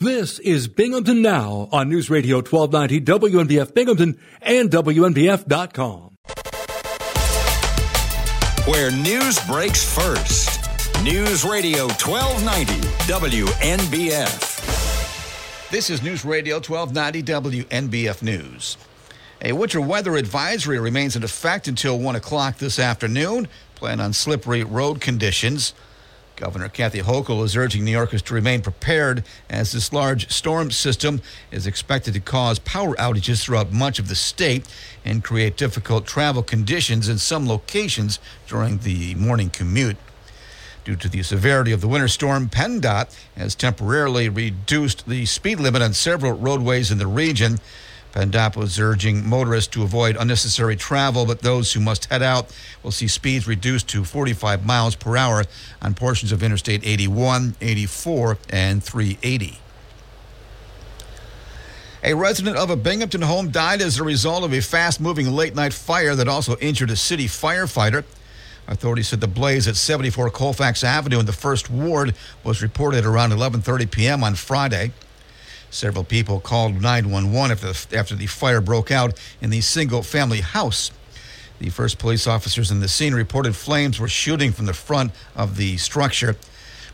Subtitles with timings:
[0.00, 6.18] This is Binghamton Now on News Radio 1290 WNBF Binghamton and WNBF.com.
[8.66, 10.60] Where news breaks first.
[11.02, 12.74] News Radio 1290
[13.10, 14.52] WNBF.
[15.70, 17.22] This is News Radio 1290
[17.62, 18.76] WNBF News.
[19.40, 23.48] A winter weather advisory remains in effect until 1 o'clock this afternoon.
[23.74, 25.72] Plan on slippery road conditions.
[26.36, 31.22] Governor Kathy Hochul is urging New Yorkers to remain prepared as this large storm system
[31.50, 34.66] is expected to cause power outages throughout much of the state
[35.02, 39.96] and create difficult travel conditions in some locations during the morning commute.
[40.84, 45.80] Due to the severity of the winter storm, PennDOT has temporarily reduced the speed limit
[45.80, 47.58] on several roadways in the region.
[48.16, 52.50] PennDOT was urging motorists to avoid unnecessary travel, but those who must head out
[52.82, 55.44] will see speeds reduced to 45 miles per hour
[55.82, 59.58] on portions of Interstate 81, 84, and 380.
[62.04, 65.54] A resident of a Binghamton home died as a result of a fast moving late
[65.54, 68.02] night fire that also injured a city firefighter.
[68.66, 73.32] Authorities said the blaze at 74 Colfax Avenue in the first ward was reported around
[73.32, 74.24] 11:30 p.m.
[74.24, 74.92] on Friday.
[75.70, 80.40] Several people called 911 after the, after the fire broke out in the single family
[80.40, 80.90] house.
[81.58, 85.56] The first police officers in the scene reported flames were shooting from the front of
[85.56, 86.36] the structure.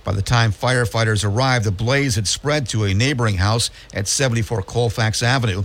[0.05, 4.63] By the time firefighters arrived, the blaze had spread to a neighboring house at 74
[4.63, 5.65] Colfax Avenue.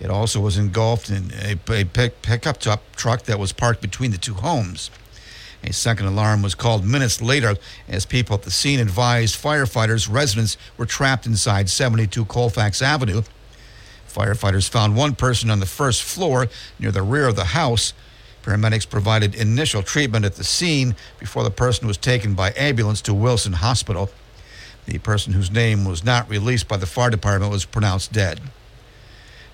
[0.00, 4.18] It also was engulfed in a, a pick, pickup truck that was parked between the
[4.18, 4.90] two homes.
[5.64, 7.56] A second alarm was called minutes later
[7.88, 13.22] as people at the scene advised firefighters residents were trapped inside 72 Colfax Avenue.
[14.06, 16.48] Firefighters found one person on the first floor
[16.78, 17.94] near the rear of the house.
[18.42, 23.14] Paramedics provided initial treatment at the scene before the person was taken by ambulance to
[23.14, 24.10] Wilson Hospital.
[24.84, 28.38] The person whose name was not released by the fire department was pronounced dead.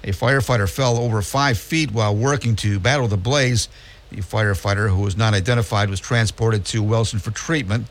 [0.02, 3.68] A firefighter fell over five feet while working to battle the blaze
[4.10, 7.86] the firefighter, who was not identified, was transported to Wilson for treatment.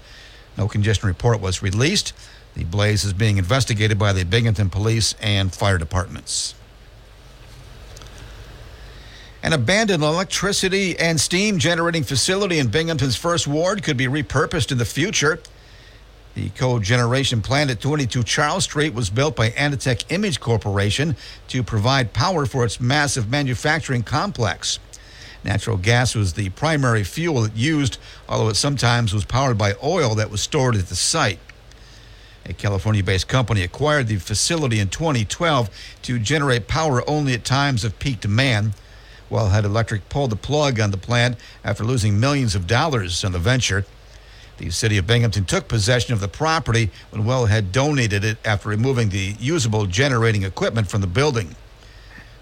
[0.58, 2.14] No congestion report was released.
[2.56, 6.56] The blaze is being investigated by the Binghamton Police and fire departments.
[9.42, 14.78] An abandoned electricity and steam generating facility in Binghamton's first ward could be repurposed in
[14.78, 15.40] the future.
[16.36, 21.16] The cogeneration plant at 22 Charles Street was built by Anitec Image Corporation
[21.48, 24.80] to provide power for its massive manufacturing complex.
[25.44, 30.16] Natural gas was the primary fuel it used, although it sometimes was powered by oil
[30.16, 31.40] that was stored at the site.
[32.46, 35.70] A California based company acquired the facility in 2012
[36.02, 38.74] to generate power only at times of peak demand.
[39.30, 43.40] Wellhead Electric pulled the plug on the plant after losing millions of dollars on the
[43.40, 43.86] venture.
[44.58, 49.10] The city of Binghamton took possession of the property when Wellhead donated it after removing
[49.10, 51.56] the usable generating equipment from the building.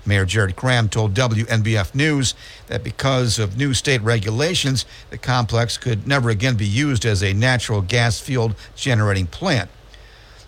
[0.08, 2.34] Mayor Jared Kraham told WNBF News
[2.68, 7.34] that because of new state regulations, the complex could never again be used as a
[7.34, 9.70] natural gas fueled generating plant.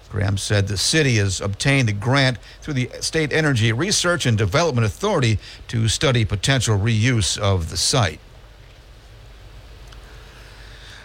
[0.10, 4.86] Kraham said the city has obtained a grant through the State Energy Research and Development
[4.86, 5.38] Authority
[5.68, 8.20] to study potential reuse of the site.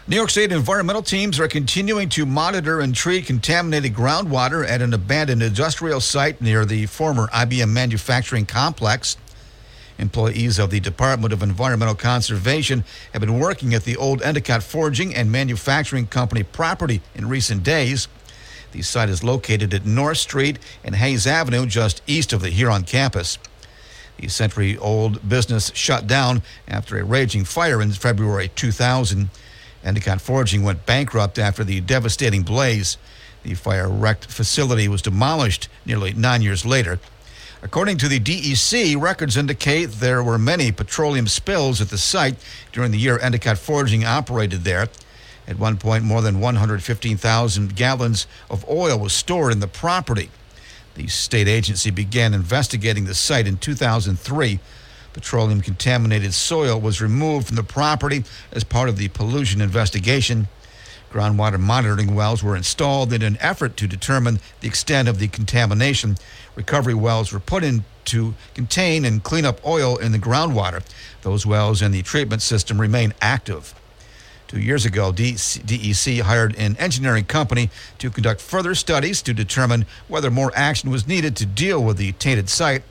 [0.06, 4.92] New York State environmental teams are continuing to monitor and treat contaminated groundwater at an
[4.92, 9.16] abandoned industrial site near the former IBM manufacturing complex.
[9.96, 12.84] Employees of the Department of Environmental Conservation
[13.14, 18.06] have been working at the old Endicott Forging and Manufacturing Company property in recent days.
[18.72, 22.82] The site is located at North Street and Hayes Avenue, just east of the Huron
[22.82, 23.38] campus.
[24.18, 29.30] The century old business shut down after a raging fire in February 2000.
[29.84, 32.96] Endicott Forging went bankrupt after the devastating blaze.
[33.42, 36.98] The fire wrecked facility was demolished nearly nine years later.
[37.62, 42.36] According to the DEC, records indicate there were many petroleum spills at the site
[42.72, 44.88] during the year Endicott Forging operated there.
[45.46, 50.30] At one point, more than 115,000 gallons of oil was stored in the property.
[50.94, 54.60] The state agency began investigating the site in 2003.
[55.14, 60.48] Petroleum contaminated soil was removed from the property as part of the pollution investigation.
[61.10, 66.16] Groundwater monitoring wells were installed in an effort to determine the extent of the contamination.
[66.56, 70.84] Recovery wells were put in to contain and clean up oil in the groundwater.
[71.22, 73.72] Those wells and the treatment system remain active.
[74.48, 80.30] Two years ago, DEC hired an engineering company to conduct further studies to determine whether
[80.30, 82.82] more action was needed to deal with the tainted site.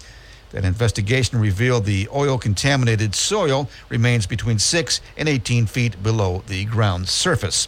[0.53, 6.65] That investigation revealed the oil contaminated soil remains between 6 and 18 feet below the
[6.65, 7.67] ground surface.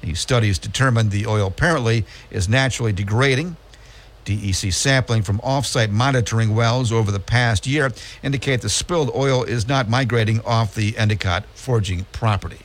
[0.00, 3.56] These studies determined the oil apparently is naturally degrading.
[4.24, 7.92] DEC sampling from off-site monitoring wells over the past year
[8.22, 12.60] indicate the spilled oil is not migrating off the Endicott forging property.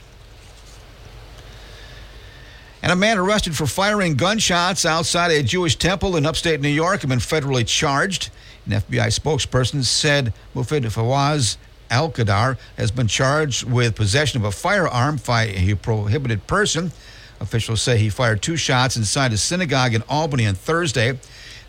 [2.81, 7.01] And a man arrested for firing gunshots outside a Jewish temple in upstate New York
[7.01, 8.29] has been federally charged.
[8.67, 11.55] An FBI spokesperson said Mufid Fawaz
[11.89, 16.91] Alkhader has been charged with possession of a firearm by a prohibited person.
[17.39, 21.17] Officials say he fired two shots inside a synagogue in Albany on Thursday.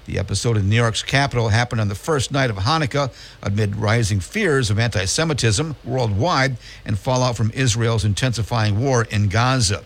[0.07, 3.13] The episode in New York's capital happened on the first night of Hanukkah
[3.45, 9.85] amid rising fears of anti Semitism worldwide and fallout from Israel's intensifying war in Gaza.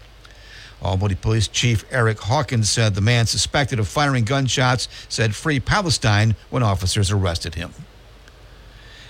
[0.82, 6.34] Albany Police Chief Eric Hawkins said the man suspected of firing gunshots said Free Palestine
[6.50, 7.73] when officers arrested him.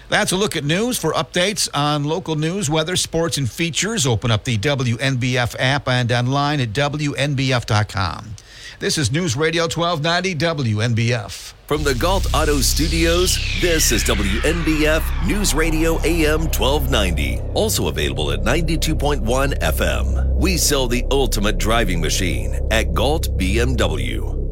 [0.09, 0.99] That's a look at news.
[0.99, 6.13] For updates on local news, weather, sports, and features, open up the WNBF app and
[6.13, 8.37] online at WNBF.com.
[8.79, 10.35] This is News Radio 1290
[10.75, 11.55] WNBF.
[11.73, 17.41] From the Gault Auto Studios, this is WNBF News Radio AM 1290.
[17.55, 20.35] Also available at 92.1 FM.
[20.37, 24.52] We sell the ultimate driving machine at Gault BMW.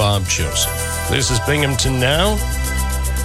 [0.00, 1.10] Bob Joseph.
[1.10, 2.38] This is Binghamton Now,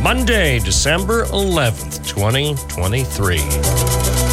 [0.03, 4.24] Monday, December 11th, 2023.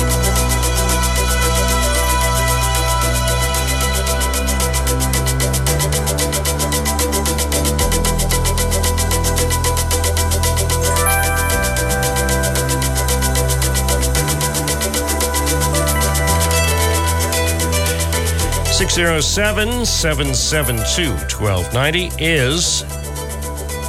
[18.92, 22.82] Six zero seven seven seven two twelve ninety is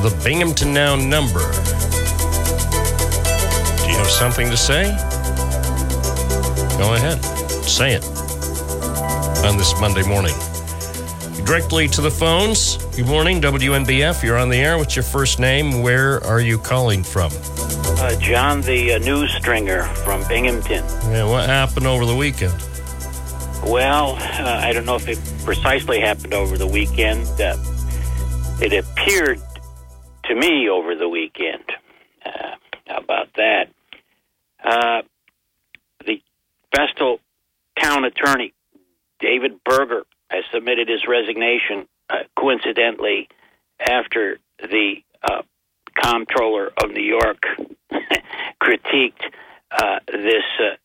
[0.01, 1.41] the Binghamton Now number.
[3.81, 4.83] Do you have something to say?
[6.77, 7.21] Go ahead,
[7.65, 8.05] say it
[9.43, 10.35] on this Monday morning.
[11.43, 12.77] Directly to the phones.
[12.95, 14.23] Good morning, WNBF.
[14.23, 14.77] You're on the air.
[14.77, 15.81] What's your first name?
[15.81, 17.29] Where are you calling from?
[17.99, 20.85] Uh, John, the uh, news stringer from Binghamton.
[21.11, 22.53] Yeah, what happened over the weekend?
[23.65, 27.27] Well, uh, I don't know if it precisely happened over the weekend.
[27.39, 27.55] Uh,
[28.61, 29.41] it appeared
[30.25, 31.63] to me over the weekend.
[32.25, 32.55] Uh,
[32.87, 33.69] about that?
[34.63, 35.01] Uh,
[36.05, 36.21] the
[36.75, 37.19] Vestal
[37.79, 38.53] town attorney,
[39.19, 43.29] David Berger, has submitted his resignation, uh, coincidentally,
[43.79, 45.41] after the uh,
[45.95, 47.43] comptroller of New York
[48.61, 49.23] critiqued
[50.11, 50.75] this uh,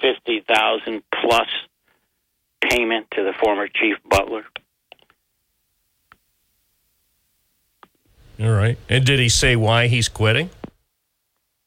[0.00, 1.48] 250,000 plus
[2.60, 4.44] payment to the former chief butler.
[8.40, 8.78] All right.
[8.88, 10.50] And did he say why he's quitting?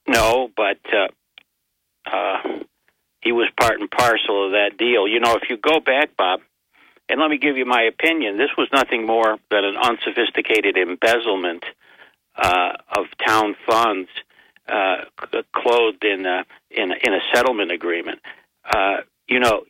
[0.07, 1.07] No, but uh,
[2.11, 2.59] uh,
[3.21, 5.07] he was part and parcel of that deal.
[5.07, 6.41] You know, if you go back, Bob,
[7.09, 11.63] and let me give you my opinion, this was nothing more than an unsophisticated embezzlement
[12.35, 14.09] uh, of town funds,
[14.69, 18.19] uh, clothed in a, in a, in a settlement agreement.
[18.63, 19.63] Uh, you know,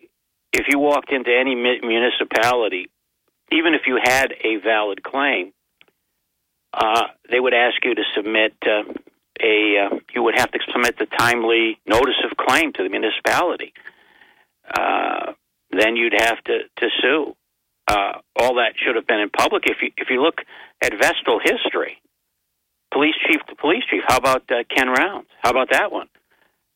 [0.53, 2.89] if you walked into any municipality,
[3.51, 5.53] even if you had a valid claim,
[6.73, 8.83] uh, they would ask you to submit uh,
[9.41, 9.77] a.
[9.77, 13.73] Uh, you would have to submit the timely notice of claim to the municipality.
[14.71, 15.33] Uh,
[15.71, 17.35] then you'd have to to sue.
[17.87, 19.63] Uh, all that should have been in public.
[19.65, 20.41] If you if you look
[20.83, 21.99] at Vestal history,
[22.91, 24.03] police chief to police chief.
[24.07, 25.27] How about uh, Ken Rounds?
[25.41, 26.07] How about that one?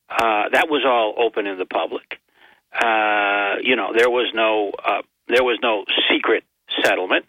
[0.10, 2.20] Uh, that was all open in the public.
[2.74, 6.43] Uh, you know, there was no uh, there was no secret
[6.84, 7.25] settlement.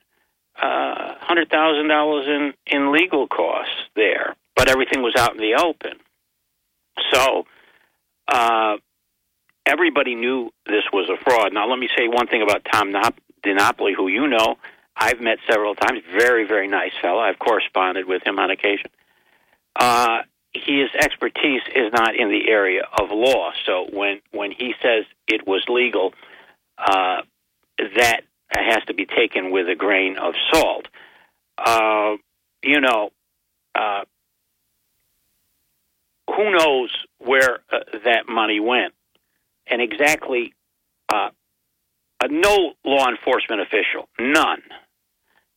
[0.60, 5.54] Uh, hundred thousand dollars in in legal costs there, but everything was out in the
[5.54, 5.98] open.
[7.12, 7.46] So
[8.28, 8.76] uh,
[9.66, 11.52] everybody knew this was a fraud.
[11.52, 13.18] Now, let me say one thing about Tom Nop-
[13.96, 14.56] who you know.
[14.96, 16.00] I've met several times.
[16.16, 17.20] Very, very nice fellow.
[17.20, 18.90] I've corresponded with him on occasion.
[19.74, 20.18] Uh,
[20.52, 23.50] his expertise is not in the area of law.
[23.66, 26.14] So when when he says it was legal,
[26.78, 27.22] uh,
[27.96, 28.20] that
[28.50, 30.86] has to be taken with a grain of salt.
[31.58, 32.16] Uh,
[32.62, 33.10] you know,
[33.74, 34.04] uh,
[36.28, 38.94] who knows where uh, that money went,
[39.66, 40.54] and exactly.
[41.12, 41.30] Uh,
[42.30, 44.62] no law enforcement official, none,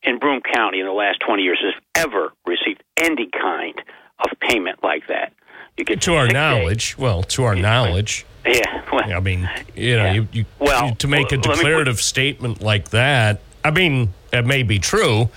[0.03, 3.73] in Broome County in the last 20 years has ever received any kind
[4.19, 5.33] of payment like that.
[5.77, 6.33] You get To our sick days.
[6.33, 8.81] knowledge, well, to our knowledge, Yeah.
[8.91, 10.13] Well, I mean, you know, Yeah.
[10.13, 14.13] you, you, Well, you- to make a let me declarative statement like that, I mean,
[14.31, 15.29] it may be true,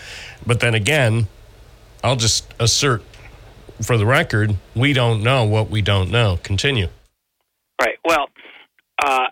[0.47, 1.27] but then again,
[2.05, 3.03] I'll just assert
[3.83, 6.39] for the record, we don't know what we don't know.
[6.45, 6.89] Continue.
[7.81, 7.99] Right.
[8.05, 8.29] Well,
[9.05, 9.27] uh,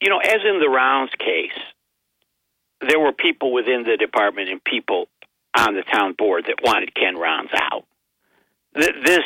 [0.00, 1.58] you know, as in the Rounds case,
[2.86, 5.08] there were people within the department and people
[5.56, 7.84] on the town board that wanted Ken Rounds out.
[8.76, 9.24] Th- this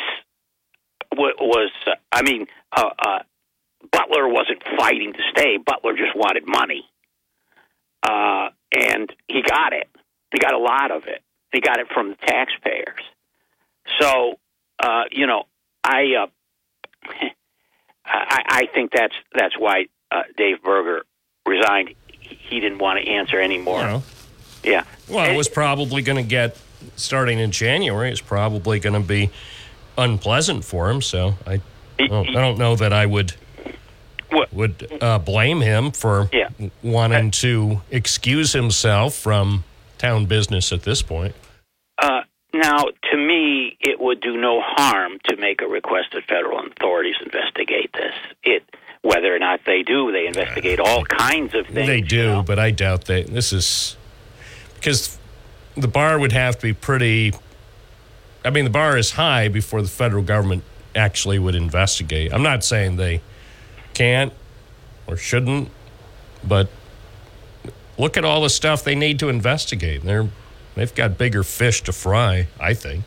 [1.15, 1.71] wa- was,
[2.11, 3.19] I mean, uh, uh,
[3.91, 5.57] Butler wasn't fighting to stay.
[5.57, 6.85] Butler just wanted money,
[8.03, 9.87] uh, and he got it.
[10.31, 11.21] He got a lot of it.
[11.53, 13.01] He got it from the taxpayers.
[14.01, 14.35] So,
[14.79, 15.43] uh, you know,
[15.83, 16.15] I.
[16.23, 16.27] Uh,
[18.05, 21.03] I, I think that's that's why uh, Dave Berger
[21.45, 21.93] resigned.
[22.19, 24.01] He didn't want to answer anymore.
[24.63, 24.83] Yeah.
[25.07, 26.57] well, it was probably going to get
[26.95, 28.09] starting in January.
[28.11, 29.29] It's probably going to be
[29.97, 31.01] unpleasant for him.
[31.01, 31.61] So I,
[31.99, 33.33] I don't, I don't know that I would
[34.51, 36.49] would uh, blame him for Yeah.
[36.83, 39.63] wanting to excuse himself from
[39.97, 41.35] town business at this point.
[41.97, 42.21] Uh,
[42.53, 47.15] now, to me, it would do no harm to make a request that federal authorities
[47.23, 48.13] investigate this.
[48.43, 48.63] It
[49.05, 51.87] whether or not they do, they investigate all kinds of things.
[51.87, 52.43] They you do, know.
[52.43, 53.21] but I doubt they.
[53.21, 53.97] This is
[54.73, 55.19] because
[55.75, 57.33] the bar would have to be pretty.
[58.43, 60.63] I mean, the bar is high before the federal government
[60.95, 62.33] actually would investigate.
[62.33, 63.21] I'm not saying they
[63.93, 64.33] can't
[65.05, 65.69] or shouldn't,
[66.43, 66.67] but
[67.99, 70.01] look at all the stuff they need to investigate.
[70.01, 70.27] They're
[70.73, 72.47] they've got bigger fish to fry.
[72.59, 73.05] I think.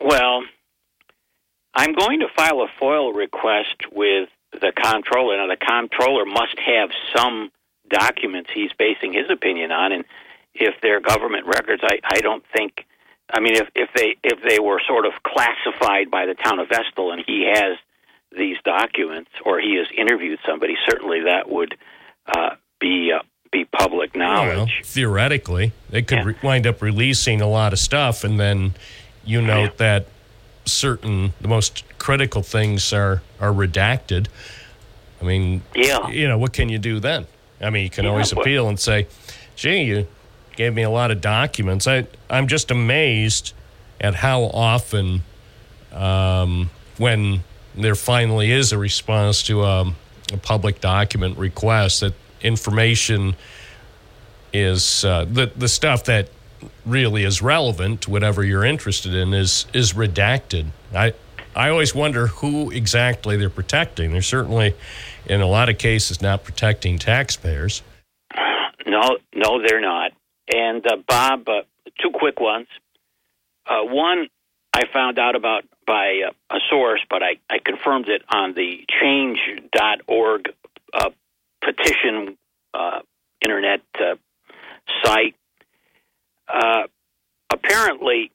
[0.00, 0.44] Well,
[1.74, 5.36] I'm going to file a FOIL request with the comptroller.
[5.36, 7.50] Now, the comptroller must have some
[7.88, 10.04] documents he's basing his opinion on, and
[10.54, 12.86] if they're government records, I, I don't think.
[13.30, 16.68] I mean, if, if they if they were sort of classified by the town of
[16.68, 17.76] Vestal, and he has
[18.36, 21.76] these documents, or he has interviewed somebody, certainly that would
[22.26, 24.80] uh, be uh, be public Well, knowledge.
[24.84, 26.24] theoretically, they could Yeah.
[26.24, 28.74] re- wind up releasing a lot of stuff, and then
[29.24, 30.06] you note that
[30.64, 34.26] certain the most critical things are are redacted.
[35.20, 36.08] I mean, Yeah.
[36.08, 37.26] you know, what can you do then?
[37.60, 39.06] I mean, you can Yeah, always appeal and say,
[39.56, 40.06] "Gee, you
[40.56, 43.52] gave me a lot of documents." I I'm just amazed
[44.00, 45.22] at how often,
[45.92, 47.42] um, when
[47.74, 49.96] there finally is a response to um,
[50.32, 53.34] a public document request, that information
[54.52, 56.28] is uh, the the stuff that
[56.86, 60.66] really is relevant to whatever you're interested in is is redacted.
[60.94, 61.12] I
[61.58, 64.12] I always wonder who exactly they're protecting.
[64.12, 64.76] They're certainly,
[65.26, 67.82] in a lot of cases, not protecting taxpayers.
[68.86, 70.12] No, no, they're not.
[70.54, 71.62] And uh, Bob, uh,
[72.00, 72.68] two quick ones.
[73.66, 74.28] Uh, one,
[74.72, 78.84] I found out about by uh, a source, but I, I confirmed it on the
[79.00, 80.52] Change.org
[80.94, 81.10] uh,
[81.60, 82.38] petition
[82.72, 83.00] uh,
[83.42, 84.14] internet uh,
[85.02, 85.34] site.
[87.50, 88.30] Apparently,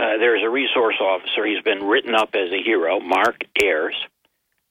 [0.00, 1.44] uh, there's a resource officer.
[1.44, 3.96] He's been written up as a hero, Mark Ayers.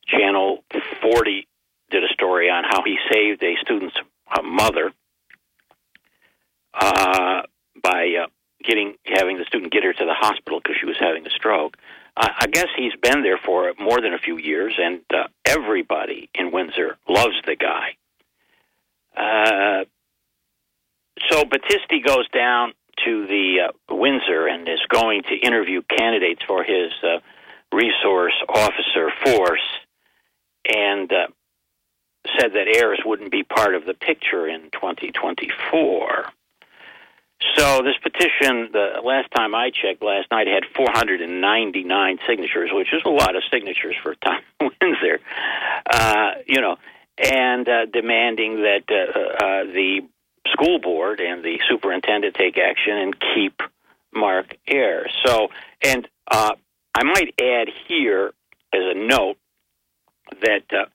[0.08, 0.64] Channel
[1.02, 1.48] 40
[1.92, 3.96] did a story on how he saved a student's
[4.28, 4.92] uh, mother
[6.74, 7.44] uh,
[7.84, 8.28] by uh,
[8.64, 11.78] getting having the student get her to the hospital because she was having a stroke.
[12.18, 16.30] Uh, I guess he's been there for more than a few years, and uh, everybody
[16.34, 17.96] in Windsor loves the guy.
[19.16, 19.86] Uh,
[21.30, 22.74] so Battisti goes down
[23.06, 27.20] to the uh, Windsor and is going to interview candidates for his uh,
[27.74, 29.68] resource officer force,
[30.66, 31.28] and uh,
[32.40, 36.26] said that Ayers wouldn't be part of the picture in 2024.
[37.56, 43.02] So this petition, the last time I checked last night, had 499 signatures, which is
[43.06, 44.42] a lot of signatures for Tom
[44.82, 45.20] Windsor.
[45.90, 46.76] Uh, you know,
[47.18, 50.02] and uh, demanding that uh, uh, the
[50.52, 53.62] school board and the superintendent take action and keep
[54.14, 55.12] Mark Ayers.
[55.26, 55.50] So,
[55.82, 56.54] and uh,
[56.96, 58.34] I might add here
[58.74, 59.38] as a note
[60.42, 60.64] that.
[60.72, 60.86] Uh,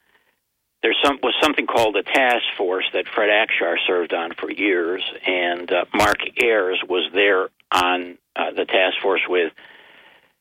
[0.82, 5.02] there some, was something called a task force that Fred Akshar served on for years,
[5.26, 9.50] and uh, Mark Ayers was there on uh, the task force with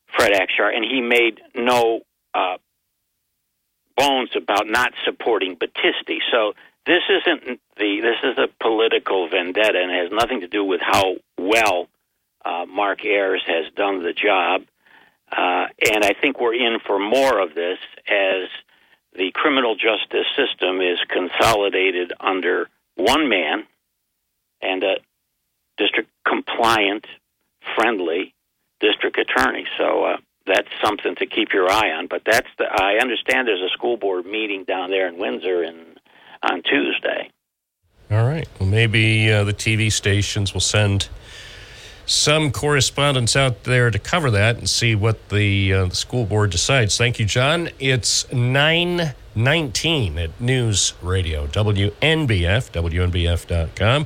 [0.08, 2.01] Fred Akshar, and he made no
[2.34, 2.58] uh,
[3.96, 6.17] bones about not supporting Battisti.
[6.29, 6.53] So
[6.86, 11.16] this isn't the this is a political vendetta, and has nothing to do with how
[11.40, 11.88] well
[12.46, 14.63] uh, Mark Ayers has done the job.
[15.32, 18.50] Uh, and I think we're in for more of this as
[19.16, 23.66] the criminal justice system is consolidated under one man
[24.62, 24.96] and a
[25.78, 27.06] district compliant,
[27.75, 28.34] friendly
[28.80, 29.66] district attorney.
[29.78, 32.08] So uh, that's something to keep your eye on.
[32.08, 32.66] But that's the.
[32.66, 35.93] I understand there's a school board meeting down there in Windsor in,
[36.44, 37.30] on Tuesday.
[38.12, 38.48] All right.
[38.60, 41.10] Well, maybe uh, the TV stations will send
[42.06, 46.52] some correspondents out there to cover that and see what the, uh, the school board
[46.52, 46.98] decides.
[46.98, 47.70] Thank you, John.
[47.80, 54.06] It's 919 at News Radio, WNBF, WNBF.com.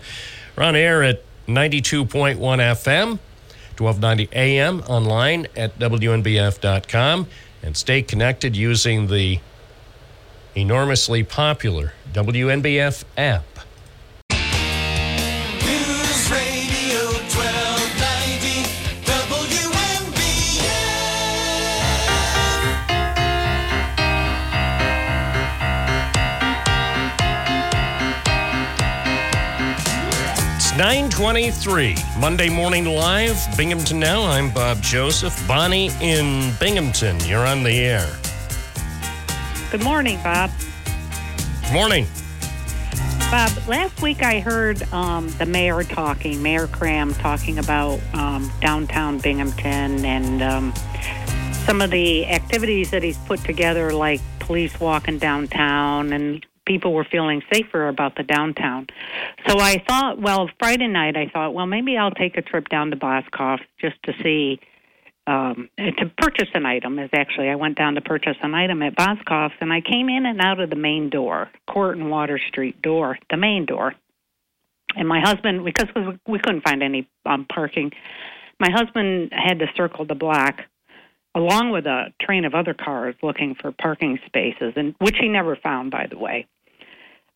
[0.55, 3.19] We're on air at 92.1 FM,
[3.77, 7.27] 1290 AM, online at WNBF.com,
[7.63, 9.39] and stay connected using the
[10.57, 13.45] enormously popular WNBF app.
[15.61, 18.65] News Radio 1290
[19.05, 20.17] WNBF.
[30.55, 34.23] It's 923, Monday Morning Live, Binghamton Now.
[34.23, 35.39] I'm Bob Joseph.
[35.47, 38.09] Bonnie in Binghamton, you're on the air.
[39.69, 40.49] Good morning, Bob.
[41.73, 42.07] Morning.
[43.29, 49.19] Bob, last week I heard um, the mayor talking, Mayor Cram, talking about um, downtown
[49.19, 50.73] Binghamton and um,
[51.65, 57.03] some of the activities that he's put together, like police walking downtown, and people were
[57.03, 58.87] feeling safer about the downtown.
[59.47, 62.89] So I thought, well, Friday night I thought, well, maybe I'll take a trip down
[62.91, 64.61] to Boscov just to see
[65.27, 68.95] um, to purchase an item is actually I went down to purchase an item at
[68.95, 72.81] Boscov's and I came in and out of the main door, Court and Water Street
[72.81, 73.93] door, the main door.
[74.95, 77.91] And my husband, because we, we couldn't find any um, parking,
[78.59, 80.61] my husband had to circle the block
[81.35, 85.55] along with a train of other cars looking for parking spaces, and which he never
[85.55, 86.47] found, by the way.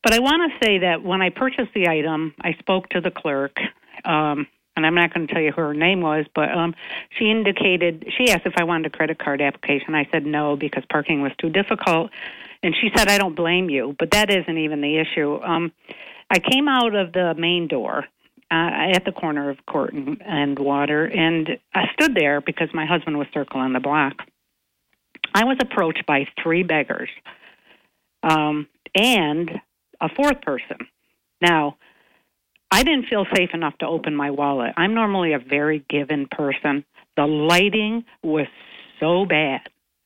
[0.01, 3.11] But I want to say that when I purchased the item, I spoke to the
[3.11, 3.55] clerk.
[4.03, 6.73] Um, and I'm not going to tell you who her name was, but um,
[7.17, 9.95] she indicated she asked if I wanted a credit card application.
[9.95, 12.11] I said no because parking was too difficult,
[12.63, 15.41] and she said I don't blame you, but that isn't even the issue.
[15.41, 15.71] Um,
[16.29, 18.05] I came out of the main door
[18.49, 22.85] uh, at the corner of Court and, and Water, and I stood there because my
[22.85, 24.13] husband was circling the block.
[25.33, 27.09] I was approached by three beggars
[28.23, 29.49] um, and
[29.99, 30.87] a fourth person.
[31.41, 31.77] Now,
[32.71, 34.73] I didn't feel safe enough to open my wallet.
[34.77, 36.85] I'm normally a very given person.
[37.17, 38.47] The lighting was
[38.99, 39.61] so bad.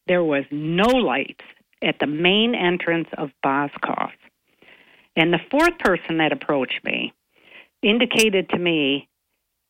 [0.08, 1.44] There was no lights
[1.84, 4.10] at the main entrance of Boscov.
[5.16, 7.14] And the fourth person that approached me
[7.84, 9.08] indicated to me,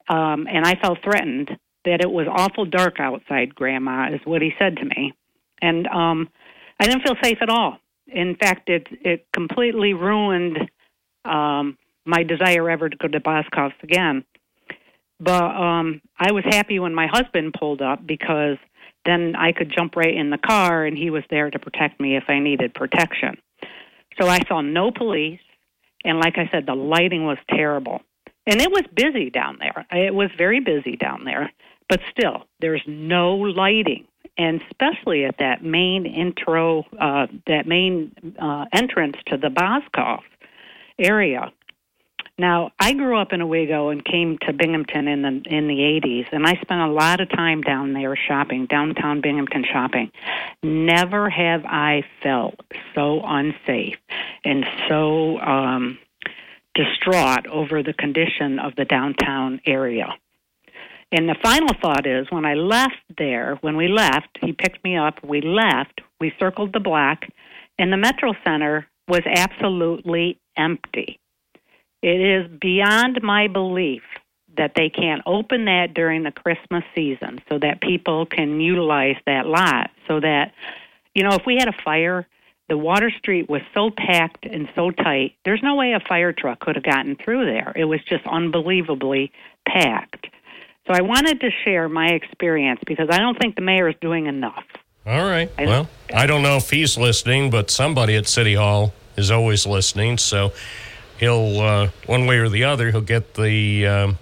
[0.07, 1.49] um, and I felt threatened,
[1.83, 5.13] that it was awful dark outside, Grandma, is what he said to me.
[5.61, 6.29] And um,
[6.79, 7.77] I didn't feel safe at all.
[8.07, 10.57] In fact, it it completely ruined
[11.25, 14.23] um, my desire ever to go to Boscov's again.
[15.19, 18.57] But um, I was happy when my husband pulled up because
[19.05, 22.15] then I could jump right in the car and he was there to protect me
[22.15, 23.37] if I needed protection.
[24.19, 25.41] So I saw no police,
[26.03, 28.01] and like I said, the lighting was terrible.
[28.47, 29.85] And it was busy down there.
[29.91, 31.51] It was very busy down there,
[31.89, 34.07] but still, there's no lighting.
[34.37, 40.21] And especially at that main intro, uh, that main uh, entrance to the Boscov
[40.99, 41.51] area,
[42.37, 46.27] now, I grew up in Owego and came to Binghamton in the in the 80s,
[46.33, 50.11] and I spent a lot of time down there shopping, downtown Binghamton shopping.
[50.61, 52.59] Never have I felt
[52.93, 53.97] so unsafe
[54.43, 55.97] and so um,
[56.73, 60.13] distraught over the condition of the downtown area.
[61.13, 64.97] And the final thought is when I left there, when we left, he picked me
[64.97, 67.23] up, we left, we circled the block,
[67.79, 71.19] and the Metro Center was absolutely empty.
[72.01, 74.03] It is beyond my belief
[74.57, 79.45] that they can't open that during the Christmas season so that people can utilize that
[79.45, 79.89] lot.
[80.07, 80.53] So that,
[81.13, 82.25] you know, if we had a fire,
[82.69, 86.59] the Water Street was so packed and so tight, there's no way a fire truck
[86.61, 87.73] could have gotten through there.
[87.75, 89.31] It was just unbelievably
[89.67, 90.27] packed.
[90.87, 94.27] So I wanted to share my experience because I don't think the mayor is doing
[94.27, 94.63] enough.
[95.05, 95.49] All right.
[95.57, 99.65] I- Well, I don't know if he's listening, but somebody at City Hall is always
[99.65, 100.17] listening.
[100.17, 100.53] So
[101.19, 104.17] he'll, uh, one way or the other, he'll get the um,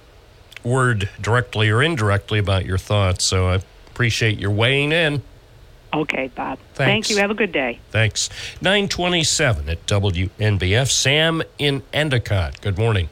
[0.64, 3.24] word directly or indirectly about your thoughts.
[3.24, 5.22] So I appreciate your weighing in.
[5.94, 6.58] Okay, Bob.
[6.74, 7.08] Thanks.
[7.08, 7.18] Thank you.
[7.18, 7.80] Have a good day.
[7.92, 8.30] Thanks.
[8.62, 10.90] 927 at WNBF.
[10.90, 12.62] Sam in Endicott.
[12.62, 13.10] Good morning.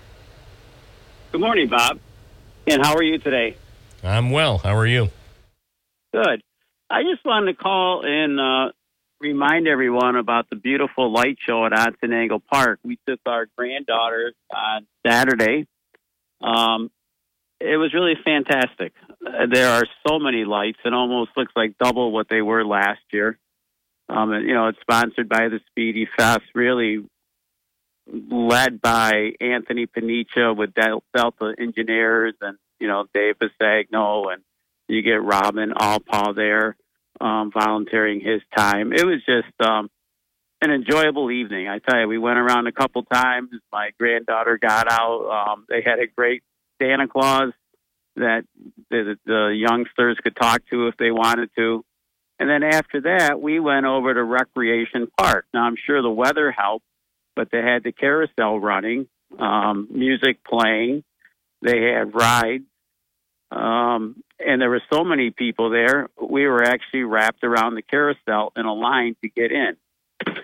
[1.31, 1.99] Good morning, Bob.
[2.65, 3.55] And how are you today?
[4.03, 4.57] I'm well.
[4.57, 5.09] How are you?
[6.11, 6.41] Good.
[6.89, 8.71] I just wanted to call and uh,
[9.21, 12.79] remind everyone about the beautiful light show at Otsiningo Park.
[12.83, 15.67] We took our granddaughters on Saturday.
[16.41, 16.89] Um,
[17.59, 18.93] it was really fantastic.
[19.21, 20.79] there are so many lights.
[20.83, 23.37] It almost looks like double what they were last year.
[24.09, 27.05] Um, and, you know, it's sponsored by the Spiedie Fest, really
[28.11, 34.41] led by Anthony Panicia with Del- Delta Engineers and, you know, Dave Bisagno and
[34.87, 36.75] you get Robin Allpaw there
[37.19, 38.93] um, volunteering his time.
[38.93, 39.89] It was just um,
[40.61, 41.67] an enjoyable evening.
[41.67, 43.49] I tell you, we went around a couple times.
[43.71, 45.49] My granddaughter got out.
[45.51, 46.43] Um, they had a great
[46.81, 47.51] Santa Claus
[48.15, 48.43] that
[48.89, 51.83] the, the youngsters could talk to if they wanted to.
[52.39, 55.45] And then after that, we went over to Recreation Park.
[55.53, 56.85] Now, I'm sure the weather helped,
[57.35, 59.07] but they had the carousel running,
[59.39, 61.03] um, music playing.
[61.61, 62.65] They had rides.
[63.51, 66.09] Um, and there were so many people there.
[66.21, 69.77] We were actually wrapped around the carousel in a line to get in.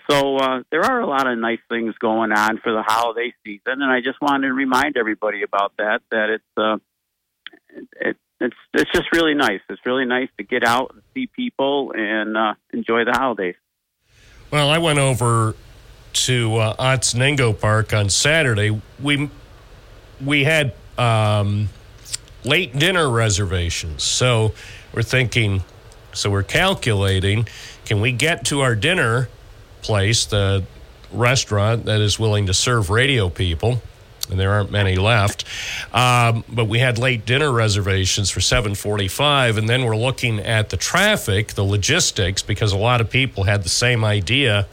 [0.10, 3.82] So uh, there are a lot of nice things going on for the holiday season,
[3.82, 6.02] and I just wanted to remind everybody about that.
[6.12, 6.78] That it's uh,
[8.00, 9.60] it, it's it's just really nice.
[9.70, 13.56] It's really nice to get out and see people and uh, enjoy the holidays.
[14.50, 15.56] Well, I went over
[16.14, 18.82] to uh, Park on Saturday.
[19.02, 19.30] We
[20.24, 21.70] we had um,
[22.48, 24.54] late dinner reservations, so
[24.94, 25.64] we're thinking,
[26.14, 27.48] so we're calculating,
[27.86, 29.30] can we get to our dinner
[29.82, 30.64] place, the
[31.12, 33.82] restaurant that is willing to serve radio people?
[34.30, 35.46] and there aren't many left.
[35.94, 40.78] Um, but we had late dinner reservations for 7:45, and then we're looking at the
[40.78, 44.68] traffic, the logistics, because a lot of people had the same idea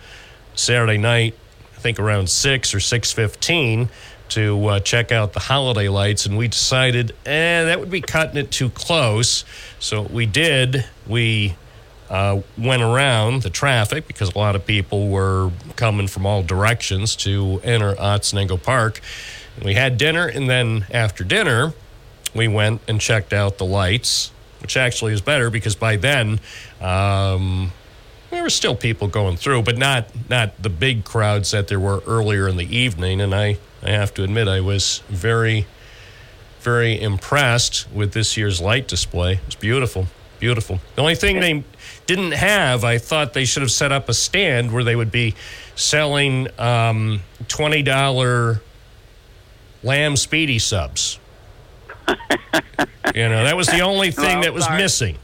[0.55, 1.35] Saturday night.
[1.77, 3.91] I think around six or 6:15
[4.35, 8.37] to uh, check out the holiday lights, and we decided, eh, that would be cutting
[8.37, 9.45] it too close.
[9.79, 11.55] So we did, we
[12.11, 17.15] uh, went around the traffic because a lot of people were coming from all directions
[17.17, 19.01] to enter Otsiningo Park.
[19.65, 21.73] We had dinner, and then after dinner,
[22.35, 26.41] we went and checked out the lights, which actually is better because by then
[26.81, 27.73] um,
[28.35, 32.03] there were still people going through, but not not the big crowds that there were
[32.07, 33.21] earlier in the evening.
[33.21, 35.67] And I, I have to admit, I was very,
[36.61, 39.41] very impressed with this year's light display.
[39.47, 40.07] It's beautiful,
[40.41, 40.81] beautiful.
[40.97, 41.65] The only thing they
[42.07, 45.35] didn't have, I thought they should have set up a stand where they would be
[45.75, 48.61] selling um, twenty dollar
[49.83, 51.19] lamb spiedie subs.
[53.15, 54.83] you know, that was the only thing that was sorry.
[54.83, 55.19] missing.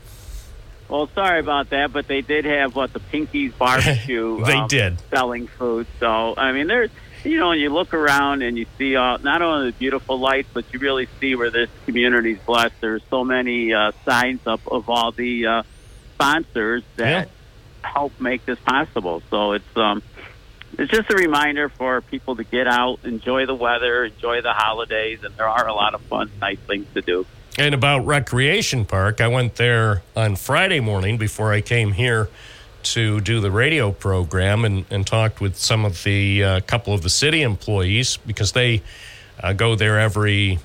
[0.91, 4.45] Well, sorry about that, but they did have what the Pinkies barbecue.
[4.45, 5.01] They um, did.
[5.09, 5.87] selling food.
[6.01, 6.91] So I mean, there's
[7.25, 10.49] you know, and you look around and you see uh, not only the beautiful lights,
[10.53, 12.75] but you really see where this community's blessed.
[12.81, 15.63] There's so many uh, signs up of all the uh,
[16.15, 17.29] sponsors that
[17.83, 19.23] help make this possible.
[19.31, 20.03] So it's um,
[20.79, 25.23] it's just a reminder for people to get out, enjoy the weather, enjoy the holidays,
[25.23, 27.27] and there are a lot of fun, nice things to do.
[27.59, 32.29] And about Recreation Park, I went there on Friday morning before I came here
[32.83, 37.03] to do the radio program and, and talked with some of the uh, couple of
[37.03, 38.83] the city employees because they
[39.43, 40.59] uh, go there every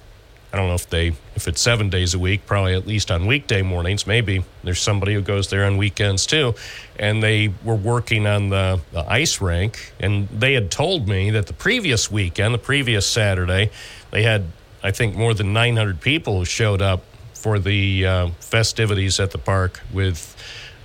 [0.53, 3.25] I don't know if they if it's seven days a week, probably at least on
[3.25, 4.07] weekday mornings.
[4.07, 6.55] Maybe there's somebody who goes there on weekends too.
[6.97, 11.47] And they were working on the, the ice rink, and they had told me that
[11.47, 13.69] the previous weekend, the previous Saturday,
[14.11, 14.45] they had
[14.85, 17.01] I think more than 900 people showed up
[17.33, 20.35] for the uh, festivities at the park with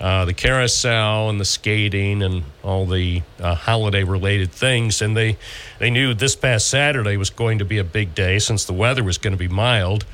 [0.01, 5.03] uh, the carousel and the skating and all the uh, holiday related things.
[5.03, 5.37] And they,
[5.81, 9.05] they knew this past Saturday was going to be a big day since the weather
[9.05, 10.07] was going to be mild.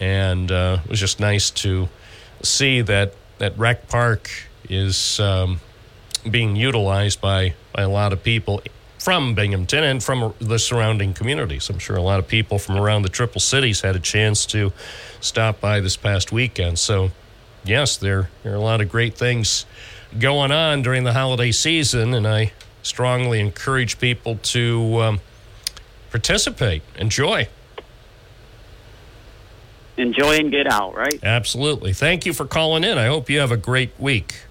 [0.00, 1.88] And uh, it was just nice to
[2.42, 4.28] see that, that Rec Park
[4.68, 5.60] is um,
[6.28, 8.62] being utilized by, by a lot of people
[8.98, 11.70] from Binghamton and from the surrounding communities.
[11.70, 14.72] I'm sure a lot of people from around the Triple Cities had a chance to
[15.20, 16.78] stop by this past weekend.
[16.78, 17.10] So,
[17.64, 19.66] yes, there, there are a lot of great things
[20.18, 25.20] going on during the holiday season, and I strongly encourage people to um,
[26.10, 27.48] participate, enjoy.
[29.96, 31.18] Enjoy and get out, right?
[31.22, 31.92] Absolutely.
[31.92, 32.98] Thank you for calling in.
[32.98, 34.42] I hope you have a great week.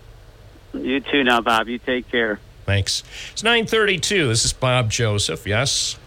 [0.73, 1.67] You too, now, Bob.
[1.67, 2.39] You take care.
[2.67, 3.01] Thanks.
[3.31, 4.27] It's 932.
[4.27, 5.47] This is Bob Joseph.
[5.47, 5.97] Yes.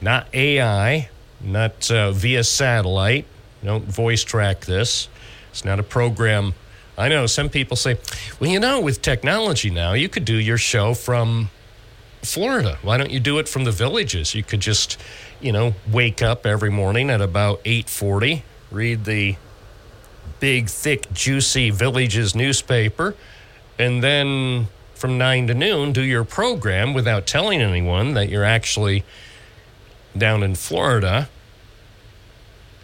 [0.00, 1.10] Not AI,
[1.42, 3.26] not uh, via satellite.
[3.62, 5.08] Don't voice track this.
[5.50, 6.54] It's not a program.
[6.96, 7.98] I know some people say,
[8.40, 11.50] well, you know, with technology now, you could do your show from
[12.22, 12.78] Florida.
[12.80, 14.34] Why don't you do it from the villages?
[14.34, 14.98] You could just,
[15.38, 19.36] you know, wake up every morning at about 8:40, read the
[20.38, 23.14] big, thick, juicy Villages newspaper,
[23.78, 24.68] and then
[25.00, 29.02] from 9 to noon do your program without telling anyone that you're actually
[30.16, 31.28] down in Florida.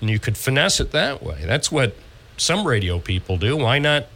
[0.01, 1.43] And you could finesse it that way.
[1.45, 1.95] That's what
[2.37, 3.57] some radio people do.
[3.57, 4.07] Why not?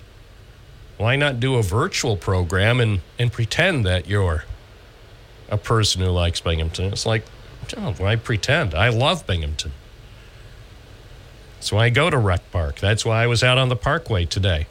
[0.97, 4.45] Why not do a virtual program and, and pretend that you're
[5.49, 6.93] a person who likes Binghamton?
[6.93, 7.25] It's like,
[7.77, 8.75] oh, why pretend?
[8.75, 9.73] I love Binghamton.
[11.55, 12.81] That's why I go to Rec Park.
[12.81, 14.67] That's why I was out on the Parkway today.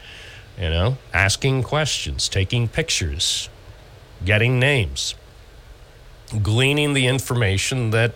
[0.59, 3.49] You know, asking questions, taking pictures,
[4.25, 5.15] getting names,
[6.43, 8.13] gleaning the information that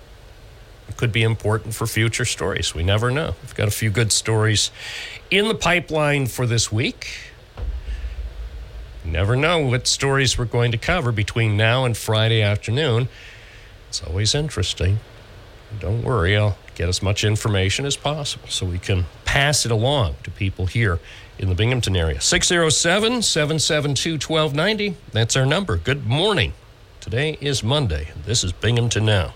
[0.98, 2.76] could be important for future stories.
[2.76, 3.36] We never know.
[3.42, 4.72] We've got a few good stories
[5.32, 7.08] in the pipeline for this week.
[9.06, 13.08] Never know what stories we're going to cover between now and Friday afternoon.
[13.88, 15.00] It's always interesting.
[15.80, 20.16] Don't worry, I'll get as much information as possible so we can pass it along
[20.24, 21.00] to people here
[21.44, 22.20] in the Binghamton area.
[22.20, 24.96] 607 772 1290.
[25.12, 25.78] That's our number.
[25.78, 26.54] Good morning.
[27.00, 29.34] Today is Monday, this is Binghamton Now.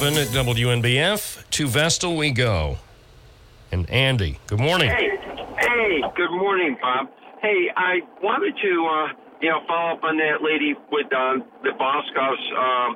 [0.00, 1.44] 937 at WNBF.
[1.50, 2.78] To Vestal we go.
[3.70, 4.88] And Andy, good morning.
[4.88, 5.12] Hey,
[5.60, 7.12] hey, good morning, Bob.
[7.42, 9.12] Hey, I wanted to, uh,
[9.44, 12.90] you know, follow up on that lady with um, the Boscov's um,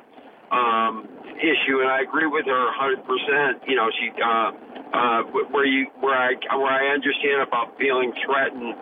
[0.49, 0.93] um,
[1.37, 3.69] issue, and I agree with her 100%.
[3.69, 4.49] You know, she, uh,
[4.97, 5.21] uh,
[5.53, 8.73] where you, where I, where I understand about feeling threatened,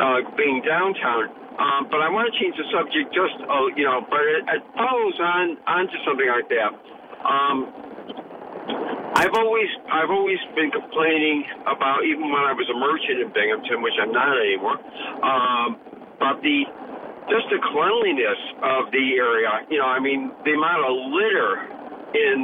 [0.00, 1.28] uh, being downtown.
[1.60, 4.62] Um, but I want to change the subject just, uh, you know, but it, it
[4.76, 6.95] follows on onto something like that.
[7.26, 7.86] Um,
[9.16, 13.80] I've always I've always been complaining about even when I was a merchant in Binghamton,
[13.82, 14.76] which I'm not anymore,
[15.24, 15.68] um,
[16.20, 16.68] about the
[17.26, 19.66] just the cleanliness of the area.
[19.72, 21.50] You know, I mean the amount of litter
[22.12, 22.38] in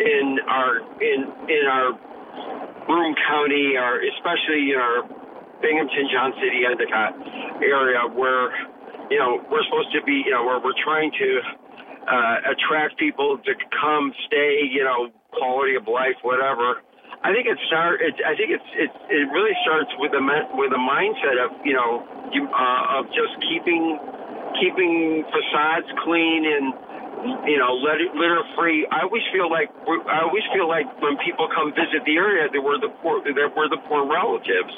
[0.00, 0.72] in our
[1.04, 1.94] in in our
[2.88, 5.04] Broome County, or especially in our
[5.60, 7.12] Binghamton, John City, Endicott
[7.60, 8.50] area, where
[9.12, 11.28] you know we're supposed to be, you know, where we're trying to
[12.08, 16.82] uh, attract people to come, stay, you know, quality of life, whatever.
[17.24, 18.00] I think it start.
[18.00, 18.90] It, I think it's it.
[19.12, 23.36] It really starts with me- with a mindset of you know you, uh, of just
[23.44, 23.98] keeping
[24.60, 26.66] keeping facades clean and
[27.44, 28.88] you know litter, litter free.
[28.90, 29.68] I always feel like
[30.08, 33.50] I always feel like when people come visit the area, that we're the poor that
[33.52, 34.74] we're the poor relatives.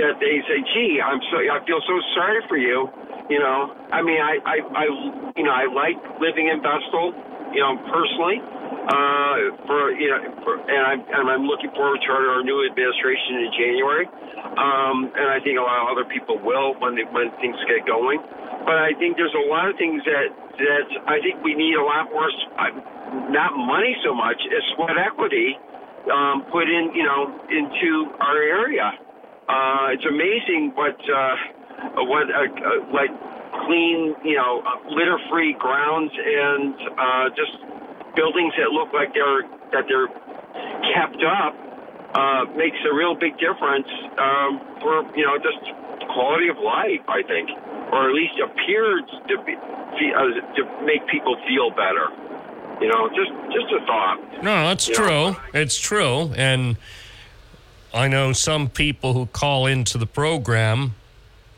[0.00, 2.88] That they say, "Gee, I'm so I feel so sorry for you."
[3.28, 4.84] You know, I mean, I I, I
[5.36, 7.12] you know I like living in Vestal.
[7.54, 8.42] You know, personally
[8.86, 9.34] uh,
[9.66, 13.42] for you know, for, and I'm and I'm looking forward to our, our new administration
[13.42, 14.06] in January.
[14.56, 17.82] Um, and I think a lot of other people will when they, when things get
[17.84, 18.22] going.
[18.62, 21.82] But I think there's a lot of things that that I think we need a
[21.82, 22.30] lot more,
[23.30, 25.58] not money so much as sweat equity
[26.06, 28.94] um, put in, you know, into our area.
[29.50, 31.34] Uh, it's amazing what uh,
[31.96, 33.10] what uh, uh, like
[33.66, 37.56] clean, you know, uh, litter-free grounds and uh, just
[38.14, 40.08] buildings that look like they're that they're
[40.94, 41.54] kept up
[42.14, 45.72] uh, makes a real big difference um, for you know just
[46.12, 47.04] quality of life.
[47.08, 47.50] I think,
[47.92, 52.08] or at least appears to be uh, to make people feel better.
[52.80, 54.18] You know, just just a thought.
[54.42, 55.06] No, that's You true.
[55.06, 55.36] know?
[55.54, 56.32] It's true.
[56.36, 56.76] And
[57.94, 60.94] I know some people who call into the program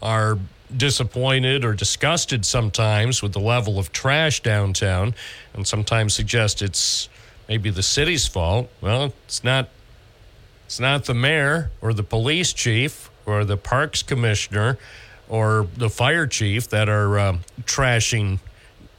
[0.02, 0.38] are
[0.76, 5.14] disappointed or disgusted sometimes with the level of trash downtown
[5.54, 7.08] and sometimes suggest it's
[7.48, 8.68] maybe the city's fault.
[8.80, 9.68] Well, it's not
[10.66, 14.76] it's not the mayor or the police chief or the parks commissioner
[15.28, 18.38] or the fire chief that are um, trashing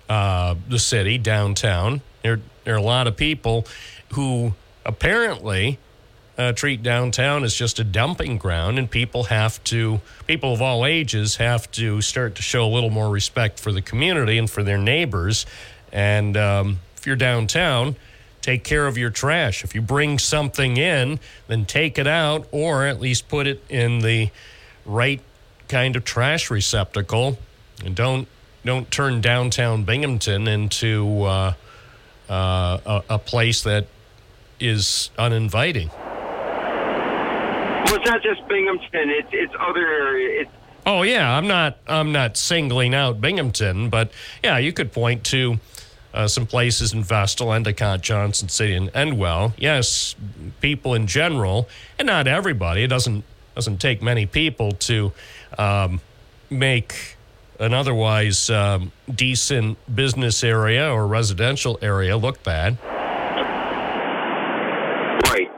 [0.09, 2.01] uh, the city downtown.
[2.23, 3.67] There, there are a lot of people
[4.13, 4.53] who
[4.85, 5.77] apparently
[6.39, 10.85] uh, treat downtown as just a dumping ground, and people have to, people of all
[10.85, 14.63] ages have to start to show a little more respect for the community and for
[14.63, 15.45] their neighbors.
[15.91, 17.97] And um, if you're downtown,
[18.41, 19.65] take care of your trash.
[19.65, 23.99] If you bring something in, then take it out, or at least put it in
[23.99, 24.29] the
[24.85, 25.19] right
[25.67, 27.37] kind of trash receptacle,
[27.83, 28.27] and don't
[28.63, 31.53] don't turn downtown Binghamton into uh,
[32.29, 33.87] uh, a, a place that
[34.59, 35.89] is uninviting.
[37.85, 40.41] Well, it's not just Binghamton; it's it's other area.
[40.41, 40.51] It's
[40.85, 44.11] Oh yeah, I'm not I'm not singling out Binghamton, but
[44.43, 45.59] yeah, you could point to
[46.13, 49.53] uh, some places in Vestal, Endicott, Johnson City, and Endwell.
[49.57, 50.15] Yes,
[50.61, 52.83] people in general, and not everybody.
[52.83, 53.23] It doesn't
[53.55, 55.11] doesn't take many people to
[55.57, 56.01] um,
[56.49, 57.17] make
[57.59, 62.77] an otherwise um, decent business area or residential area look bad.
[65.25, 65.49] Right,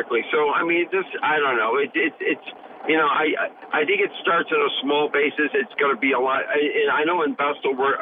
[0.00, 0.24] exactly.
[0.32, 1.76] So I mean, this I don't know.
[1.76, 2.48] It, it it's
[2.88, 5.52] you know I I think it starts on a small basis.
[5.52, 8.00] It's going to be a lot, and I know in Vestal we're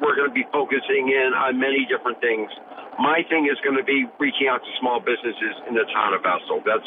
[0.00, 2.48] we're, going to be focusing in on many different things.
[2.96, 6.24] My thing is going to be reaching out to small businesses in the town of
[6.24, 6.64] Vestal.
[6.64, 6.86] That's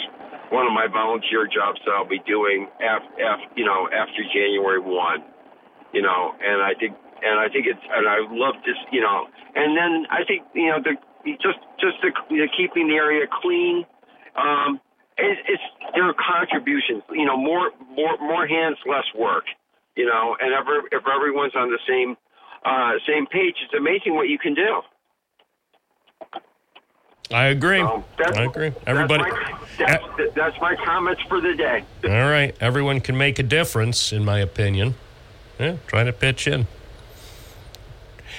[0.49, 4.81] one of my volunteer jobs that I'll be doing after, after you know after January
[4.81, 5.21] one.
[5.93, 9.29] You know, and I think and I think it's and I love this you know,
[9.55, 10.97] and then I think you know the
[11.35, 13.85] just just the, the keeping the area clean.
[14.37, 14.79] Um,
[15.17, 15.63] it, it's
[15.95, 17.03] there are contributions.
[17.11, 19.45] You know, more more more hands, less work.
[19.95, 22.15] You know, and ever, if everyone's on the same
[22.63, 24.81] uh, same page, it's amazing what you can do.
[27.31, 27.85] I agree.
[28.17, 28.71] That's, I agree.
[28.85, 29.23] Everybody.
[29.23, 31.83] That's my, that's, that's my comments for the day.
[32.05, 32.55] All right.
[32.61, 34.95] Everyone can make a difference, in my opinion.
[35.59, 36.67] Yeah, try to pitch in.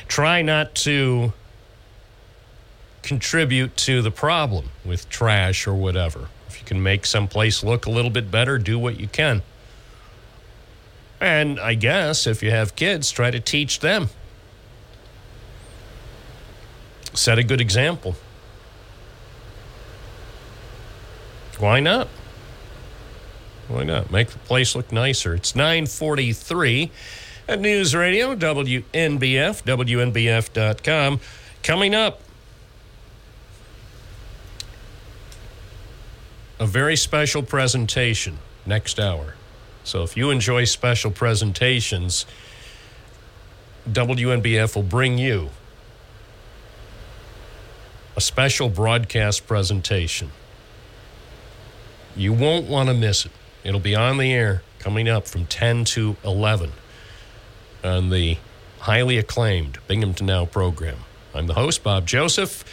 [0.07, 1.33] Try not to
[3.09, 6.29] contribute to the problem with trash or whatever.
[6.47, 9.43] If you can make some place look a little bit better, do what you can.
[11.19, 14.11] And I guess if you have kids, try to teach them.
[17.15, 18.15] Set a good example.
[21.59, 22.09] Why not?
[23.69, 24.11] Why not?
[24.11, 25.35] Make the place look nicer.
[25.35, 26.91] It's 943
[27.49, 31.21] at News Radio, WNBF, WNBF.com.
[31.63, 32.23] Coming up,
[36.59, 39.35] a very special presentation next hour.
[39.85, 42.27] So if you enjoy special presentations,
[43.89, 45.51] WNBF will bring you
[48.17, 50.31] a special broadcast presentation.
[52.17, 53.33] You won't want to miss it.
[53.63, 56.73] It'll be on the air coming up from 10 to 11
[57.85, 58.37] on the
[58.81, 60.99] highly acclaimed Binghamton Now program.
[61.35, 62.65] I'm the host, Bob Joseph.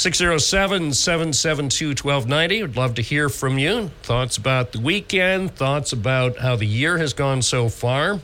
[0.00, 2.62] 607 772 1290.
[2.62, 3.90] Would love to hear from you.
[4.02, 8.18] Thoughts about the weekend, thoughts about how the year has gone so far.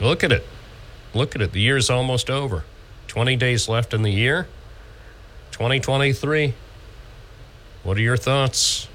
[0.00, 0.44] Look at it.
[1.14, 1.52] Look at it.
[1.52, 2.64] The year's almost over.
[3.06, 4.48] 20 days left in the year.
[5.52, 6.52] 2023.
[7.84, 8.88] What are your thoughts?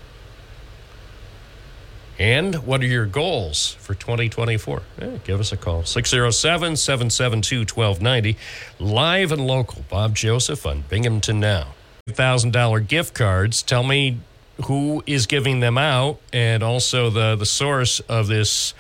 [2.19, 4.82] And what are your goals for 2024?
[5.02, 5.84] Eh, give us a call.
[5.84, 8.38] 607 772 1290.
[8.80, 9.84] Live and local.
[9.89, 11.73] Bob Joseph on Binghamton Now.
[12.10, 13.63] $1,000 gift cards.
[13.63, 14.19] Tell me
[14.65, 18.73] who is giving them out and also the, the source of this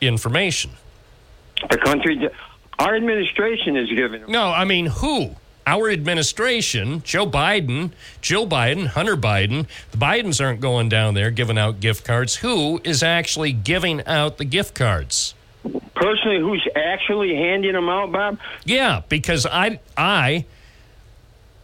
[0.00, 0.70] information.
[1.70, 2.28] Our country,
[2.78, 4.30] our administration is giving them.
[4.30, 5.34] No, I mean, who?
[5.66, 11.58] Our administration, Joe Biden, Jill Biden, Hunter Biden, the Bidens aren't going down there giving
[11.58, 12.36] out gift cards.
[12.36, 15.34] Who is actually giving out the gift cards?
[15.94, 18.38] Personally, who's actually handing them out, Bob?
[18.64, 20.46] Yeah, because I I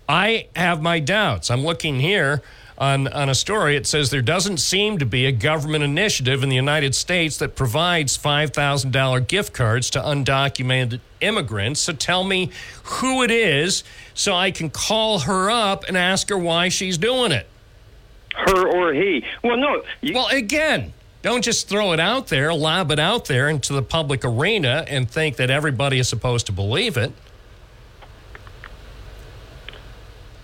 [0.09, 1.51] I have my doubts.
[1.51, 2.43] I'm looking here
[2.79, 3.77] on on a story.
[3.77, 7.55] It says there doesn't seem to be a government initiative in the United States that
[7.55, 11.81] provides five thousand dollar gift cards to undocumented immigrants.
[11.81, 12.51] So tell me
[12.85, 13.85] who it is,
[14.15, 17.47] so I can call her up and ask her why she's doing it.
[18.35, 19.25] Her or he?
[19.43, 19.83] Well, no.
[20.13, 20.93] well, again.
[21.23, 25.11] Don't just throw it out there, lob it out there into the public arena and
[25.11, 27.11] think that everybody is supposed to believe it.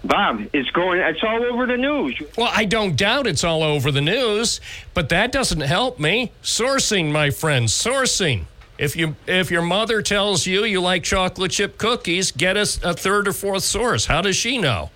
[0.05, 1.01] Bob, it's going.
[1.01, 2.21] It's all over the news.
[2.37, 4.61] Well, I don't doubt it's all over the news,
[4.95, 6.33] but that doesn't help me.
[6.43, 8.45] Sourcing, my friends, sourcing.
[8.79, 12.95] If you if your mother tells you you like chocolate chip cookies, get us a
[12.95, 14.07] third or fourth source.
[14.07, 14.91] How does she know?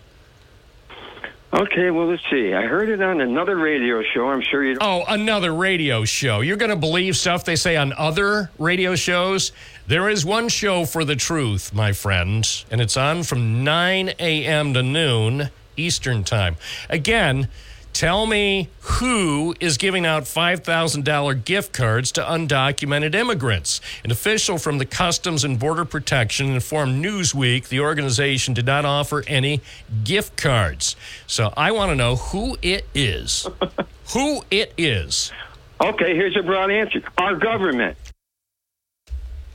[1.52, 2.52] Okay, well, let's see.
[2.52, 4.28] I heard it on another radio show.
[4.28, 4.74] I'm sure you.
[4.74, 4.82] Don't.
[4.82, 6.40] Oh, another radio show.
[6.40, 9.52] You're going to believe stuff they say on other radio shows?
[9.88, 14.74] There is one show for the truth, my friends, and it's on from 9 a.m.
[14.74, 16.56] to noon Eastern Time.
[16.90, 17.48] Again,
[17.96, 23.80] Tell me who is giving out $5,000 gift cards to undocumented immigrants.
[24.04, 29.24] An official from the Customs and Border Protection informed Newsweek the organization did not offer
[29.26, 29.62] any
[30.04, 30.94] gift cards.
[31.26, 33.48] So I want to know who it is.
[34.12, 35.32] who it is.
[35.80, 37.00] Okay, here's a broad answer.
[37.16, 37.96] Our government.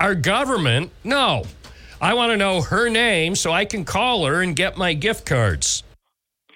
[0.02, 0.89] Our government?
[1.04, 1.43] No.
[2.02, 5.28] I want to know her name so I can call her and get my gift
[5.28, 5.84] cards.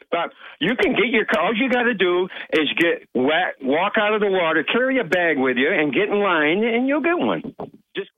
[0.09, 1.27] Bob, you can get your.
[1.37, 5.03] All you got to do is get wet, walk out of the water, carry a
[5.03, 7.55] bag with you, and get in line, and you'll get one.
[7.95, 8.09] Just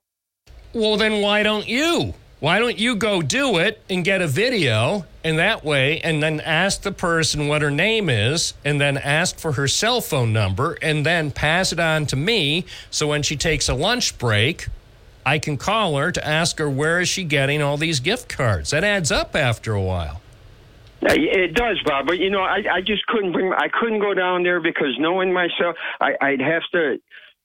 [0.72, 2.14] Well, then why don't you?
[2.40, 6.40] Why don't you go do it and get a video and that way, and then
[6.40, 10.78] ask the person what her name is, and then ask for her cell phone number,
[10.82, 14.68] and then pass it on to me so when she takes a lunch break,
[15.28, 18.70] I can call her to ask her where is she getting all these gift cards.
[18.70, 20.22] That adds up after a while.
[21.02, 22.08] Yeah, It does, Bob.
[22.08, 23.52] But you know, I, I just couldn't bring.
[23.52, 27.00] I couldn't go down there because knowing myself, I, I'd have to.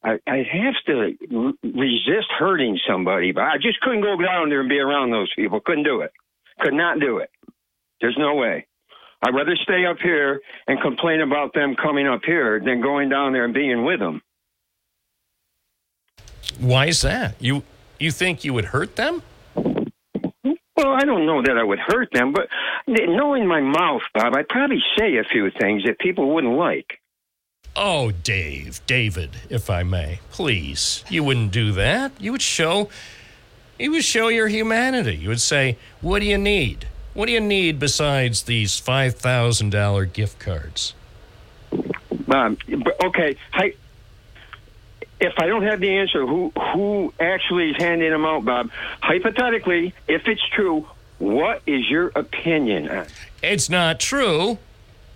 [0.05, 4.69] I, I'd have to resist hurting somebody, but I just couldn't go down there and
[4.69, 5.61] be around those people.
[5.61, 6.13] Couldn't do it.
[6.61, 7.31] Could not do it.
[8.01, 8.67] There's no way.
[9.23, 13.33] I'd rather stay up here and complain about them coming up here than going down
[13.33, 14.23] there and being with them.
[16.59, 17.35] Why is that?
[17.41, 17.63] You
[18.03, 19.23] you think you would hurt them?
[19.55, 22.49] Well, I don't know that I would hurt them, but
[22.87, 26.99] knowing my mouth, Bob, I'd probably say a few things that people wouldn't like.
[27.77, 31.05] Oh, Dave, David, if I may, please.
[31.09, 32.13] You wouldn't do that.
[32.19, 32.91] You would show
[33.79, 35.17] you would show your humanity.
[35.17, 36.87] You would say, "What do you need?
[37.15, 40.95] What do you need besides these $5,000 gift cards?"
[42.31, 42.59] Um,
[43.05, 43.37] okay,
[45.23, 48.71] if I don't have the answer, who who actually is handing them out, Bob?
[49.01, 50.87] Hypothetically, if it's true,
[51.19, 52.89] what is your opinion?
[52.89, 53.07] on?
[53.43, 54.59] It's not true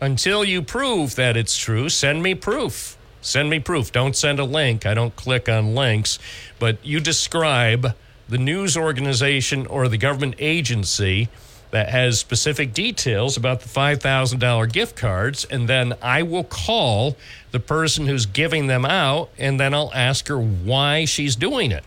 [0.00, 1.88] until you prove that it's true.
[1.88, 2.96] Send me proof.
[3.20, 3.90] Send me proof.
[3.90, 4.86] Don't send a link.
[4.86, 6.20] I don't click on links,
[6.61, 7.94] but you describe
[8.28, 11.28] the news organization or the government agency
[11.77, 17.18] that has specific details about the $5,000 gift cards, and then I will call
[17.51, 21.85] the person who's giving them out, and then I'll ask her why she's doing it.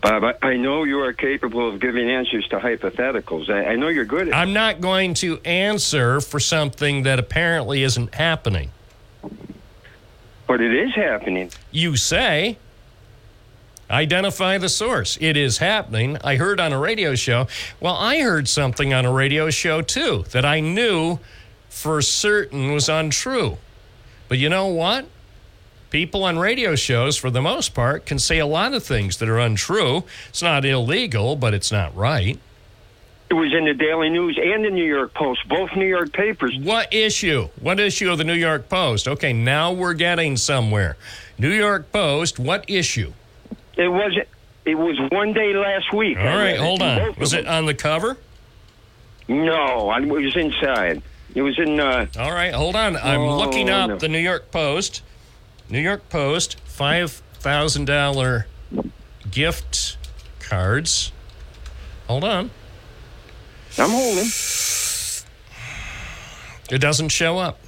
[0.00, 3.48] Bob, I, know you are capable of giving answers to hypotheticals.
[3.48, 4.34] I, I know you're good at.
[4.34, 8.72] I'm not going to answer for something that apparently isn't happening.
[10.48, 11.52] But it is happening.
[11.70, 12.58] You say.
[13.90, 15.16] Identify the source.
[15.20, 16.18] It is happening.
[16.22, 17.46] I heard on a radio show.
[17.80, 21.18] Well, I heard something on a radio show too that I knew
[21.68, 23.58] for certain was untrue.
[24.28, 25.06] But you know what?
[25.90, 29.28] People on radio shows, for the most part, can say a lot of things that
[29.28, 30.04] are untrue.
[30.28, 32.38] It's not illegal, but it's not right.
[33.30, 36.56] It was in the Daily News and the New York Post, both New York papers.
[36.60, 37.48] What issue?
[37.60, 39.08] What issue of the New York Post?
[39.08, 40.96] Okay, now we're getting somewhere.
[41.38, 43.12] New York Post, what issue?
[43.78, 44.18] It was
[44.66, 46.18] it was one day last week.
[46.18, 47.14] All right, hold on.
[47.18, 48.18] Was it on the cover?
[49.28, 51.00] No, I- it was inside.
[51.34, 51.78] It was in.
[51.78, 52.96] Uh, All right, hold on.
[52.96, 53.96] I'm Oh, looking up no.
[53.98, 55.02] the New York Post.
[55.70, 58.46] New York Post, $5,000
[59.30, 59.96] gift
[60.40, 61.12] cards.
[62.06, 62.50] Hold on.
[63.78, 64.24] I'm holding.
[66.70, 67.58] It doesn't show up.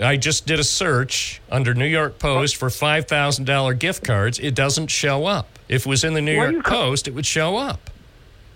[0.00, 4.38] I just did a search under New York Post for $5,000 gift cards.
[4.38, 5.58] It doesn't show up.
[5.68, 7.90] If it was in the New York Post, it would show up.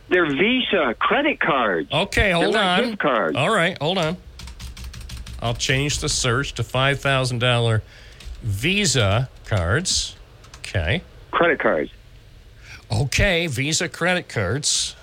[0.08, 1.90] They're Visa credit cards.
[1.90, 2.84] Okay, hold They're on.
[2.84, 3.36] gift cards.
[3.36, 4.16] All right, hold on.
[5.40, 7.80] I'll change the search to $5,000
[8.42, 10.16] Visa cards.
[10.58, 11.02] Okay.
[11.32, 11.90] Credit cards.
[12.90, 14.94] Okay, Visa credit cards.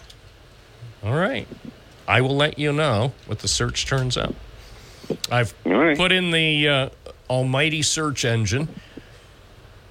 [1.04, 1.48] All right.
[2.08, 4.34] I will let you know what the search turns up.
[5.32, 5.98] I've right.
[5.98, 6.90] put in the uh,
[7.30, 8.68] almighty search engine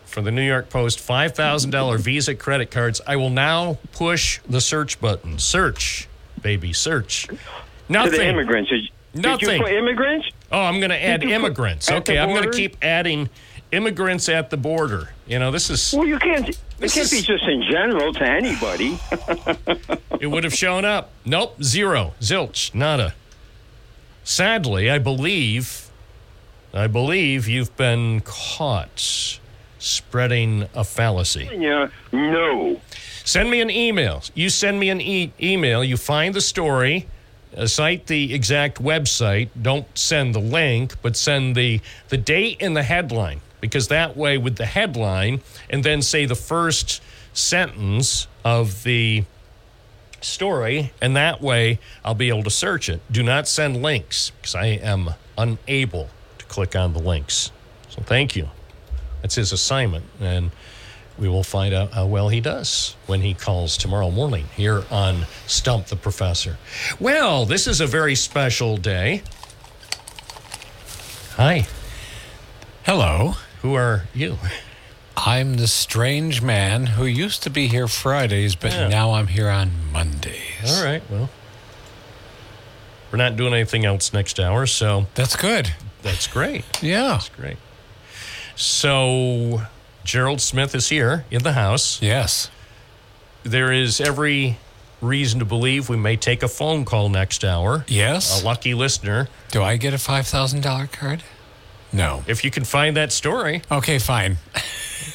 [0.04, 3.00] for the New York Post $5,000 Visa credit cards.
[3.06, 5.38] I will now push the search button.
[5.38, 6.08] Search,
[6.42, 7.28] baby, search.
[7.88, 8.12] Nothing.
[8.12, 8.70] To the immigrants.
[8.70, 9.50] Did, did Nothing.
[9.50, 10.30] you put immigrants?
[10.50, 11.90] Oh, I'm going to add immigrants.
[11.90, 13.28] Okay, I'm going to keep adding
[13.72, 15.10] immigrants at the border.
[15.26, 16.48] You know, this is Well, you can't.
[16.48, 18.98] It This can't be just in general to anybody.
[20.20, 21.10] it would have shown up.
[21.24, 23.14] Nope, zero, zilch, nada.
[24.28, 25.90] Sadly, I believe,
[26.74, 29.40] I believe you've been caught
[29.78, 31.48] spreading a fallacy.
[31.50, 31.88] yeah.
[32.12, 32.78] No.
[33.24, 34.22] Send me an email.
[34.34, 35.82] You send me an e- email.
[35.82, 37.08] You find the story.
[37.56, 39.48] Uh, cite the exact website.
[39.60, 44.36] Don't send the link, but send the the date and the headline because that way,
[44.36, 47.00] with the headline and then say the first
[47.32, 49.24] sentence of the
[50.24, 53.00] story, and that way I'll be able to search it.
[53.10, 56.08] Do not send links because I am unable
[56.38, 57.50] to click on the links.
[57.88, 58.48] So thank you.
[59.22, 60.04] That's his assignment.
[60.20, 60.50] And
[61.18, 65.26] we will find out how well he does when he calls tomorrow morning here on
[65.46, 66.58] Stump the Professor.
[67.00, 69.22] Well, this is a very special day.
[71.34, 71.66] Hi.
[72.84, 73.34] Hello.
[73.62, 74.38] Who are you?
[75.26, 78.88] I'm the strange man who used to be here Fridays, but Yeah.
[78.88, 80.42] now I'm here on Mondays.
[80.66, 81.02] All right.
[81.10, 81.28] Well,
[83.10, 85.74] we're not doing anything else next hour, so That's good.
[86.02, 86.64] that's great.
[86.82, 87.08] Yeah.
[87.08, 87.56] That's great.
[88.54, 89.62] So,
[90.04, 91.98] Gerald Smith is here in the house.
[92.02, 92.50] Yes.
[93.44, 94.58] There is every
[95.00, 97.84] reason to believe we may take a phone call next hour.
[97.88, 98.42] Yes.
[98.42, 99.28] A lucky listener.
[99.52, 101.22] Do I get a $5,000 card?
[101.92, 102.22] No.
[102.26, 104.36] If you can find that story, Okay, fine.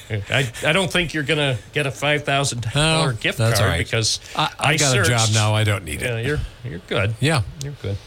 [0.10, 3.78] I, I don't think you're going to get a $5,000 No, gift that's card right.
[3.78, 5.10] because I, I got searched.
[5.10, 5.54] a job now.
[5.56, 6.06] I don't need it.
[6.06, 7.16] Yeah, you're, you're good.
[7.20, 7.42] Yeah.
[7.64, 7.98] You're good.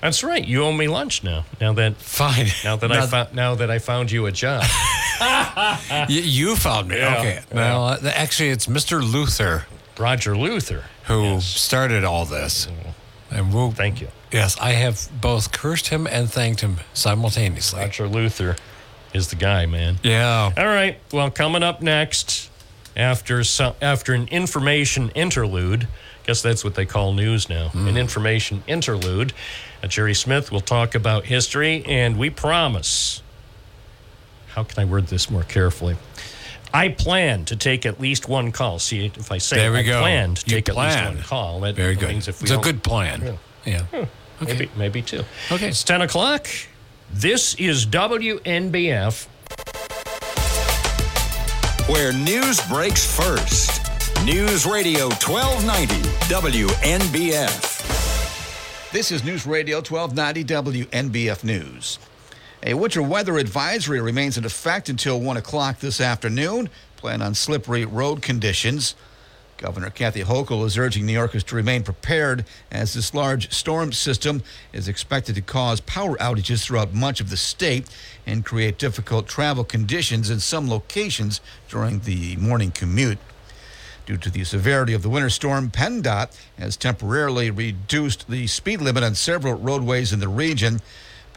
[0.00, 0.44] That's right.
[0.44, 1.44] You owe me lunch now.
[1.60, 2.46] Now that Fine.
[2.64, 4.62] now that I found now that I found you a job.
[5.20, 6.96] Y- you found me.
[6.98, 7.34] Yeah, okay.
[7.50, 7.54] yeah.
[7.54, 9.02] Well, uh, actually, it's Mr.
[9.02, 9.66] Luther
[9.98, 10.84] Roger Luther.
[11.06, 12.68] who started all this.
[13.32, 14.08] And we'll, Thank you.
[14.32, 17.80] Yes, I have both cursed him and thanked him simultaneously.
[17.80, 18.08] Dr.
[18.08, 18.56] Luther
[19.14, 19.98] is the guy, man.
[20.02, 20.52] Yeah.
[20.56, 20.98] All right.
[21.12, 22.50] Well, coming up next,
[22.96, 25.88] after some, after an information interlude,
[26.26, 27.70] guess that's what they call news now.
[27.74, 29.32] An information interlude.
[29.82, 33.22] Uh, Jerry Smith will talk about history, and we promise.
[34.48, 35.96] How can I word this more carefully?
[36.74, 38.78] I plan to take at least one call.
[38.78, 40.00] See, if I say There we I go.
[40.00, 42.08] plan to You take at least one call, that Very good.
[42.10, 43.38] means if we it's a good plan.
[43.64, 43.82] Yeah.
[44.40, 45.24] Maybe, maybe two.
[45.50, 45.68] Okay.
[45.68, 46.46] It's 10 o'clock.
[47.10, 49.26] This is WNBF.
[51.88, 53.82] Where news breaks first.
[54.24, 55.94] News Radio 1290
[56.28, 57.78] WNBF.
[58.92, 60.44] This is News Radio 1290
[60.84, 61.98] WNBF News.
[62.62, 66.68] A winter weather advisory remains in effect until 1 o'clock this afternoon.
[66.96, 68.94] Plan on slippery road conditions.
[69.58, 74.44] Governor Kathy Hochul is urging New Yorkers to remain prepared as this large storm system
[74.72, 77.88] is expected to cause power outages throughout much of the state
[78.24, 83.18] and create difficult travel conditions in some locations during the morning commute.
[84.06, 89.02] Due to the severity of the winter storm, PennDOT has temporarily reduced the speed limit
[89.02, 90.80] on several roadways in the region.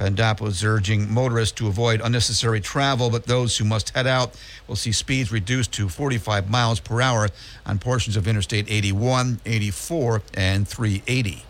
[0.01, 4.35] PennDOT was urging motorists to avoid unnecessary travel, but those who must head out
[4.67, 7.29] will see speeds reduced to 45 miles per hour
[7.67, 11.45] on portions of Interstate 81, 84, and 380.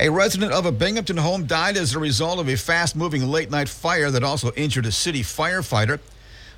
[0.00, 3.50] A resident of a Binghamton home died as a result of a fast moving late
[3.50, 5.98] night fire that also injured a city firefighter.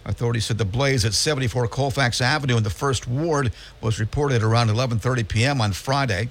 [0.05, 4.69] Authorities said the blaze at 74 Colfax Avenue in the First Ward was reported around
[4.69, 5.61] 11:30 p.m.
[5.61, 6.31] on Friday.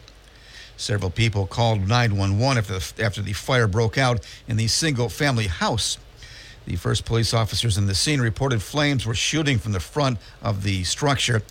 [0.77, 5.97] Several people called 911 after the, after the fire broke out in the single-family house.
[6.65, 10.63] The first police officers in the scene reported flames were shooting from the front of
[10.63, 11.43] the structure.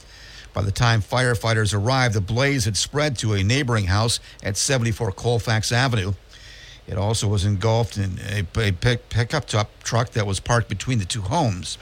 [0.55, 5.13] By the time firefighters arrived, the blaze had spread to a neighboring house at 74
[5.13, 6.13] Colfax Avenue.
[6.87, 11.05] It also was engulfed in a, a pick, pickup truck that was parked between the
[11.05, 11.79] two homes.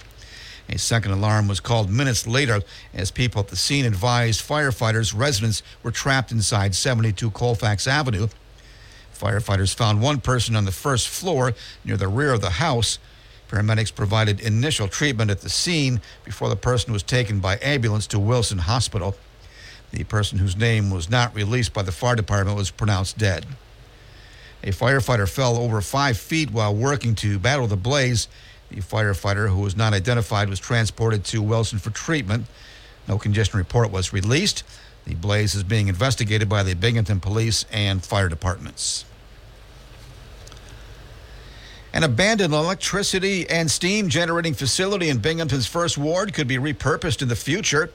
[0.70, 2.62] A second alarm was called minutes later
[2.94, 8.28] as people at the scene advised firefighters residents were trapped inside 72 Colfax Avenue.
[9.12, 11.54] Firefighters found one person on the first floor
[11.84, 13.00] near the rear of the house.
[13.48, 18.20] Paramedics provided initial treatment at the scene before the person was taken by ambulance to
[18.20, 19.16] Wilson Hospital.
[19.90, 23.44] The person whose name was not released by the fire department was pronounced dead.
[24.62, 28.28] A firefighter fell over five feet while working to battle the blaze.
[28.70, 32.46] The firefighter, who was not identified, was transported to Wilson for treatment.
[33.08, 34.62] No congestion report was released.
[35.06, 39.04] The blaze is being investigated by the Binghamton Police and fire departments.
[41.92, 47.28] An abandoned electricity and steam generating facility in Binghamton's First Ward could be repurposed in
[47.28, 47.90] the future.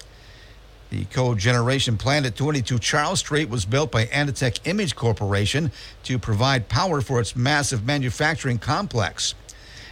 [0.89, 5.71] The cogeneration plant at 22 Charles Street was built by Anitec Image Corporation
[6.03, 9.33] to provide power for its massive manufacturing complex.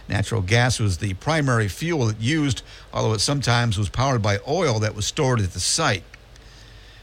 [0.08, 4.78] Natural gas was the primary fuel it used, although it sometimes was powered by oil
[4.80, 6.04] that was stored at the site.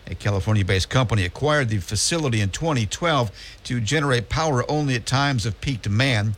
[0.07, 3.31] A California based company acquired the facility in 2012
[3.63, 6.35] to generate power only at times of peak demand.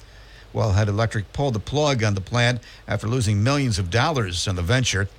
[0.53, 4.61] Wellhead Electric pulled the plug on the plant after losing millions of dollars on the
[4.61, 5.09] venture.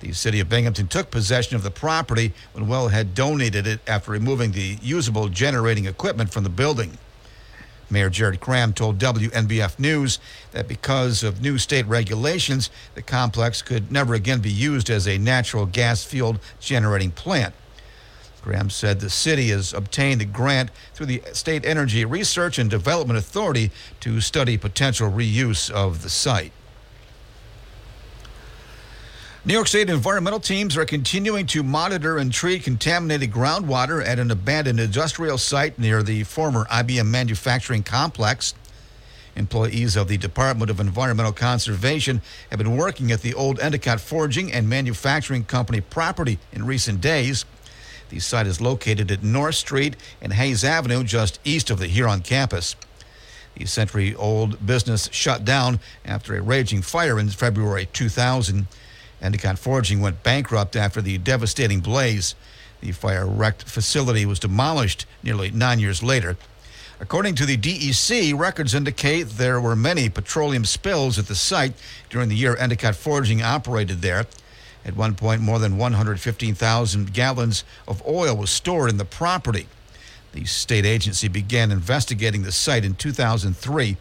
[0.00, 4.52] The city of Binghamton took possession of the property when Wellhead donated it after removing
[4.52, 6.98] the usable generating equipment from the building.
[7.92, 10.18] Mayor Jared Kraham told WNBF News
[10.52, 15.18] that because of new state regulations, the complex could never again be used as a
[15.18, 17.54] natural gas fueled generating plant.
[18.42, 23.16] Kraham said the city has obtained a grant through the State Energy Research and Development
[23.16, 23.70] Authority
[24.00, 26.52] to study potential reuse of the site.
[29.44, 34.30] New York State environmental teams are continuing to monitor and treat contaminated groundwater at an
[34.30, 38.54] abandoned industrial site near the former IBM manufacturing complex.
[39.34, 44.52] Employees of the Department of Environmental Conservation have been working at the old Endicott Forging
[44.52, 47.44] and Manufacturing Company property in recent days.
[48.10, 52.20] The site is located at North Street and Hayes Avenue, just east of the Huron
[52.20, 52.76] campus.
[53.56, 58.68] The century old business shut down after a raging fire in February 2000.
[59.22, 62.34] Endicott Forging went bankrupt after the devastating blaze.
[62.80, 66.36] The fire wrecked facility was demolished nearly nine years later.
[67.00, 71.72] According to the DEC, records indicate there were many petroleum spills at the site
[72.10, 74.26] during the year Endicott Forging operated there.
[74.84, 79.66] At one point, more than 115,000 gallons of oil was stored in the property.
[80.32, 83.96] The state agency began investigating the site in 2003.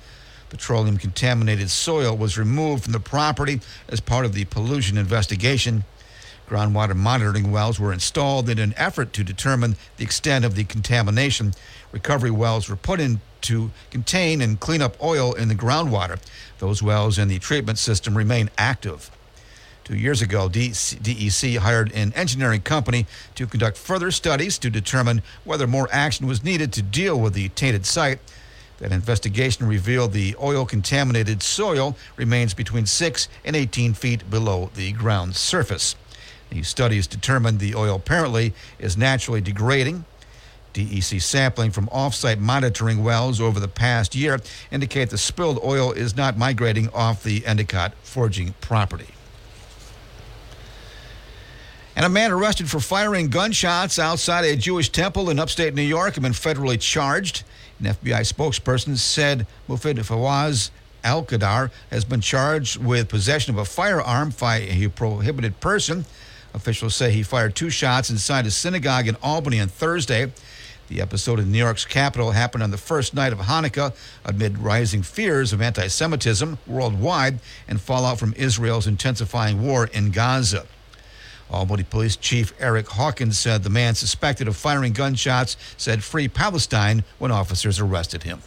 [0.52, 5.86] Petroleum contaminated soil was removed from the property as part of the pollution investigation.
[6.50, 11.54] Groundwater monitoring wells were installed in an effort to determine the extent of the contamination.
[11.94, 16.20] Recovery wells were put in to contain and clean up oil in the groundwater.
[16.60, 19.10] Those wells in the treatment system remain active.
[19.86, 25.66] Two years ago, DEC hired an engineering company to conduct further studies to determine whether
[25.66, 28.20] more action was needed to deal with the tainted site.
[28.82, 34.92] That investigation revealed the oil contaminated soil remains between 6 and 18 feet below the
[34.94, 35.96] ground surface.
[36.50, 40.06] The studies determined the oil apparently is naturally degrading.
[40.74, 44.40] DEC sampling from off-site monitoring wells over the past year
[44.72, 49.10] indicate the spilled oil is not migrating off the Endicott forging property.
[51.96, 56.16] And a man arrested for firing gunshots outside a Jewish temple in upstate New York
[56.16, 57.44] has been federally charged.
[57.80, 60.72] An FBI spokesperson said Mufid Fawaz
[61.04, 66.06] Alkhader has been charged with possession of a firearm by a prohibited person.
[66.54, 70.32] Officials say he fired two shots inside a synagogue in Albany on Thursday.
[70.88, 75.04] The episode in New York's capital happened on the first night of Hanukkah amid rising
[75.04, 80.66] fears of anti Semitism worldwide and fallout from Israel's intensifying war in Gaza.
[81.52, 87.04] Albany Police Chief Eric Hawkins said the man suspected of firing gunshots said Free Palestine
[87.20, 88.40] when officers arrested him.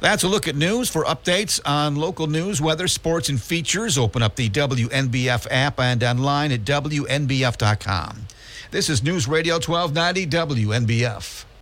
[0.00, 0.90] That's a look at news.
[0.90, 6.04] For updates on local news, weather, sports, and features, open up the WNBF app and
[6.04, 8.26] online at WNBF.com.
[8.70, 10.74] This is News Radio 1290 WNBF.
[10.84, 11.53] WNBF.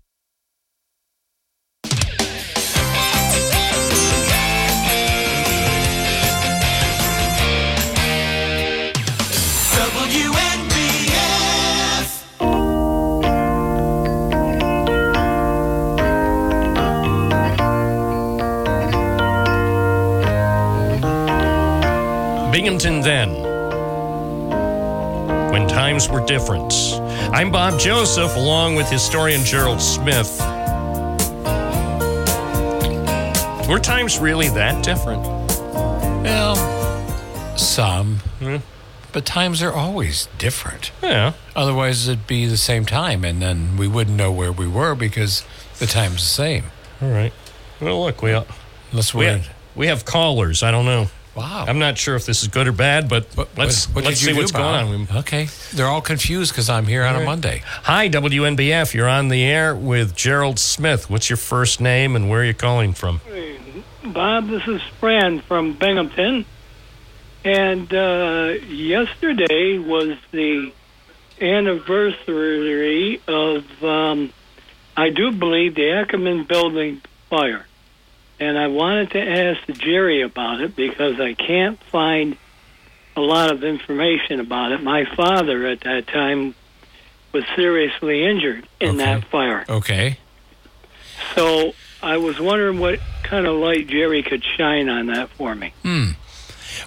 [22.62, 23.42] Binghamton then,
[25.50, 26.72] when times were different.
[27.32, 30.38] I'm Bob Joseph, along with historian Gerald Smith.
[33.68, 35.22] Were times really that different?
[36.22, 36.54] Well,
[37.58, 38.18] some.
[38.38, 38.58] Hmm?
[39.12, 40.92] But times are always different.
[41.02, 41.32] Yeah.
[41.56, 45.44] Otherwise, it'd be the same time, and then we wouldn't know where we were because
[45.80, 46.66] the time's the same.
[47.00, 47.32] All right.
[47.80, 48.30] Well, look, we
[48.92, 49.38] Unless we we're.
[49.38, 50.62] have, we have callers.
[50.62, 51.08] I don't know.
[51.34, 51.64] Wow.
[51.66, 53.26] I'm not sure if this is good or bad, but
[53.56, 54.86] let's what let's see what's Bob?
[54.86, 55.16] going on.
[55.18, 55.48] Okay.
[55.72, 57.24] They're all confused because I'm here on All a.
[57.24, 57.62] Monday.
[57.84, 58.92] Hi, WNBF.
[58.92, 61.08] You're on the air with Gerald Smith.
[61.08, 63.22] What's your first name and where are you calling from?
[64.04, 66.44] Bob, this is Fran from Binghamton.
[67.44, 70.72] And uh, yesterday was the
[71.40, 74.32] anniversary of, um,
[74.96, 77.66] I do believe, the Ackerman building fire.
[78.42, 82.36] And I wanted to ask Jerry about it because I can't find
[83.14, 84.82] a lot of information about it.
[84.82, 86.56] My father at that time
[87.32, 89.64] was seriously injured in that fire.
[89.68, 90.18] Okay.
[91.36, 91.72] So
[92.02, 95.72] I was wondering what kind of light Jerry could shine on that for me.
[95.82, 96.10] Hmm.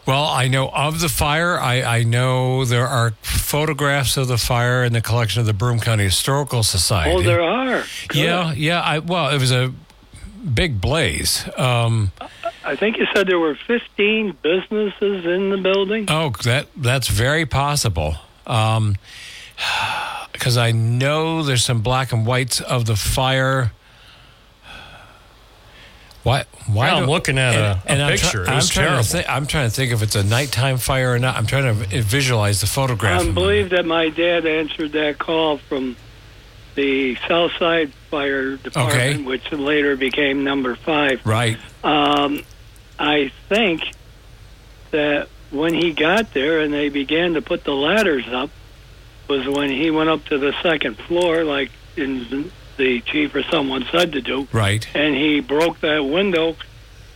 [0.06, 1.58] Well, I know of the fire.
[1.58, 5.80] I, I know there are photographs of the fire in the collection of the Broome
[5.80, 7.12] County Historical Society.
[7.16, 7.86] Oh, there are.
[8.10, 8.18] Good.
[8.18, 8.82] Yeah, yeah.
[8.82, 9.74] I, well, it was a
[10.54, 11.48] big blaze.
[11.58, 12.12] Um,
[12.64, 16.06] I think you said there were 15 businesses in the building.
[16.10, 18.16] oh, that that's very possible.
[18.48, 18.96] Um,
[20.32, 23.72] because I know there's some black and whites of the fire.
[26.24, 26.46] Why?
[26.68, 26.88] Why?
[26.88, 28.44] Yeah, I'm looking at a- a I'm picture.
[28.44, 29.04] It I'm was trying terrible.
[29.04, 29.30] to think.
[29.30, 31.38] I'm trying to think if it's a nighttime fire or not.
[31.38, 33.22] I'm trying to visualize the photograph.
[33.22, 35.96] I believe that my dad answered that call from
[36.74, 39.22] the Southside Fire Department, Okay.
[39.24, 41.20] which later became Number Five.
[41.26, 41.58] Right.
[41.84, 42.44] Um,
[42.98, 43.82] I think
[44.92, 48.52] that when he got there and they began to put the ladders up
[49.28, 53.86] was when he went up to the second floor, like in the chief or someone
[53.92, 54.88] said to do, Right.
[54.96, 56.56] and he broke that window.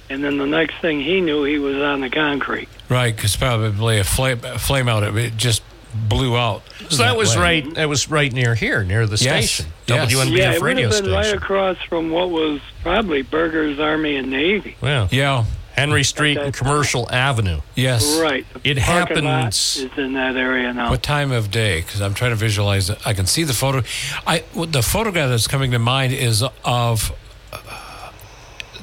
[0.09, 2.67] And then the next thing he knew, he was on the concrete.
[2.89, 3.15] Right.
[3.15, 5.03] Because probably a flame, a flame out.
[5.03, 5.61] Of it just
[5.93, 6.61] blew out.
[6.89, 7.41] So that was way.
[7.41, 7.73] right.
[7.75, 10.11] That was right near here, near the Yes, station, yes.
[10.13, 11.11] WNBF yeah, it would have been station.
[11.11, 14.75] right across from what was probably Berger's Army and Navy.
[14.81, 15.07] Yeah.
[15.11, 15.45] Yeah.
[15.75, 17.61] Henry Street and Commercial Avenue.
[17.73, 18.19] Yes.
[18.19, 18.45] Right.
[18.65, 20.89] It The parking lot happens- is in that area now.
[20.89, 21.79] What time of day?
[21.81, 22.99] Because I'm trying to visualize it.
[23.05, 23.83] I can see the photo.
[24.27, 27.13] I the photograph that's coming to mind is of
[27.53, 28.11] uh,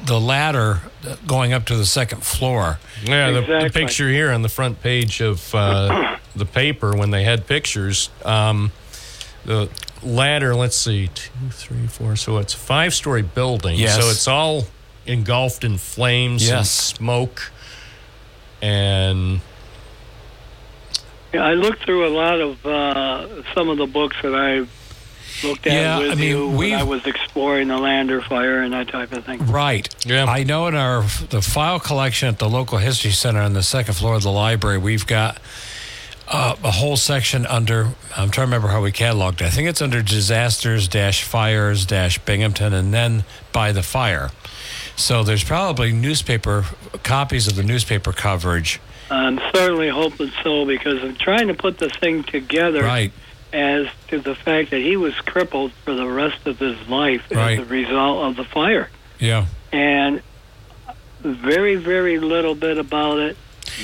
[0.06, 0.80] the ladder
[1.26, 2.78] going up to the second floor.
[3.04, 7.24] Yeah, the, the picture here on the front page of uh, the paper when they
[7.24, 8.10] had pictures.
[8.24, 8.72] Um,
[9.44, 9.68] the
[10.02, 12.16] ladder, let's see, two, three, four.
[12.16, 13.76] So it's a five story building.
[13.78, 14.00] Yes.
[14.00, 14.64] So it's all
[15.06, 17.52] engulfed in flames and smoke.
[18.60, 19.40] And
[21.32, 24.66] Yeah, I looked through a lot of uh, some of the books that I
[25.44, 28.62] looked at Yeah, with I mean, you when we've- I was exploring the Lander fire
[28.62, 29.46] and that type of thing.
[29.46, 29.88] Right.
[30.04, 30.24] Yeah.
[30.26, 33.94] I know in our the file collection at the local history center on the second
[33.94, 35.38] floor of the library, we've got
[36.28, 37.84] uh, a whole section under.
[38.16, 39.40] I'm trying to remember how we cataloged.
[39.40, 39.42] it.
[39.42, 44.30] I think it's under disasters dash fires dash Binghamton, and then by the fire.
[44.96, 46.64] So there's probably newspaper
[47.04, 48.80] copies of the newspaper coverage.
[49.08, 53.12] I'm certainly hoping so because I'm trying to put the thing together Right.
[53.52, 57.58] As to the fact that he was crippled for the rest of his life Right.
[57.58, 58.90] as a result of the fire.
[59.18, 59.46] Yeah.
[59.72, 60.22] And
[61.22, 63.36] very, very little bit about it.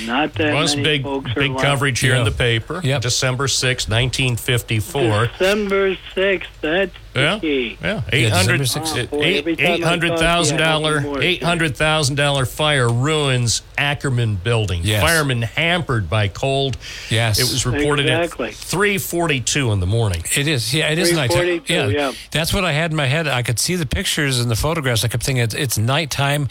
[0.05, 2.79] Not that was many big folks big coverage here in the paper.
[2.83, 3.01] Yep.
[3.01, 5.27] December sixth, 1954.
[5.27, 7.39] December 6th, that's Yeah.
[7.41, 9.13] Yeah, Yeah, eight hundred December sixth.
[9.13, 11.21] Oh, boy, every time I eight hundred thousand talk to dollar you, I have more
[11.21, 14.81] eight hundred thousand dollar fire ruins Ackerman building.
[14.83, 15.01] Yes.
[15.03, 16.77] Firemen hampered by cold.
[17.09, 17.39] Yes.
[17.39, 18.49] It was reported Exactly.
[18.49, 20.23] at three forty two in the morning.
[20.35, 21.37] It is, yeah, it is nighttime.
[21.61, 22.13] 342, yeah.
[22.31, 23.27] that's what I had in my head.
[23.27, 25.03] I could see the pictures and the photographs.
[25.03, 26.47] I kept thinking it's, it's nighttime.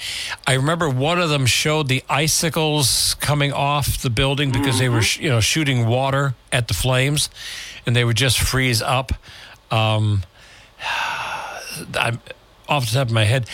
[0.47, 5.03] I remember one of them showed the icicles coming off the building because they were,
[5.03, 7.31] sh- you know, shooting water at the flames,
[7.87, 9.13] and they would just freeze up.
[9.71, 10.23] Um,
[11.95, 12.21] I'm
[12.69, 13.49] off the top of my head.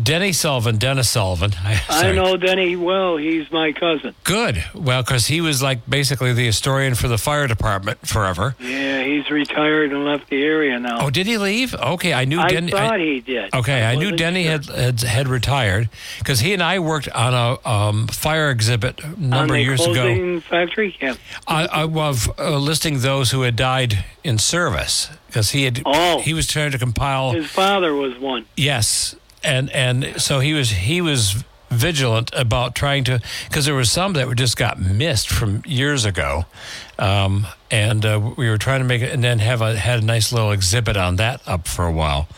[0.00, 1.52] Denny Sullivan, Dennis Sullivan.
[1.64, 2.16] I sorry.
[2.16, 3.16] know Denny well.
[3.16, 4.14] He's my cousin.
[4.24, 4.64] Good.
[4.74, 8.54] Well, because he was like basically the historian for the fire department forever.
[8.60, 10.98] Yeah, he's retired and left the area now.
[11.06, 11.74] Oh, did he leave?
[11.74, 12.70] Okay, I knew I Denny.
[12.70, 13.54] thought he did.
[13.54, 14.52] Okay, I, knew Denny sure.
[14.52, 15.88] had, had had retired
[16.18, 20.40] because he and I worked on a um, fire exhibit a number of years ago.
[20.40, 20.96] factory.
[21.00, 21.14] Yeah.
[21.46, 26.20] I, I was uh, listing those who had died in service because he had Oh.
[26.20, 27.32] he was trying to compile.
[27.32, 28.46] His father was one.
[28.56, 33.90] Yes, and and so he was he was vigilant about trying to because there was
[33.90, 36.44] some that were just got missed from years ago,
[36.98, 40.04] um, and uh, we were trying to make it and then have a had a
[40.04, 42.28] nice little exhibit on that up for a while.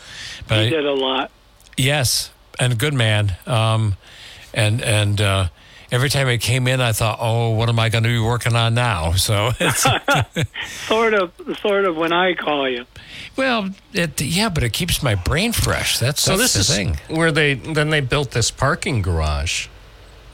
[0.48, 1.30] But He did a lot.
[1.76, 2.30] Yes,
[2.60, 3.36] and a good man.
[3.46, 3.96] Um,
[4.54, 5.48] and and uh,
[5.92, 8.56] every time I came in, I thought, oh, what am I going to be working
[8.56, 9.12] on now?
[9.16, 9.82] So it's
[10.88, 11.96] Sort of, sort of.
[11.96, 12.86] When I call you,
[13.36, 15.98] well, it, yeah, but it keeps my brain fresh.
[16.00, 17.16] That's So that's this the is thing.
[17.16, 19.68] where they then they built this parking garage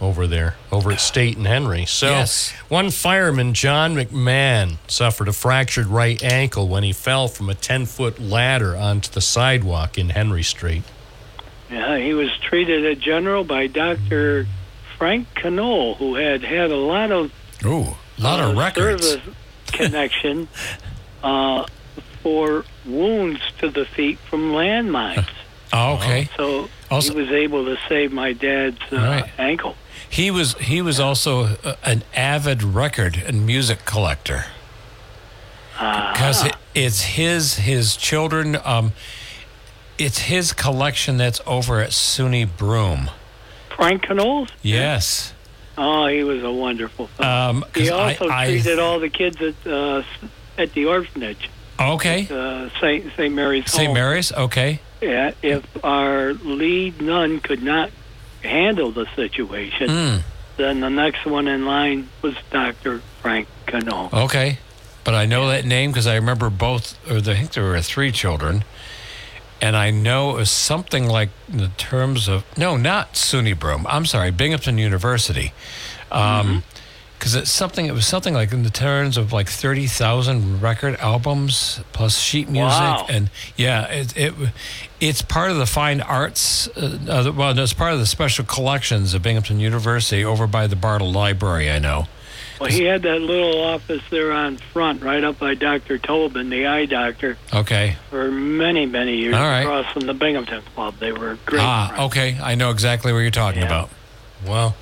[0.01, 1.85] over there, over at State and Henry.
[1.85, 2.53] So Yes.
[2.69, 7.85] one fireman, John McMahon, suffered a fractured right ankle when he fell from a ten
[7.85, 10.85] foot ladder onto the sidewalk in Henry Street.
[11.71, 14.47] yeah, he was treated at General by Doctor
[14.99, 17.33] Frank Canole, who had had a lot of
[17.65, 19.17] Ooh, a lot of uh, records.
[19.69, 20.49] connection
[21.23, 21.65] uh,
[22.23, 25.29] for wounds to the feet from landmines.
[25.71, 26.31] Oh, okay.
[26.35, 29.31] So Also- he was able to save my dad's uh, Right.
[29.39, 29.77] ankle.
[30.09, 34.47] He was he was also uh, an avid record and music collector
[35.73, 36.59] because Ah.
[36.75, 38.57] it's his his children.
[38.65, 38.93] Um,
[39.99, 43.11] it's his collection that's over at SUNY Broome.
[43.79, 44.49] Frank Canole?
[44.61, 45.33] Yes.
[45.79, 47.09] Oh, he was a wonderful.
[47.21, 50.03] Um, he also I- treated all the kids at uh,
[50.59, 51.49] at the orphanage,
[51.81, 52.27] Okay.
[52.29, 53.71] uh, Saint Saint Mary's.
[53.71, 53.87] St.
[53.87, 53.95] Home.
[53.95, 54.33] Mary's.
[54.33, 54.81] Okay.
[55.01, 57.91] Yeah, if our lead nun could not
[58.43, 60.23] handle the situation, Mm,
[60.57, 64.13] then the next one in line was Doctor Frank Canole.
[64.25, 64.59] okay.
[65.05, 68.11] But I know that name because I remember both, or I think there were three
[68.11, 68.65] children,
[69.61, 73.87] and I know it was something like in the terms of no, not SUNY Broome.
[73.89, 75.53] I'm sorry, Binghamton University.
[76.11, 76.63] Um,
[77.19, 77.87] because it's something.
[77.87, 82.49] It was something like in the terms of like thirty thousand record albums plus sheet
[82.49, 83.07] music, Wow.
[83.09, 84.35] and yeah, it, it
[85.01, 86.69] it's part of the fine arts.
[86.77, 90.69] Uh, uh, well, no, it's part of the special collections of Binghamton University over by
[90.69, 91.69] the Bartle Library.
[91.69, 92.07] I know.
[92.61, 95.97] Well, he had that little office there on front, right up by Dr.
[95.99, 97.97] Tobin, the eye doctor, Okay.
[98.11, 99.35] for many, many years.
[99.37, 99.61] All right.
[99.63, 101.63] Across from the Binghamton Club, they were great.
[101.63, 102.37] Ah, okay.
[102.43, 103.91] I know exactly what you're talking about.
[104.47, 104.75] Wow.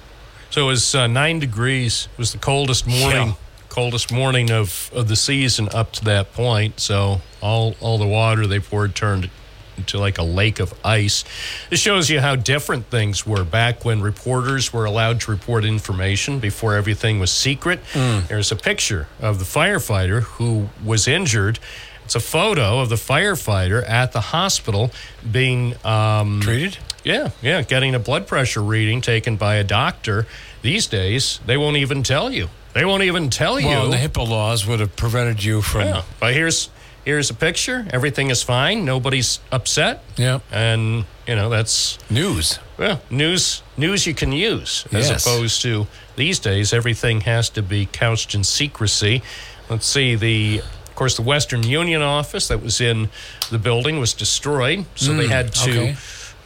[0.51, 2.09] So it was uh, nine degrees.
[2.14, 3.35] It was the coldest morning, Yeah.
[3.68, 6.81] coldest morning of, of the season up to that point.
[6.81, 9.29] So all all the water they poured turned
[9.77, 11.24] into like a lake of ice.
[11.70, 16.39] It shows you how different things were back when reporters were allowed to report information
[16.39, 17.81] before everything was secret.
[17.95, 21.59] There's a picture of the firefighter who was injured.
[22.05, 24.93] It's a photo of the firefighter at the hospital
[25.31, 26.79] being um, treated.
[27.05, 30.27] Yeah, yeah, getting a blood pressure reading taken by a doctor.
[30.62, 32.49] These days, they won't even tell you.
[32.74, 33.68] They won't even tell Well, you.
[33.68, 35.83] Well, the HIPAA laws would have prevented you from.
[35.83, 36.68] Yeah, but here's
[37.07, 37.87] here's a picture.
[37.91, 38.85] Everything is fine.
[38.85, 40.03] Nobody's upset.
[40.17, 40.41] Yeah.
[40.53, 42.59] And you know that's news.
[42.77, 45.25] Well, news news you can use as Yes.
[45.27, 45.87] opposed to
[46.17, 49.23] these days everything has to be couched in secrecy.
[49.71, 53.09] Let's see the of course the Western Union office that was in
[53.51, 55.97] the building was destroyed, so they Mm, had to okay.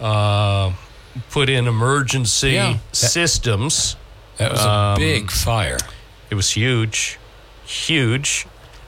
[0.00, 0.72] uh,
[1.30, 2.72] put in emergency Yeah.
[2.74, 3.96] That- systems.
[4.38, 5.78] That was a Um, big fire.
[6.30, 7.18] It was huge,
[7.66, 8.46] huge.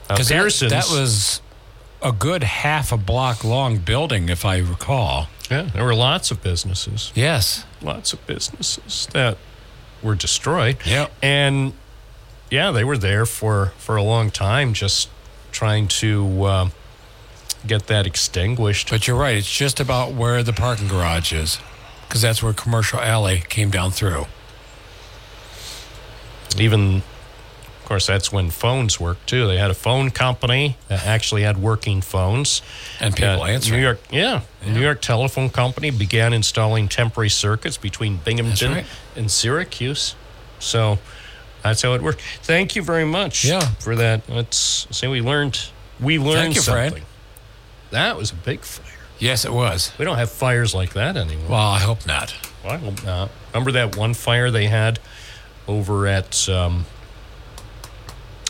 [0.08, 0.28] Uh, Because
[0.60, 1.41] that, that was
[2.02, 5.28] a good half a block long building, if I recall.
[5.50, 7.12] Yeah, there were lots of businesses.
[7.14, 7.64] Yes.
[7.82, 9.38] Lots of businesses that
[10.02, 10.78] were destroyed.
[10.84, 11.08] Yeah.
[11.22, 11.74] And
[12.50, 15.08] yeah, they were there for, for a long time just
[15.50, 16.68] trying to uh,
[17.66, 18.90] get that extinguished.
[18.90, 19.36] But you're right.
[19.36, 21.58] It's just about where the parking garage is,
[22.08, 24.26] because that's where Commercial Alley came down through.
[26.58, 27.02] Even,
[27.82, 29.46] of course, that's when phones worked too.
[29.48, 32.62] They had a phone company that actually had working phones.
[33.00, 33.80] And people Uh, answering.
[33.80, 38.86] New York, yeah, the New York Telephone Company began installing temporary circuits between Binghamton right.
[39.16, 40.14] and Syracuse.
[40.60, 41.00] So
[41.62, 42.22] that's how it worked.
[42.42, 43.60] Thank you very much Yeah.
[43.80, 44.22] for that.
[44.28, 45.58] Let's say we learned
[46.00, 46.88] we learned Thank you, Fred.
[46.90, 47.06] something.
[47.90, 48.86] That was a big fire.
[49.18, 49.92] Yes, it was.
[49.98, 51.50] We don't have fires like that anymore.
[51.50, 52.34] Well, I hope not.
[52.64, 53.30] Well, I hope not.
[53.52, 54.98] Remember that one fire they had
[55.68, 56.86] over at um,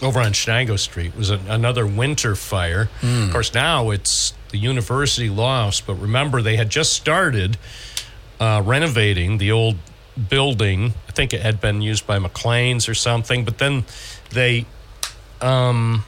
[0.03, 1.17] over on Chenango Street?
[1.17, 2.87] Was another winter fire.
[3.01, 3.25] Hmm.
[3.25, 7.57] Of course, now it's the university lost, but remember they had just started
[8.41, 9.77] uh, renovating the old
[10.29, 10.93] building.
[11.09, 13.85] I think it had been used by McLean's or something, but then
[14.31, 14.67] they
[15.41, 16.05] um,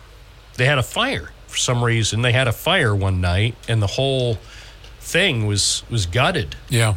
[0.56, 2.22] they had a fire for some reason.
[2.22, 4.38] They had a fire one night, and the whole
[5.00, 6.94] thing was was gutted Yeah.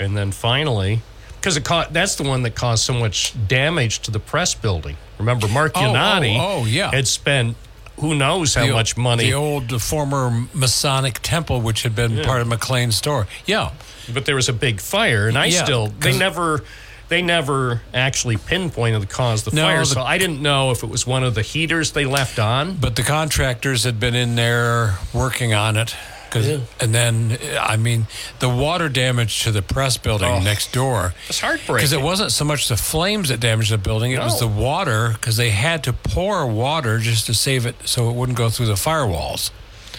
[0.00, 1.00] and then finally,
[1.44, 4.96] because it ca- that's the one that caused so much damage to the press building.
[5.18, 6.90] Remember, Mark Oh, Yonaty oh, oh, yeah.
[6.90, 7.54] had spent
[8.00, 12.24] who knows how The- much money, The old former Masonic temple, which had been Yeah.
[12.24, 13.26] part of McLean's store.
[13.44, 13.70] Yeah.
[14.12, 16.64] but there was a big fire, and I Yeah, still, they never.
[17.10, 20.70] They never actually pinpointed the cause of the No, fire, the- so I didn't know
[20.70, 22.74] if it was one of the heaters they left on.
[22.80, 25.94] But the contractors had been in there working on it.
[26.34, 26.56] 'Cause- Yeah.
[26.80, 28.06] And then, I mean,
[28.40, 31.14] the water damage to the press building Oh, next door.
[31.28, 31.76] It's heartbreaking.
[31.76, 35.10] Because it wasn't so much the flames that damaged the building, it was the water,
[35.14, 38.66] because they had to pour water just to save it so it wouldn't go through
[38.66, 39.50] the firewalls.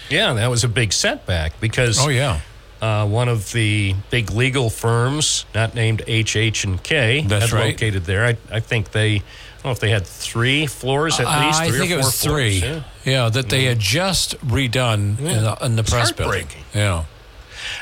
[0.10, 2.42] Yeah, that was a big setback because Oh, yeah.
[2.82, 7.66] uh, one of the big legal firms, not named HH and K, That's had right.
[7.72, 8.26] located there.
[8.26, 9.20] I, I think they, I
[9.64, 11.60] don't know if they had three floors at Uh, least.
[11.62, 12.60] I think it was three.
[12.60, 16.48] floors, Yeah, that they had just redone in, the, in the It's press building.
[16.74, 17.06] Yeah.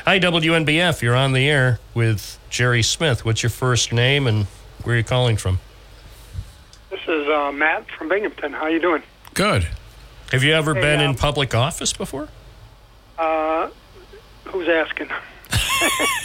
[0.04, 1.00] Hi, WNBF.
[1.00, 3.24] You're on the air with Jerry Smith.
[3.24, 4.46] What's your first name and
[4.82, 5.60] where are you calling from?
[6.90, 8.52] This is uh, Matt from Binghamton.
[8.52, 9.02] How you doing?
[9.32, 9.66] Good.
[10.30, 12.28] Have you ever Hey, been in um, public office before?
[13.18, 13.70] Uh,
[14.44, 15.08] who's asking?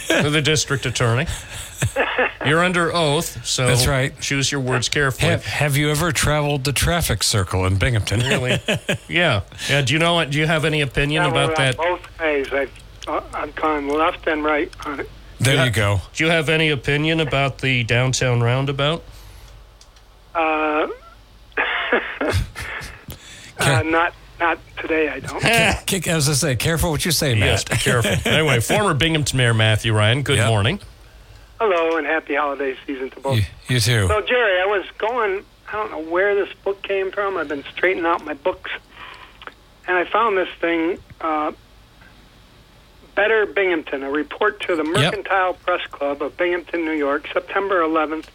[0.30, 1.26] the district attorney.
[2.46, 4.18] You're under oath, so That's right.
[4.20, 5.30] Choose your words carefully.
[5.30, 8.20] Have, have you ever traveled the traffic circle in Binghamton?
[8.20, 8.60] Really?
[9.08, 9.42] yeah.
[9.68, 9.82] Yeah.
[9.82, 10.24] Do you know?
[10.24, 11.76] Do you have any opinion Yeah, about that?
[11.76, 12.52] Both ways.
[12.52, 12.72] I've,
[13.06, 15.10] uh, I've gone left and right on it.
[15.38, 16.00] There Do you go.
[16.14, 19.02] Do you have any opinion about the downtown roundabout?
[20.34, 20.88] Uh,
[23.58, 25.08] uh, not not today.
[25.08, 25.86] I don't.
[25.86, 28.12] Kick, as I say, careful what you say, Yes, be careful.
[28.30, 30.22] anyway, former Binghamton Mayor Matthew Ryan.
[30.22, 30.48] Good Yeah.
[30.48, 30.80] morning.
[31.60, 33.36] Hello and happy holiday season to both.
[33.36, 34.08] You, you too.
[34.08, 35.44] So Jerry, I was going.
[35.68, 37.36] I don't know where this book came from.
[37.36, 38.70] I've been straightening out my books,
[39.86, 40.98] and I found this thing.
[41.20, 41.52] Uh,
[43.14, 48.26] Better Binghamton, a report to the Mercantile Press Club of Binghamton, New York, September 11th,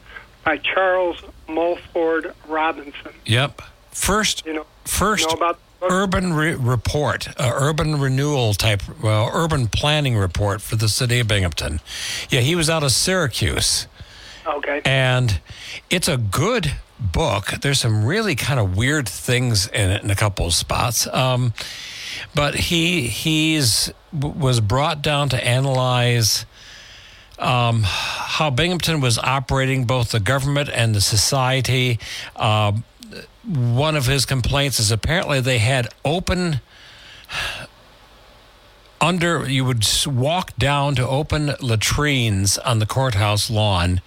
[0.44, 1.18] by Charles
[1.48, 3.14] Mulford Robinson.
[3.26, 3.64] Yep.
[3.92, 5.60] First, You know, first know about
[5.90, 11.28] urban re- report, uh, urban renewal type, well, urban planning report for the city of
[11.28, 11.80] Binghamton.
[12.30, 13.88] Yeah, he was out of Syracuse.
[14.46, 14.82] Okay.
[14.86, 15.40] And
[15.90, 17.48] it's a good book.
[17.62, 21.08] There's some really kind of weird things in it in a couple of spots.
[21.08, 21.54] Um,
[22.34, 26.46] but he he's was brought down to analyze
[27.38, 32.00] um, how Binghamton was operating both the government and the society.
[32.36, 32.84] Um,
[33.48, 36.62] one of his complaints is apparently they had open
[39.02, 44.02] under you would walk down to open latrines on the courthouse lawn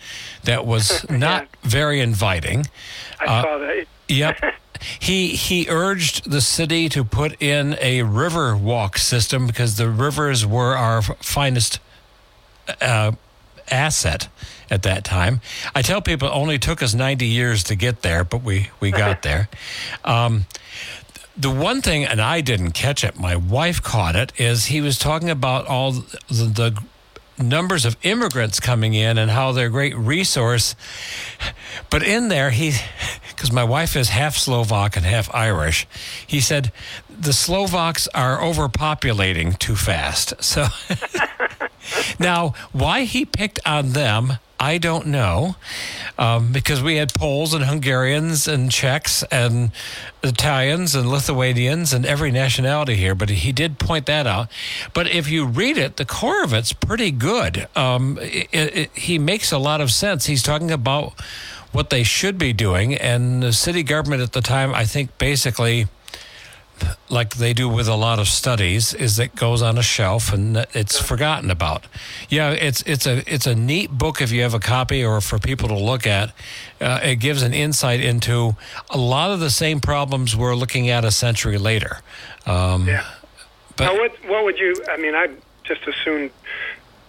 [0.44, 2.66] that was not very inviting
[3.20, 3.86] I Uh, saw that.
[4.08, 4.40] Yep.
[5.00, 10.46] He he urged the city to put in a river walk system because the rivers
[10.46, 11.80] were our finest
[12.80, 13.10] uh,
[13.70, 14.28] asset
[14.70, 15.40] at that time.
[15.74, 18.90] I tell people it only took us 90 years to get there, but we we
[18.90, 19.48] got there.
[20.04, 20.46] Um,
[21.36, 24.98] the one thing, and I didn't catch it, my wife caught it, is he was
[24.98, 26.82] talking about all the, the
[27.38, 30.74] numbers of immigrants coming in and how they're a great resource.
[31.90, 32.72] But in there, he,
[33.30, 35.86] because my wife is half Slovak and half Irish,
[36.26, 36.72] he said
[37.08, 40.42] the Slovaks are overpopulating too fast.
[40.42, 40.66] So
[42.18, 45.54] now, why he picked on them, I don't know,
[46.18, 49.70] um, because we had Poles and Hungarians and Czechs and
[50.22, 53.14] Italians and Lithuanians and every nationality here.
[53.14, 54.48] But he did point that out.
[54.94, 57.68] But if you read it, the core of it's pretty good.
[57.76, 60.26] Um, it, it, he makes a lot of sense.
[60.26, 61.12] He's talking about
[61.70, 65.86] what they should be doing, and the city government at the time, I think, basically
[67.08, 70.66] like they do with a lot of studies, is it goes on a shelf and
[70.74, 71.86] it's forgotten about.
[72.28, 75.38] Yeah, it's it's a it's a neat book if you have a copy or for
[75.38, 76.32] people to look at.
[76.80, 78.56] Uh, it gives an insight into
[78.90, 82.00] a lot of the same problems we're looking at a century later.
[82.46, 83.04] Um, Yeah.
[83.76, 84.74] But now, what what would you?
[84.90, 85.28] I mean, I
[85.64, 86.30] just assume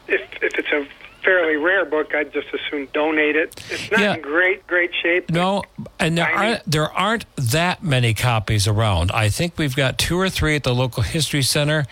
[0.07, 0.87] if if it's a
[1.29, 3.61] fairly rare book, I'd just assume donate it.
[3.69, 4.15] It's not Yeah.
[4.15, 5.29] in great great shape.
[5.29, 5.63] No,
[5.99, 9.11] and there aren't there aren't that many copies around.
[9.11, 11.85] I think we've got two or three at the local history center.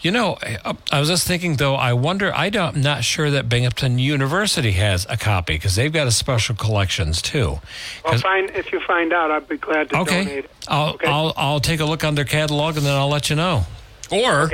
[0.00, 1.74] You know, I- I was just thinking though.
[1.74, 2.32] I wonder.
[2.34, 6.10] I don't, I'm not sure that Binghamton University has a copy because they've got a
[6.12, 7.60] special collections too.
[8.04, 10.50] Well, find if you find out, I'd be glad to Okay, donate it.
[10.66, 13.66] I'll I'll I'll take a look on their catalog and then I'll let you know.
[14.10, 14.50] Or,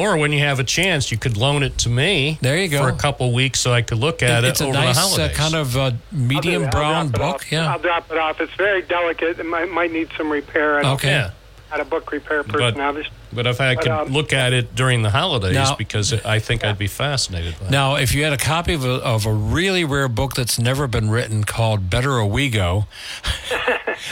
[0.00, 2.38] or when you have a chance, you could loan it to me.
[2.40, 2.82] There you go.
[2.82, 5.00] For a couple weeks so I could look at it's it a over nice the
[5.02, 5.36] uh, holidays.
[5.36, 7.34] kind of uh, medium I'll brown drop it book.
[7.36, 7.52] off.
[7.52, 7.72] Yeah.
[7.72, 8.40] I'll drop it off.
[8.40, 9.38] It's very delicate.
[9.38, 10.84] It might, might need some repair.
[10.84, 11.08] I Okay.
[11.08, 11.30] Yeah.
[11.70, 13.12] Not a book repair person, But- obviously.
[13.32, 16.40] But if I But, could um, look at it during the holidays, Now- because I
[16.40, 17.70] think I'd be fascinated by it.
[17.70, 20.88] Now, if you had a copy of a, of a really rare book that's never
[20.88, 22.88] been written called Better Owego,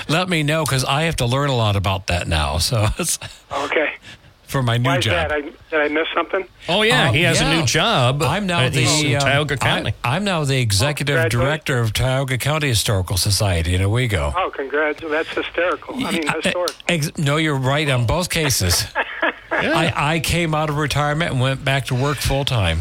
[0.09, 2.59] let me know because I have to learn a lot about that now.
[2.59, 3.19] So it's
[3.51, 3.95] Okay.
[4.49, 5.29] For my new Why is job.
[5.29, 5.33] that?
[5.33, 6.45] I, did I miss something?
[6.69, 7.51] Oh yeah, Um, he has yeah.
[7.53, 8.23] a new job.
[8.23, 9.93] I'm now the um, Tioga County.
[10.03, 11.49] I, am now the executive congratulations.
[11.65, 14.33] director of Tioga County Historical Society in Owego.
[14.37, 15.01] Oh, congrats.
[15.09, 15.95] That's hysterical.
[16.05, 16.73] I mean, historic.
[16.89, 18.85] Ex- no, you're right on both cases.
[19.51, 22.81] I, I came out of retirement and went back to work full time.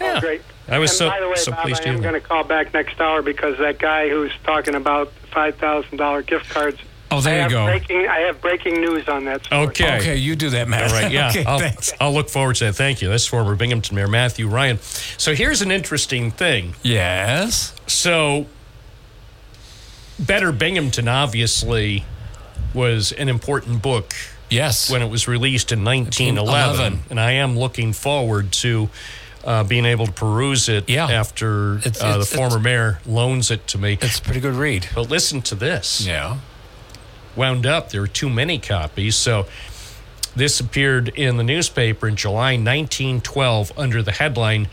[0.00, 0.42] Oh, great.
[0.68, 2.44] I was and so- by the way, so Bob, pleased I am going to call
[2.44, 6.78] back next hour because that guy who's talking about five thousand dollar gift cards.
[7.12, 7.66] Oh, there I you go.
[7.66, 9.44] Breaking, I have breaking news on that.
[9.44, 9.66] Story.
[9.68, 9.96] Okay.
[9.98, 10.92] Okay, you do that, Matt.
[10.92, 11.30] All right, yeah.
[11.30, 11.92] Okay, I'll, thanks.
[12.00, 12.74] I'll look forward to that.
[12.76, 13.08] Thank you.
[13.08, 14.78] That's former Binghamton Mayor Matthew Ryan.
[15.18, 16.74] So here's an interesting thing.
[16.82, 17.74] Yes.
[17.86, 18.46] So,
[20.18, 22.04] Better Binghamton obviously
[22.74, 24.14] was an important book.
[24.48, 24.90] Yes.
[24.90, 26.54] When it was released in 1911.
[26.98, 27.10] 1911.
[27.10, 28.88] And I am looking forward to
[29.44, 31.06] uh, being able to peruse it Yeah.
[31.10, 33.96] after It's- uh, the former mayor loans it to me.
[34.00, 34.88] It's a pretty good read.
[34.94, 36.04] But listen to this.
[36.06, 36.38] Yeah.
[37.36, 39.16] Wound up, there were too many copies.
[39.16, 39.46] So
[40.34, 44.68] this appeared in the newspaper in July 1912 under the headline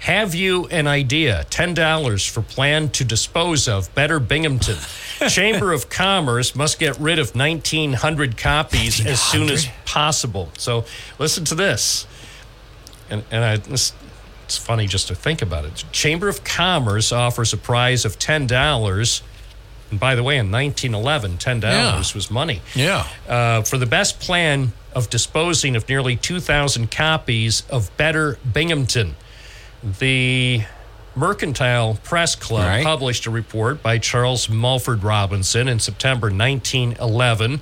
[0.00, 1.46] Have You an Idea?
[1.50, 4.78] $10 for plan to dispose of Better Binghamton.
[5.28, 10.50] Chamber of Commerce must get rid of 1,900 copies as soon as possible.
[10.58, 10.84] So
[11.18, 12.06] listen to this.
[13.08, 13.92] And, and I, this,
[14.44, 15.84] it's funny just to think about it.
[15.92, 19.22] Chamber of Commerce offers a prize of $10.
[19.90, 21.98] And by the way, in 1911, $10 Yeah.
[22.14, 23.06] was money Yeah.
[23.28, 29.14] uh, for the best plan of disposing of nearly 2,000 copies of Better Binghamton.
[29.82, 30.64] The
[31.14, 32.84] Mercantile Press Club Right.
[32.84, 37.60] published a report by Charles Mulford Robinson in September 1911,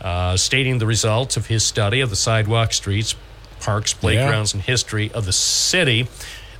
[0.00, 3.14] uh, stating the results of his study of the sidewalk streets
[3.60, 6.06] parks, playgrounds, and history of the city.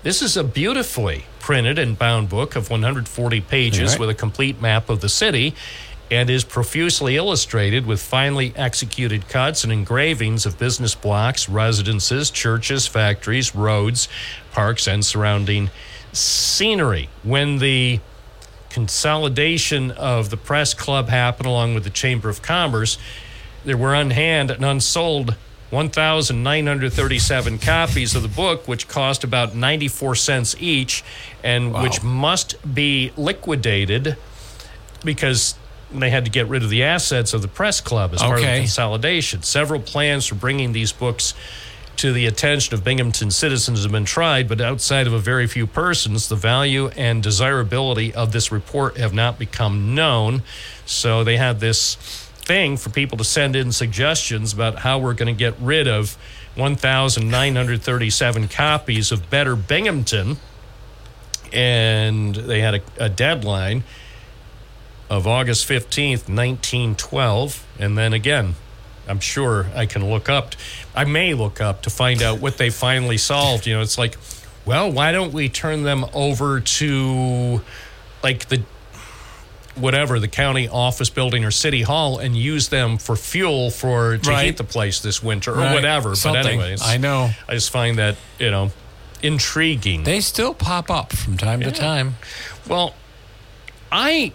[0.03, 4.01] This is a beautifully printed and bound book of 140 pages Right.
[4.01, 5.55] with a complete map of the city
[6.11, 12.87] and is profusely illustrated with finely executed cuts and engravings of business blocks, residences, churches,
[12.87, 14.09] factories, roads,
[14.53, 15.69] parks, and surrounding
[16.15, 17.11] scenery.
[17.23, 18.01] When the
[18.71, 22.97] consolidation of the press club happened along with the Chamber of Commerce,
[23.67, 25.35] there were on hand and unsold
[25.75, 31.05] 1,937 copies of the book, which cost about 94 cents each,
[31.43, 34.17] and which must be liquidated
[35.05, 35.57] because
[35.93, 38.45] they had to get rid of the assets of the press club as part of
[38.45, 39.43] the consolidation.
[39.43, 41.35] Several plans for bringing these books
[41.97, 45.67] to the attention of Binghamton citizens have been tried, but outside of a very few
[45.67, 50.43] persons, the value and desirability of this report have not become known.
[50.87, 55.35] So they had this thing for people to send in suggestions about how we're going
[55.35, 56.17] to get rid of
[56.57, 60.37] 1,937 copies of Better Binghamton.
[61.53, 63.85] And they had a, a deadline
[65.11, 67.67] of August 15th, 1912.
[67.79, 68.55] And then again,
[69.07, 70.55] I'm sure I can look up,
[70.95, 73.67] I may look up to find out what they finally solved.
[73.67, 74.17] You know, it's like,
[74.65, 77.61] well, why don't we turn them over to
[78.23, 78.63] like the
[79.77, 84.31] whatever the county office building or city hall and use them for fuel for to
[84.31, 84.47] Right.
[84.47, 85.75] heat the place this winter or Right.
[85.75, 86.15] whatever.
[86.15, 86.43] Something.
[86.43, 87.31] But anyways, I know.
[87.49, 88.71] I just find that you know
[89.23, 90.05] intriguing.
[90.05, 92.17] They still pop up from time to time.
[92.69, 92.95] Well,
[93.91, 94.33] I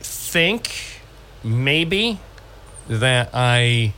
[0.00, 0.72] think
[1.42, 2.18] maybe
[2.88, 3.92] that I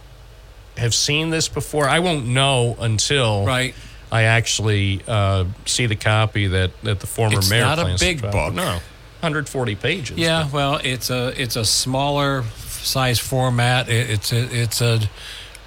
[0.77, 1.89] have seen this before.
[1.89, 3.75] I won't know until Right.
[4.11, 8.21] I actually uh, see the copy that, that the former It's mayor not a big
[8.21, 8.53] book.
[8.53, 8.81] No,
[9.23, 10.19] 140 pages.
[10.19, 13.89] Yeah, well, it's a it's a smaller size format.
[13.89, 15.01] It, it's a it's a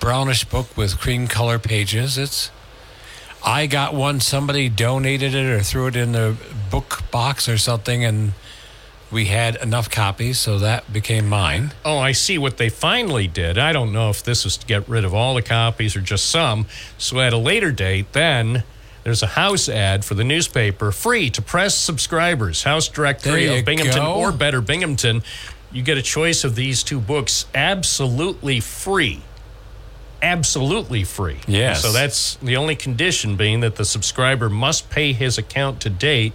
[0.01, 2.18] brownish book with cream color pages.
[2.18, 2.51] It's
[3.45, 4.20] I got one.
[4.20, 6.36] Somebody donated it or threw it in the
[6.70, 8.34] book box or something, and
[9.10, 11.74] we had enough copies, so that became mine.
[11.86, 13.58] Oh, I see what they finally did.
[13.58, 16.30] I don't know if this was to get rid of all the copies or just
[16.30, 16.66] some.
[16.97, 18.64] So at a later date, then
[19.06, 22.64] there's a house ad for the newspaper, free to press subscribers.
[22.64, 24.16] House directory of Binghamton go.
[24.16, 25.22] or Better Binghamton.
[25.72, 29.22] You get a choice of these two books absolutely free.
[30.24, 31.38] Absolutely free.
[31.47, 31.84] Yes.
[31.84, 36.34] So that's the only condition being that the subscriber must pay his account to date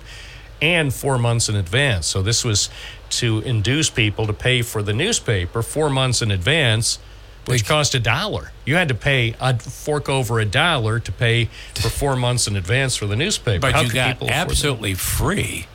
[0.62, 2.06] and four months in advance.
[2.06, 2.70] So this was
[3.10, 7.00] to induce people to pay for the newspaper four months in advance,
[7.46, 8.52] which cost a dollar.
[8.64, 12.56] You had to pay a fork over a dollar to pay for four months in
[12.56, 13.60] advance for the newspaper.
[13.60, 15.66] But How you got absolutely free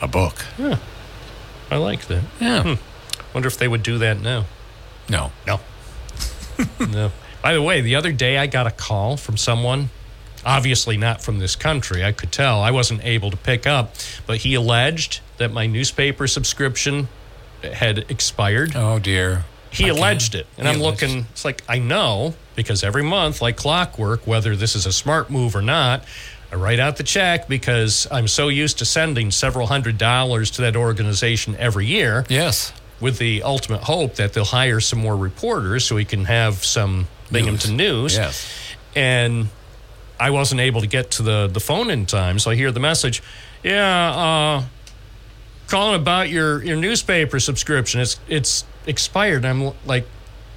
[0.00, 0.44] a book.
[0.58, 0.78] Yeah.
[1.70, 2.22] I like that.
[2.40, 2.62] Yeah.
[2.62, 3.34] Hmm.
[3.34, 4.46] Wonder if they would do that now.
[5.08, 5.32] No.
[5.46, 5.60] No.
[6.80, 7.12] no.
[7.42, 9.90] By the way, the other day I got a call from someone,
[10.44, 12.04] obviously not from this country.
[12.04, 12.60] I could tell.
[12.60, 13.94] I wasn't able to pick up,
[14.26, 17.08] but he alleged that my newspaper subscription
[17.62, 18.72] had expired.
[18.74, 19.44] Oh dear.
[19.76, 20.46] He I alleged it.
[20.58, 24.74] And I'm alleged- looking, it's like, I know because every month, like clockwork, whether this
[24.74, 26.04] is a smart move or not,
[26.50, 30.62] I write out the check because I'm so used to sending several hundred dollars to
[30.62, 32.24] that organization every year.
[32.28, 32.72] Yes.
[33.00, 37.08] With the ultimate hope that they'll hire some more reporters so we can have some
[37.30, 38.16] Binghamton news.
[38.16, 38.48] Yes.
[38.94, 39.48] And
[40.18, 42.80] I wasn't able to get to the, the phone in time, so I hear the
[42.80, 43.22] message.
[43.62, 44.64] Yeah, uh,
[45.68, 48.00] calling about your, your newspaper subscription.
[48.00, 49.44] It's it's expired.
[49.44, 50.06] I'm like,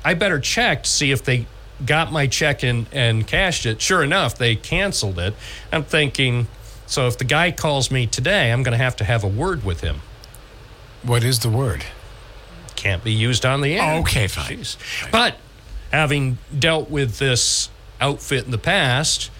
[0.04, 1.48] I better check to see if they
[1.86, 3.82] got my check and, and cashed it.
[3.82, 5.34] Sure enough, they canceled it.
[5.72, 6.48] I'm thinking,
[6.86, 9.64] so if the guy calls me today, I'm going to have to have a word
[9.64, 10.02] with him.
[11.04, 11.86] What is the word?
[12.76, 14.00] Can't be used on the air.
[14.02, 14.58] Okay, fine.
[14.58, 14.78] Jeez.
[15.12, 15.36] But
[15.92, 17.70] having dealt with this
[18.02, 19.32] outfit in the past,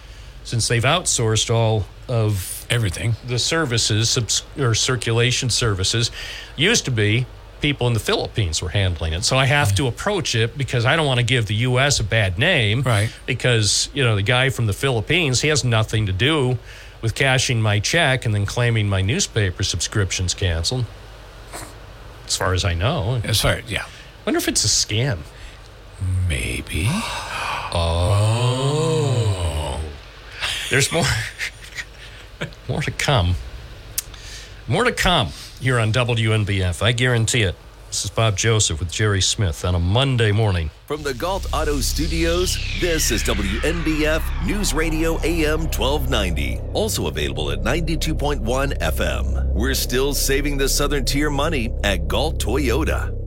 [0.44, 4.18] since they've outsourced all of everything, the services
[4.58, 6.10] or circulation services,
[6.56, 7.26] used to be
[7.60, 9.24] people in the Philippines were handling it.
[9.24, 12.00] So I have to approach it because I don't want to give the U.S.
[12.00, 12.82] a bad name.
[12.82, 13.12] Right.
[13.26, 16.58] Because, you know, the guy from the Philippines, he has nothing to do
[17.02, 20.84] with cashing my check and then claiming my newspaper subscription's canceled.
[22.26, 23.20] As far as I know.
[23.24, 23.86] As far yeah.
[24.24, 25.18] wonder if it's a scam.
[26.28, 26.88] Maybe.
[27.72, 28.60] Oh.
[30.70, 31.04] There's more
[32.68, 33.36] more to come.
[34.66, 35.28] More to come
[35.60, 36.82] here on WNBF.
[36.82, 37.54] I guarantee it.
[37.88, 40.70] This is Bob Joseph with Jerry Smith on a Monday morning.
[40.86, 46.60] From the Gault Auto Studios, this is WNBF News Radio AM 1290.
[46.72, 49.52] Also available at 92.1 FM.
[49.52, 53.19] We're still saving the Southern Tier money at Gault Toyota.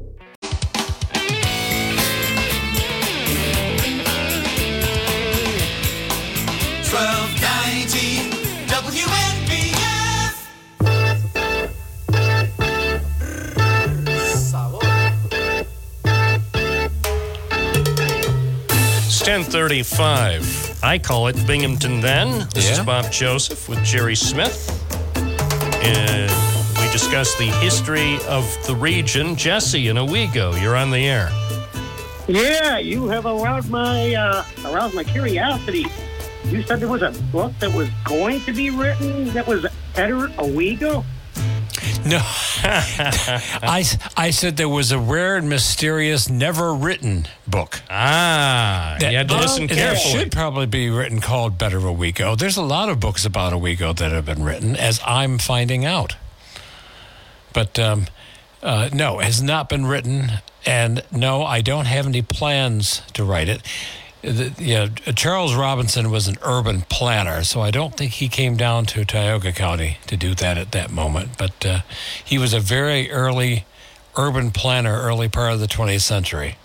[19.24, 20.84] 1035.
[20.84, 22.46] I call it Binghamton Then.
[22.54, 24.70] This is Bob Joseph with Jerry Smith.
[25.16, 26.30] And
[26.78, 29.38] we discuss the history of the region.
[29.38, 31.30] Jesse in Owego, you're on the air.
[32.28, 35.86] Yeah, you have aroused my uh, aroused my curiosity.
[36.44, 40.34] You said there was a book that was going to be written that was Edward
[40.38, 41.06] Owego.
[42.06, 42.20] No.
[42.64, 43.86] I,
[44.18, 47.82] I said there was a rare and mysterious, never written book.
[47.90, 50.14] Ah, you had to listen That carefully.
[50.20, 52.38] should probably be written called Better Owego.
[52.38, 56.16] There's a lot of books about Owego that have been written, as I'm finding out.
[57.54, 58.08] But um,
[58.62, 60.32] uh, no, it has not been written.
[60.66, 63.62] And no, I don't have any plans to write it.
[64.24, 68.86] The, yeah, Charles Robinson was an urban planner, so I don't think he came down
[68.88, 71.38] to Tioga County to do that at that moment.
[71.38, 71.80] But uh,
[72.24, 73.66] he was a very early
[74.16, 76.56] urban planner, early part of the 20th century.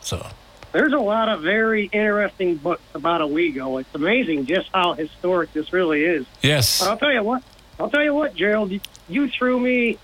[0.00, 0.24] So
[0.70, 3.80] There's a lot of very interesting books about Owego.
[3.80, 6.24] It's amazing just how historic this really is.
[6.40, 6.78] Yes.
[6.80, 7.42] But I'll tell you what.
[7.80, 8.70] I'll tell you what, Gerald.
[8.70, 9.98] You, you threw me.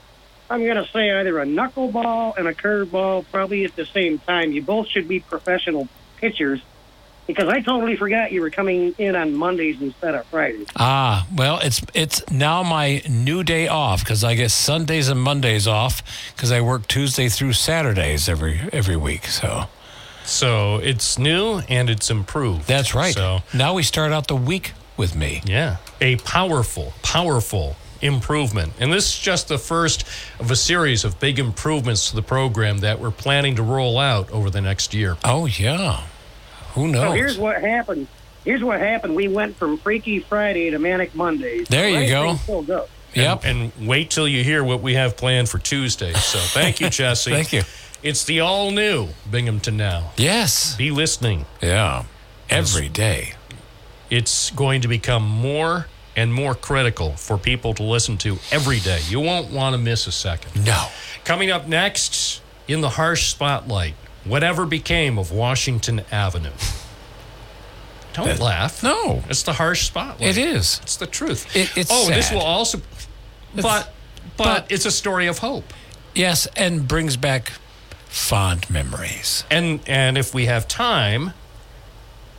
[0.51, 4.51] I'm going to say either a knuckleball and a curveball, probably at the same time.
[4.53, 6.61] You both should be professional pitchers,
[7.27, 10.67] because I totally forgot you were coming in on Mondays instead of Fridays.
[10.77, 15.67] Ah, well, it's it's now my new day off because I get Sundays and Mondays
[15.67, 16.03] off
[16.35, 19.27] because I work Tuesday through Saturdays every every week.
[19.27, 19.65] So,
[20.25, 22.67] so it's new and it's improved.
[22.67, 23.15] That's right.
[23.15, 25.43] So now we start out the week with me.
[25.45, 28.73] Yeah, a powerful, powerful improvement.
[28.79, 30.05] And this is just the first
[30.39, 34.31] of a series of big improvements to the program that we're planning to roll out
[34.31, 35.17] over the next year.
[35.25, 36.03] Oh yeah,
[36.75, 37.03] who knows?
[37.03, 38.07] So here's what happened.
[38.45, 39.17] Here's what happened.
[39.17, 41.67] We went from Freaky Friday to Manic Mondays.
[41.69, 42.37] There you go.
[42.37, 42.87] Still go.
[43.15, 43.45] Yep.
[43.45, 46.13] And, and wait till you hear what we have planned for Tuesday.
[46.13, 47.31] So thank you, Jesse.
[47.31, 47.63] Thank you.
[48.03, 50.13] It's the all new Binghamton Now.
[50.17, 50.77] Yes.
[50.77, 51.47] Be listening.
[51.63, 52.05] Yeah.
[52.51, 53.35] Every day.
[54.11, 55.87] It's going to become more
[56.17, 59.01] and more critical for people to listen to every day.
[59.09, 60.65] You won't want to miss a second.
[60.65, 60.89] No.
[61.25, 63.95] Coming up next in the harsh spotlight,
[64.25, 66.51] whatever became of Washington Avenue.
[68.13, 68.83] Don't That- laugh.
[68.83, 69.25] No.
[69.29, 70.31] It's the harsh spotlight.
[70.31, 70.81] It is.
[70.83, 71.55] It's the truth.
[71.57, 72.79] It- it's oh, this will also,
[73.55, 73.93] but, but
[74.37, 75.73] but- it's a story of hope.
[76.15, 77.53] Yes, and brings back
[78.09, 79.43] fond memories.
[79.51, 81.33] And and if we have time,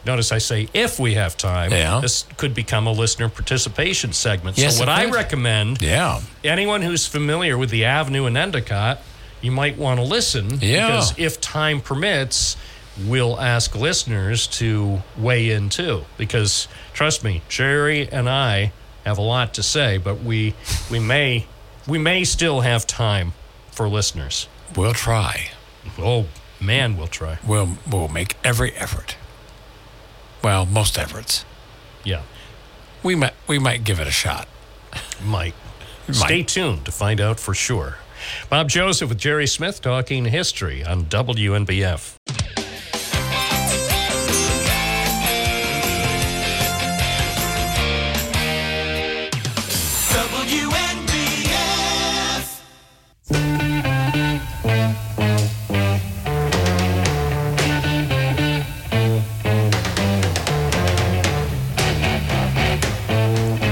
[0.05, 1.99] notice I say if we have time, Yeah.
[1.99, 4.57] this could become a listener participation segment.
[4.57, 6.21] Yes, so what I recommend, Yeah.
[6.45, 9.01] anyone who's familiar with the Avenue in Endicott,
[9.45, 10.87] you might want to listen Yeah.
[10.87, 12.57] because if time permits,
[13.05, 16.05] we'll ask listeners to weigh in too.
[16.17, 18.71] Because trust me, Jerry and I
[19.05, 20.53] have a lot to say, but we
[20.89, 21.45] we may
[21.87, 23.33] we may still have time
[23.71, 24.47] for listeners.
[24.75, 25.51] We'll try.
[25.99, 26.25] Oh
[26.59, 27.37] man, we'll try.
[27.45, 29.15] We'll we'll make every effort.
[30.43, 31.45] Well, most efforts.
[32.03, 32.21] Yeah.
[33.03, 34.47] We might we might give it a shot.
[35.23, 35.53] Might.
[36.07, 36.15] Might.
[36.15, 37.97] Stay tuned to find out for sure.
[38.49, 42.15] Bob Joseph with Jerry Smith talking history on WNBF.
[42.25, 42.75] WNBF.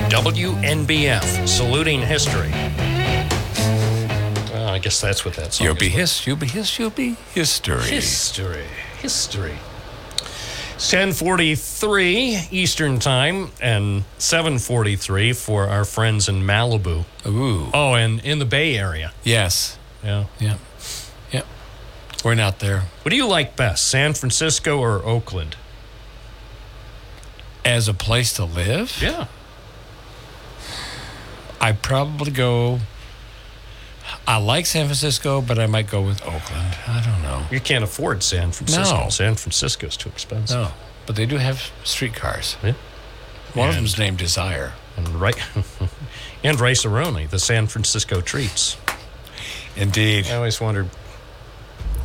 [0.10, 2.73] WNBF, saluting history.
[4.84, 6.00] I guess that's what that song You'll be about.
[6.00, 6.28] his.
[6.28, 6.78] You'll be his.
[6.78, 7.84] You'll be history.
[7.84, 8.66] History.
[9.02, 9.56] History.
[10.74, 17.06] 1043 Eastern Time and 743 for our friends in Malibu.
[17.26, 17.70] Ooh.
[17.74, 19.14] Oh, and in the Bay Area.
[19.24, 19.78] Yes.
[20.04, 20.26] Yeah.
[20.42, 20.58] Yeah.
[21.32, 21.44] Yeah.
[22.26, 22.82] We're not there.
[23.04, 25.56] What do you like best, San Francisco or Oakland?
[27.64, 29.00] As a place to live?
[29.02, 29.28] Yeah.
[31.62, 32.80] I'd probably go.
[34.28, 36.78] I like San Francisco, but I might go with Oakland.
[36.88, 37.46] I don't know.
[37.52, 39.04] You can't afford San Francisco.
[39.04, 39.10] No.
[39.10, 40.58] San Francisco's too expensive.
[40.58, 40.72] No,
[41.06, 42.58] but they do have streetcars.
[42.64, 42.74] Yeah.
[43.54, 44.74] One of them's named Desire.
[44.96, 45.36] And right
[46.44, 48.78] and Rice-A-Roni, the San Francisco treats.
[49.76, 50.28] Indeed.
[50.28, 50.88] I always wondered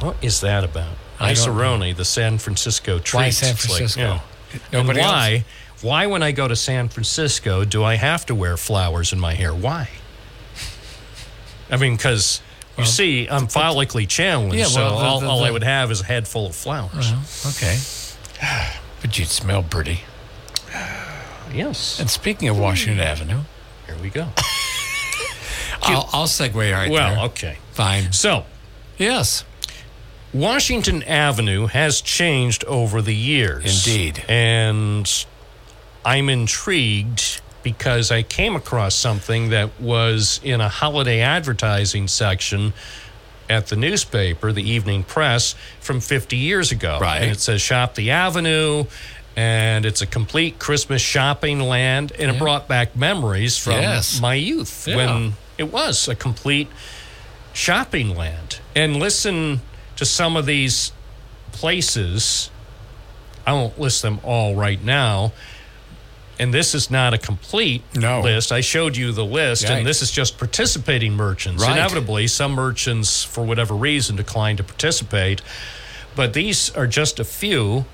[0.00, 0.96] what is that about?
[1.20, 3.14] Rice-A-Roni, the San Francisco treats.
[3.14, 4.00] Why San It's like, Francisco?
[4.00, 4.20] yeah.
[4.72, 5.44] Nobody and why?
[5.82, 9.34] Why, when I go to San Francisco, do I have to wear flowers in my
[9.34, 9.54] hair?
[9.54, 9.88] Why?
[11.70, 12.40] I mean, because
[12.76, 15.90] you see, I'm follically challenged, Yeah, so well, the- all, the- all I would have
[15.90, 17.10] is a head full of flowers.
[17.10, 17.78] Well, okay.
[19.00, 20.00] But you'd smell pretty.
[21.52, 21.98] Yes.
[21.98, 23.40] And speaking of Washington Avenue,
[23.86, 24.28] Here we go.
[25.82, 27.24] I'll, I'll segue right well, there.
[27.26, 27.58] okay.
[27.72, 28.12] Fine.
[28.12, 28.44] So,
[28.98, 29.44] Yes.
[30.34, 33.86] Washington Avenue has changed over the years.
[33.86, 34.24] Indeed.
[34.28, 35.24] And
[36.04, 37.40] I'm intrigued
[37.72, 42.72] because I came across something that was in a holiday advertising section
[43.50, 46.98] at the newspaper, the Evening Press, from 50 years ago.
[46.98, 47.20] Right.
[47.20, 48.84] And it says Shop the Avenue.
[49.36, 52.10] And it's a complete Christmas shopping land.
[52.18, 54.18] And it brought back memories from Yes.
[54.20, 54.96] my youth Yeah.
[54.96, 56.68] when it was a complete
[57.52, 58.60] shopping land.
[58.74, 59.60] And listen
[59.96, 60.92] to some of these
[61.52, 62.50] places.
[63.46, 65.32] I won't list them all right now.
[66.38, 68.20] And this is not a complete No.
[68.20, 68.52] list.
[68.52, 69.72] I showed you the list, Right.
[69.78, 71.62] and this is just participating merchants.
[71.64, 71.72] Right.
[71.72, 75.42] Inevitably, some merchants, for whatever reason, decline to participate.
[76.14, 77.86] But these are just a few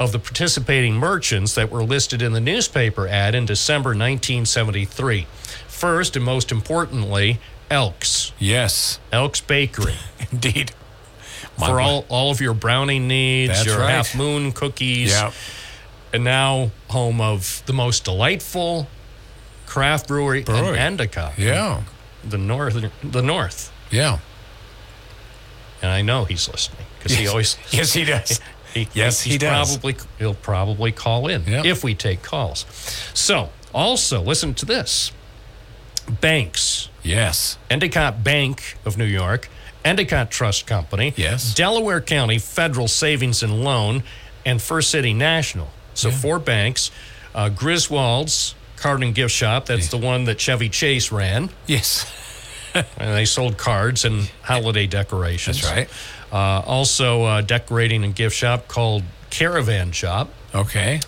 [0.00, 5.26] of the participating merchants that were listed in the newspaper ad in December 1973.
[5.68, 7.38] First, and most importantly,
[7.70, 8.32] Elks.
[8.38, 8.98] Yes.
[9.12, 9.94] Elks Bakery.
[10.32, 10.72] Indeed.
[11.56, 13.90] My- for my- all, all of your browning needs, That's your right.
[13.90, 15.10] half moon cookies.
[15.10, 15.30] Yeah.
[16.12, 18.86] And now home of the most delightful
[19.66, 20.68] craft brewery, Brewery.
[20.70, 21.38] in Endicott.
[21.38, 21.82] Yeah.
[22.24, 23.72] The north the north.
[23.90, 24.18] Yeah.
[25.80, 28.40] And I know he's listening because he always Yes, he does.
[28.74, 29.72] He, Yes, he he's does.
[29.78, 31.64] Probably he'll probably call in Yep.
[31.64, 32.64] if we take calls.
[33.14, 35.12] So also listen to this.
[36.20, 36.88] Banks.
[37.02, 37.58] Yes.
[37.70, 39.48] Endicott Bank of New York,
[39.84, 41.54] Endicott Trust Company, Yes.
[41.54, 44.02] Delaware County Federal Savings and Loan,
[44.44, 45.70] and First City National.
[45.94, 46.90] So four banks.
[47.34, 49.66] Uh, Griswold's Card and Gift Shop.
[49.66, 51.50] That's the one that Chevy Chase ran.
[51.66, 52.06] Yes.
[52.74, 52.84] and
[53.16, 55.62] they sold cards and holiday decorations.
[55.62, 55.88] That's right.
[56.32, 60.30] Uh, also, a decorating and gift shop called Caravan Shop.
[60.54, 61.00] Okay.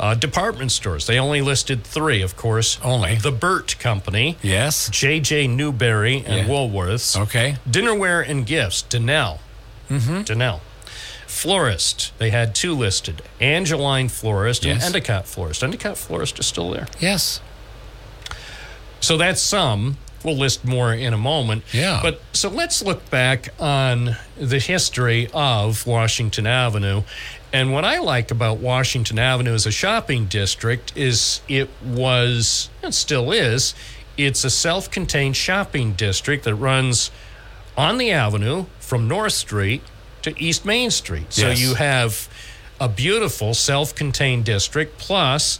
[0.00, 1.06] Uh, department stores.
[1.08, 2.78] They only listed three, of course.
[2.84, 3.16] Only.
[3.16, 4.36] The Burt Company.
[4.42, 4.88] Yes.
[4.90, 5.48] J.J.
[5.48, 6.54] Newberry and Yeah.
[6.54, 7.20] Woolworths.
[7.20, 7.56] Okay.
[7.68, 8.82] Dinnerware and gifts.
[8.82, 9.40] Donnell.
[9.90, 10.22] Mm-hmm.
[10.22, 10.60] Donnell.
[11.38, 12.12] Florist.
[12.18, 13.22] They had two listed.
[13.40, 15.62] Angeline Florist and Endicott Florist.
[15.62, 16.88] Endicott Florist is still there.
[16.98, 17.40] Yes.
[18.98, 19.98] So that's some.
[20.24, 21.62] We'll list more in a moment.
[21.72, 22.00] Yeah.
[22.02, 27.04] But so let's look back on the history of Washington Avenue.
[27.52, 32.92] And what I like about Washington Avenue as a shopping district is it was, and
[32.92, 33.76] still is,
[34.16, 37.12] it's a self contained shopping district that runs
[37.76, 39.82] on the avenue from North Street
[40.34, 41.32] to East Main Street.
[41.32, 41.60] So Yes.
[41.60, 42.28] you have
[42.80, 45.58] a beautiful self contained district plus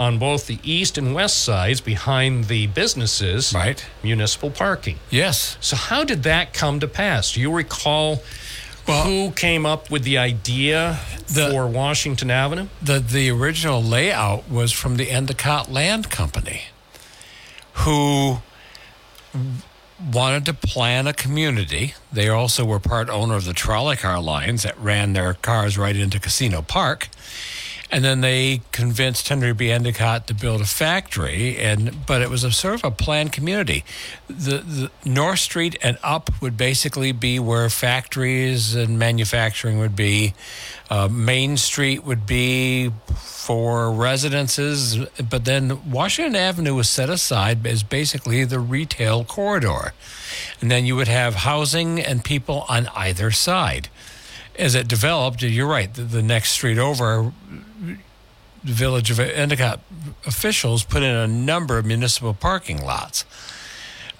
[0.00, 3.84] on both the east and west sides behind the businesses Right.
[4.02, 5.56] municipal parking Yes.
[5.60, 8.20] so how did that come to pass do you recall
[8.88, 10.98] Well- who came up with the idea
[11.28, 16.62] The- for washington avenue The the original layout was from the Endicott Land Company,
[17.84, 18.40] who
[20.10, 21.94] wanted to plan a community.
[22.12, 25.96] They also were part owner of the trolley car lines that ran their cars right
[25.96, 27.08] into Casino Park.
[27.90, 29.70] And then they convinced Henry B.
[29.70, 33.84] Endicott to build a factory, and but it was a sort of a planned community.
[34.28, 40.32] The, the North Street and up would basically be where factories and manufacturing would be.
[40.92, 44.98] Uh, Main Street would be for residences,
[45.30, 49.94] but then Washington Avenue was set aside as basically the retail corridor,
[50.60, 53.88] and then you would have housing and people on either side
[54.58, 55.92] as it developed, you're right.
[55.94, 57.32] The, the next street over,
[57.80, 59.80] the village of Endicott
[60.26, 63.24] officials put in a number of municipal parking lots.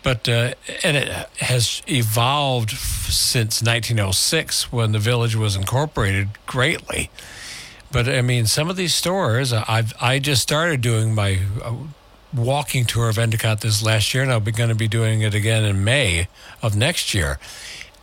[0.02, 1.08] But uh, and it
[1.38, 7.10] has evolved since 1906 when the village was incorporated greatly.
[7.92, 11.74] But I mean, some of these stores, I've I just started doing my uh,
[12.34, 15.34] walking tour of Endicott this last year, and I'll be going to be doing it
[15.34, 16.28] again in May
[16.62, 17.38] of next year.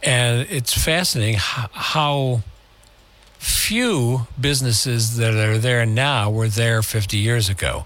[0.02, 2.44] And it's fascinating how
[3.40, 7.86] few businesses that are there now were there 50 years ago.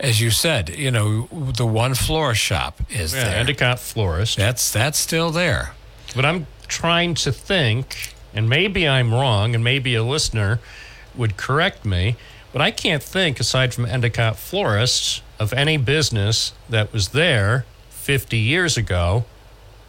[0.00, 3.36] As you said, you know, the one floor shop is yeah, there.
[3.36, 5.72] endicott florist That's that's still there.
[6.14, 10.60] but i'm trying to think and maybe i'm wrong and maybe a listener
[11.16, 12.14] would correct me
[12.52, 18.36] but i can't think aside from endicott florist of any business that was there 50
[18.38, 19.24] years ago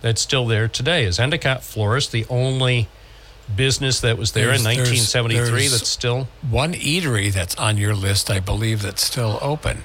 [0.02, 2.88] that's still there today is endicott florist the only
[3.56, 7.78] business that was there There's- in there's- 1973 there's that's still One eatery that's on
[7.78, 9.84] your list, I believe, that's still open.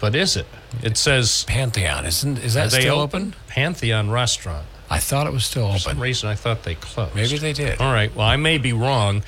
[0.00, 0.46] But is it
[0.82, 3.34] it says Pantheon, isn't is that they still open?
[3.48, 5.78] pantheon restaurant I thought it was still open.
[5.78, 7.14] For some reason, I thought they closed.
[7.14, 7.80] Maybe they did.
[7.80, 8.14] All right.
[8.14, 9.18] Well, I may be wrong.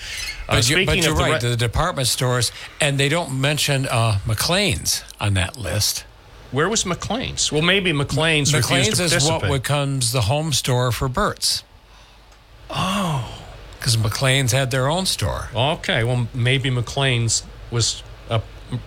[0.49, 1.43] Uh, But, you, you're of the right.
[1.43, 6.05] re- the department stores, and they don't mention uh, McLean's on that list.
[6.53, 7.51] where was McLean's?
[7.51, 8.53] Well, maybe McLean's.
[8.53, 11.65] refused McLean's is what becomes the home store for Burt's.
[12.71, 13.43] Oh,
[13.79, 15.49] because McLean's had their own store.
[15.55, 18.03] Okay, well, maybe McLean's was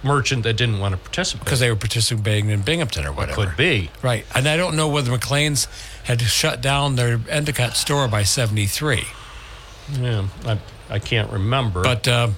[0.03, 1.43] merchant that didn't want to participate.
[1.45, 3.41] because they were participating in Binghamton or whatever.
[3.43, 3.91] It Could be.
[4.01, 4.25] Right.
[4.35, 5.67] And I don't know whether McLean's
[6.03, 9.03] had shut down their Endicott store by 73.
[9.99, 11.81] Yeah, I, I can't remember.
[11.83, 12.35] But, um,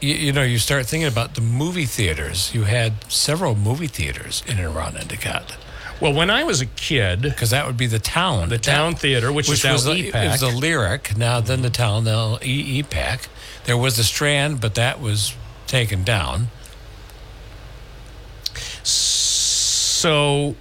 [0.00, 2.54] you, you know, you start thinking about the movie theaters.
[2.54, 5.56] You had several movie theaters in and around Endicott.
[6.00, 9.32] Well, when I was a kid, because that would be the town, the town theater,
[9.32, 10.24] which, is was the, EPAC.
[10.26, 11.16] it was the lyric.
[11.16, 13.26] Now then, the town, now E EPAC.
[13.64, 15.34] There was the Strand, but that was
[15.68, 16.48] taken down.
[18.82, 20.56] So,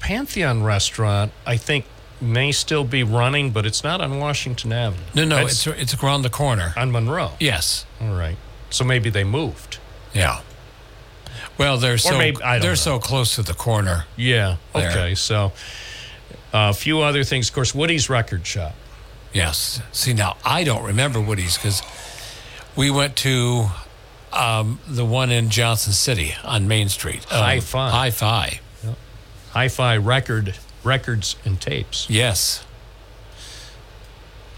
[0.00, 1.84] Pantheon Restaurant, I think,
[2.20, 5.02] may still be running, but it's not on Washington Avenue.
[5.14, 7.32] No, no, it's it's around the corner on Monroe.
[7.38, 7.86] Yes.
[8.00, 8.36] All right.
[8.70, 9.78] So maybe they moved.
[10.14, 10.40] Yeah.
[11.56, 12.74] Well, they're Or so maybe- they're know.
[12.74, 14.06] so close to the corner.
[14.16, 14.56] Yeah.
[14.74, 14.90] There.
[14.90, 15.14] Okay.
[15.14, 15.52] So,
[16.52, 17.48] uh, a few other things.
[17.48, 18.74] Of course, Woody's Record Shop.
[19.32, 19.80] Yes.
[19.92, 21.82] See, now I don't remember Woody's because
[22.76, 23.68] we went to
[24.32, 27.26] um, the one in Johnson City on Main Street.
[27.32, 27.90] Um, Hi-Fi.
[27.90, 28.60] Hi-Fi.
[29.52, 32.08] Hi-Fi record records and tapes.
[32.08, 32.64] Yes.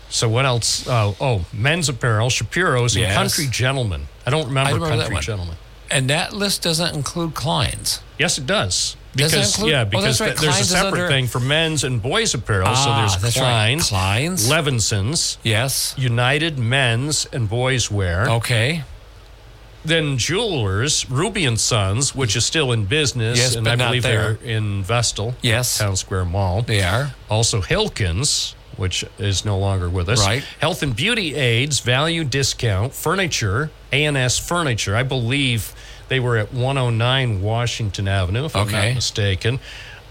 [0.08, 0.86] So what else?
[0.88, 4.08] Oh, oh men's apparel, Shapiro's, and Country Gentlemen.
[4.26, 5.22] I don't remember, I remember Country one.
[5.22, 5.56] Gentlemen.
[5.90, 8.00] And that list doesn't include Klein's.
[8.18, 8.96] Yes, it does.
[9.14, 10.26] Because include- yeah, oh, because that's right.
[10.28, 12.66] th- there's Klein's a separate under- thing for men's and boys apparel.
[12.66, 13.42] so Ah, there's that's right.
[13.42, 14.48] Klein's, Klein's.
[14.48, 15.94] Levinson's, Yes.
[15.96, 18.28] United Men's and Boys Wear.
[18.30, 18.84] Okay.
[19.84, 24.34] Then Jewelers, Ruby and Sons, which is still in business, Yes, and I believe there.
[24.34, 25.78] they're in Vestal, Yes.
[25.78, 26.62] Town Square Mall.
[26.62, 27.14] They are.
[27.30, 30.20] Also Hilkins, which is no longer with us.
[30.20, 30.44] Right.
[30.60, 34.94] Health and Beauty Aids, Value Discount, Furniture, A&S Furniture.
[34.96, 35.72] I believe
[36.08, 39.60] they were at 109 Washington Avenue, if I'm not mistaken.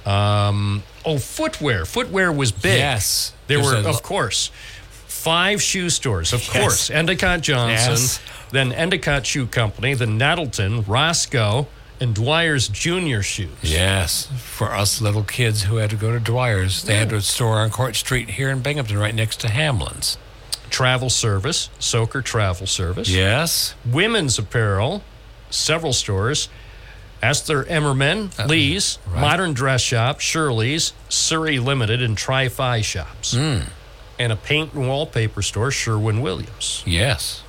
[0.05, 1.85] Um, oh, footwear.
[1.85, 2.77] Footwear was big.
[2.79, 3.33] Yes.
[3.47, 4.49] There There's were, of course,
[5.07, 6.49] five shoe stores, of Yes.
[6.57, 6.89] course.
[6.89, 8.19] Endicott Johnson, Yes.
[8.51, 11.67] Then Endicott Shoe Company, then Nettleton, Roscoe,
[12.01, 13.49] and Dwyer's Junior Shoes.
[13.61, 14.27] Yes.
[14.38, 17.69] For us little kids who had to go to Dwyer's, they had a store on
[17.69, 20.17] Court Street here in Binghamton, right next to Hamlin's.
[20.69, 23.09] Travel Service, Soaker Travel Service.
[23.09, 23.76] Yes.
[23.85, 25.03] Women's apparel,
[25.49, 26.47] several stores.
[27.21, 29.21] Esther Emmerman, Lee's, Uh, right.
[29.21, 33.34] Modern Dress Shop, Shirley's, Surrey Limited, and Tri-Fi Shops.
[33.34, 33.59] Hmm.
[34.17, 36.81] And a paint and wallpaper store, Sherwin Williams.
[36.85, 37.41] Yes.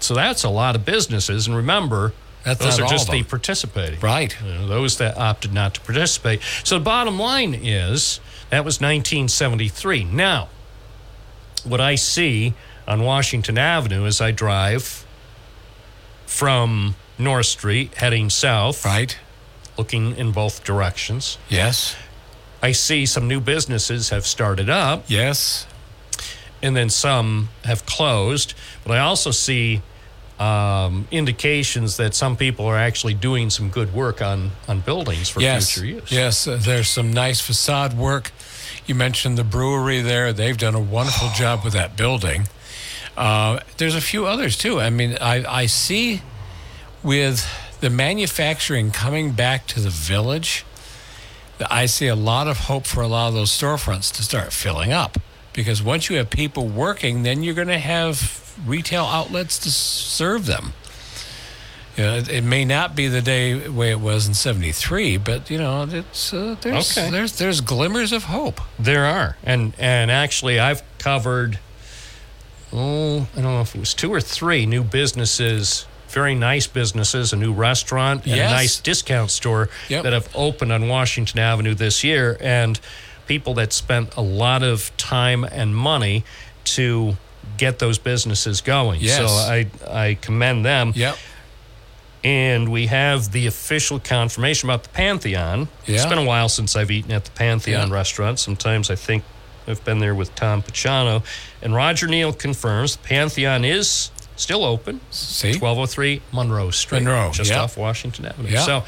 [0.00, 1.46] So that's a lot of businesses.
[1.46, 2.12] And remember,
[2.44, 4.00] That's those are just the participating.
[4.00, 4.34] Right.
[4.44, 6.40] You know, those that opted not to participate.
[6.64, 8.18] So the bottom line is
[8.50, 10.04] that was 1973.
[10.04, 10.48] Now,
[11.64, 12.54] what I see
[12.88, 15.04] on Washington Avenue as I drive
[16.26, 19.18] from North Street heading south, Right.
[19.76, 21.94] looking in both directions, Yes.
[22.62, 25.66] I see some new businesses have started up Yes.
[26.62, 28.54] and then some have closed.
[28.84, 29.82] But I also see
[30.40, 35.40] um, indications that some people are actually doing some good work on, on buildings for
[35.40, 35.74] yes.
[35.74, 36.10] future use.
[36.10, 36.48] Yes.
[36.48, 38.32] uh, there's some nice facade work.
[38.86, 40.32] You mentioned the brewery there.
[40.32, 42.48] They've done a wonderful job with that building.
[43.18, 44.80] Uh, there's a few others too.
[44.80, 46.22] I mean, I, I see
[47.02, 47.46] with
[47.80, 50.64] the manufacturing coming back to the village,
[51.70, 54.90] I see a lot of hope for a lot of those storefronts to start filling
[54.90, 55.18] up.
[55.52, 60.46] Because once you have people working, then you're going to have retail outlets to serve
[60.46, 60.72] them.
[61.96, 65.50] You know, it, it may not be the day way it was in '73, but
[65.50, 67.10] you know, it's uh, there's Okay.
[67.10, 68.60] there's there's glimmers of hope.
[68.78, 71.58] There are, and and actually, I've covered.
[72.72, 77.32] Oh, I don't know if it was two or three new businesses, very nice businesses,
[77.32, 78.50] a new restaurant and Yes.
[78.50, 80.04] a nice discount store Yep.
[80.04, 82.78] that have opened on Washington Avenue this year, and
[83.26, 86.24] people that spent a lot of time and money
[86.64, 87.16] to
[87.56, 89.00] get those businesses going.
[89.00, 89.16] Yes.
[89.18, 90.92] So I I commend them.
[90.94, 91.16] Yep.
[92.22, 95.68] And we have the official confirmation about the Pantheon.
[95.86, 95.96] Yeah.
[95.96, 97.94] It's been a while since I've eaten at the Pantheon Yeah.
[97.94, 98.38] restaurant.
[98.38, 99.24] Sometimes I think
[99.66, 101.22] I've been there with Tom Pachano.
[101.62, 105.00] And Roger Neal confirms the Pantheon is still open.
[105.10, 105.52] See?
[105.58, 107.02] 1203 Monroe Street.
[107.04, 107.60] Monroe, Just yeah.
[107.62, 108.50] off Washington Avenue.
[108.50, 108.62] Yeah.
[108.66, 108.84] So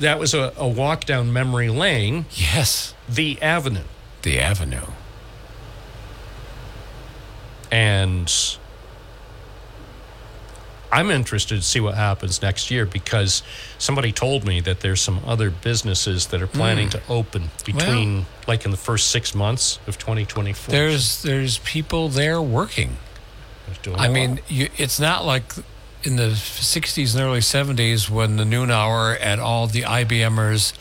[0.00, 2.26] that was a, a walk down memory lane.
[2.32, 2.92] Yes.
[3.08, 3.84] The Avenue.
[4.22, 4.86] The Avenue.
[7.70, 8.32] And
[10.90, 13.42] I'm interested to see what happens next year because
[13.76, 16.92] somebody told me that there's some other businesses that are planning Mm.
[16.92, 20.72] to open between like in the first six months of 2024.
[20.72, 22.96] There's there's people there working.
[23.96, 25.52] I mean, you, it's not like
[26.04, 30.72] in the 60s and early 70s when the noon hour and all the IBMers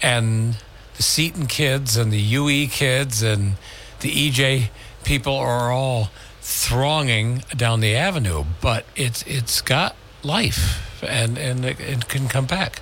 [0.00, 0.58] and
[0.96, 3.54] the Seton kids and the UE kids and
[3.98, 4.68] the EJ
[5.04, 6.10] people are all
[6.40, 12.46] thronging down the avenue, but it's it's got life and and it, it can come
[12.46, 12.80] back.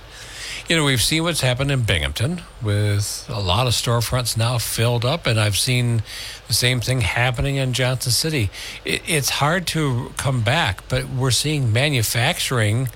[0.67, 5.03] You know, we've seen what's happened in Binghamton with a lot of storefronts now filled
[5.03, 6.03] up, and I've seen
[6.47, 8.49] the same thing happening in Johnson City.
[8.85, 12.87] It, it's hard to come back, but we're seeing manufacturing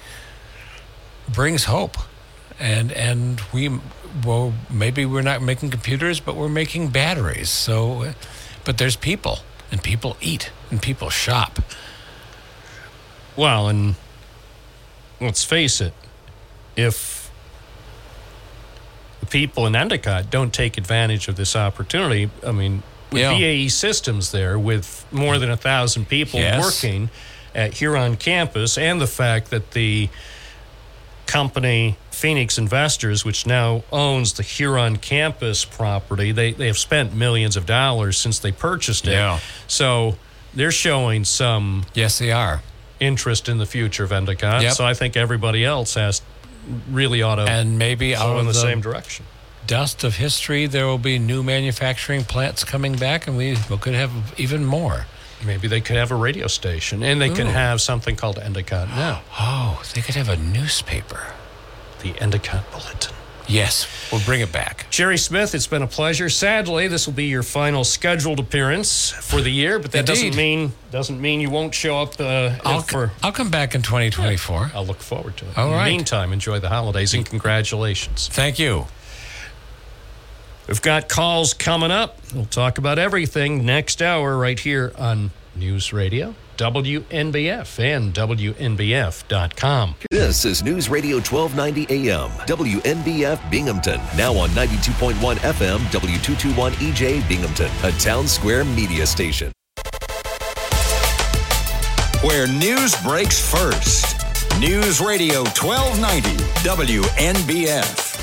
[1.28, 1.98] brings hope,
[2.58, 3.80] and and we
[4.26, 7.50] well maybe we're not making computers, but we're making batteries.
[7.50, 8.14] So,
[8.68, 9.40] but there's people,
[9.72, 11.60] and people eat, and people shop.
[13.38, 13.96] Well, and
[15.22, 15.94] let's face it,
[16.76, 17.32] if
[19.22, 23.32] the people in Endicott don't take advantage of this opportunity, I mean, with Yeah.
[23.38, 26.62] BAE Systems there, with more than a thousand people Yes.
[26.62, 27.10] working
[27.56, 30.10] at Huron campus, and the fact that the
[31.26, 37.56] company Phoenix Investors, which now owns the Huron campus property, they, they have spent millions
[37.56, 39.12] of dollars since they purchased it.
[39.12, 39.40] Yeah.
[39.68, 40.16] So
[40.54, 42.62] they're showing some yes, they are
[43.00, 44.64] interest in the future of Endicott.
[44.64, 44.74] Yep.
[44.74, 46.22] So I think everybody else has
[46.90, 49.26] really ought to and maybe go out in the, the same direction.
[49.68, 54.12] dust of history, there will be new manufacturing plants coming back, and we could have
[54.40, 55.06] even more.
[55.46, 59.22] Maybe they could have a radio station, and they could have something called Endicott Now,
[59.40, 61.28] Oh, they could have a newspaper.
[62.02, 63.16] The Endicott Bulletin.
[63.48, 64.88] Yes, we'll bring it back.
[64.90, 66.30] Jerry Smith, it's been a pleasure.
[66.30, 70.74] Sadly, this will be your final scheduled appearance for the year, but that doesn't mean
[70.92, 73.12] doesn't mean you won't show up uh, I'll, for.
[73.24, 74.72] I'll come back in 2024.
[74.74, 75.58] I'll look forward to it.
[75.58, 75.86] All in right.
[75.86, 78.28] the meantime, enjoy the holidays and congratulations.
[78.28, 78.88] Thank you.
[80.68, 82.20] We've got calls coming up.
[82.36, 89.96] We'll talk about everything next hour right here on News Radio, WNBF, and WNBF.com.
[90.10, 94.02] This is News Radio 1290 AM, WNBF Binghamton.
[94.18, 99.52] Now on 92.1 FM, W221 EJ Binghamton, a town square media station.
[102.24, 104.18] Where news breaks first.
[104.60, 106.30] News Radio 1290
[106.68, 108.18] WNBF.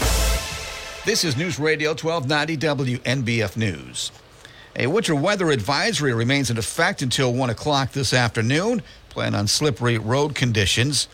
[1.04, 2.56] This is News Radio 1290
[2.96, 4.10] WNBF News.
[4.76, 8.82] A winter weather advisory remains in effect until 1 o'clock this afternoon.
[9.08, 11.06] Plan on slippery road conditions.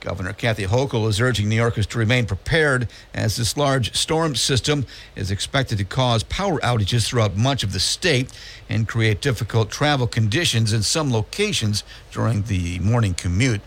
[0.00, 4.86] Governor Kathy Hochul is urging New Yorkers to remain prepared as this large storm system
[5.16, 8.32] is expected to cause power outages throughout much of the state
[8.70, 13.60] and create difficult travel conditions in some locations during the morning commute.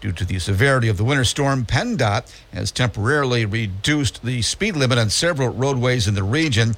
[0.00, 4.96] Due to the severity of the winter storm, PennDOT has temporarily reduced the speed limit
[4.96, 6.74] on several roadways in the region.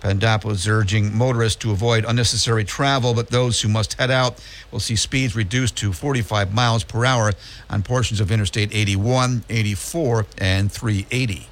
[0.00, 4.80] PennDOT was urging motorists to avoid unnecessary travel, but those who must head out will
[4.80, 7.32] see speeds reduced to 45 miles per hour
[7.68, 11.48] on portions of Interstate 81, 84, and 380.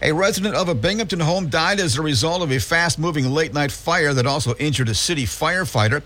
[0.00, 3.52] A resident of a Binghamton home died as a result of a fast moving late
[3.52, 6.02] night fire that also injured a city firefighter.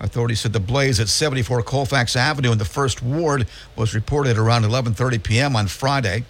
[0.00, 4.64] Authorities said the blaze at 74 Colfax Avenue in the first ward was reported around
[4.64, 5.56] 11:30 p.m.
[5.56, 6.24] on Friday.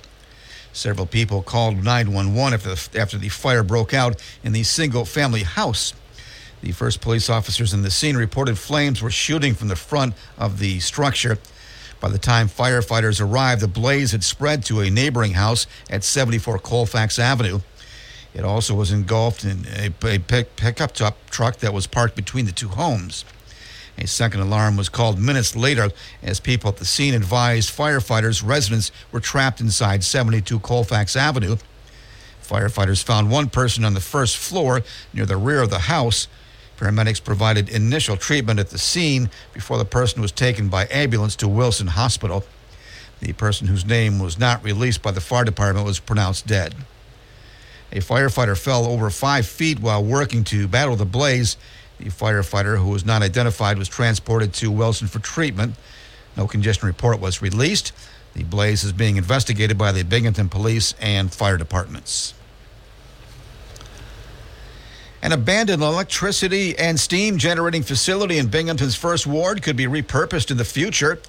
[0.72, 5.92] Several people called 911 after the, after the fire broke out in the single-family house.
[6.62, 10.58] The first police officers in the scene reported flames were shooting from the front of
[10.58, 11.38] the structure.
[12.00, 16.58] By the time firefighters arrived, the blaze had spread to a neighboring house at 74
[16.60, 17.60] Colfax Avenue.
[18.34, 22.68] It also was engulfed in a, a pickup truck that was parked between the two
[22.68, 23.24] homes.
[23.98, 25.90] A second alarm was called minutes later
[26.22, 31.56] as people at the scene advised firefighters residents were trapped inside 72 Colfax Avenue.
[32.42, 34.82] Firefighters found one person on the first floor
[35.12, 36.26] near the rear of the house.
[36.78, 41.46] Paramedics provided initial treatment at the scene before the person was taken by ambulance to
[41.46, 42.44] Wilson Hospital.
[43.20, 46.74] The person whose name was not released by the fire department was pronounced dead.
[47.92, 51.56] A firefighter fell over five feet while working to battle the blaze.
[52.02, 55.76] The firefighter, who was not identified, was transported to Wilson for treatment.
[56.36, 57.92] No congestion report was released.
[58.34, 62.34] The blaze is being investigated by the Binghamton Police and fire departments.
[65.22, 70.56] An abandoned electricity and steam generating facility in Binghamton's first ward could be repurposed in
[70.56, 71.20] the future.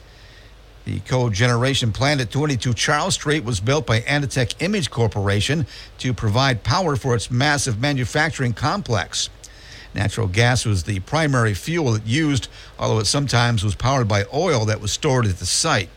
[0.86, 5.68] The cogeneration plant at 22 Charles Street was built by Anitec Image Corporation
[6.00, 9.30] to provide power for its massive manufacturing complex.
[9.94, 12.48] Natural gas was the primary fuel it used,
[12.80, 15.90] although it sometimes was powered by oil that was stored at the site.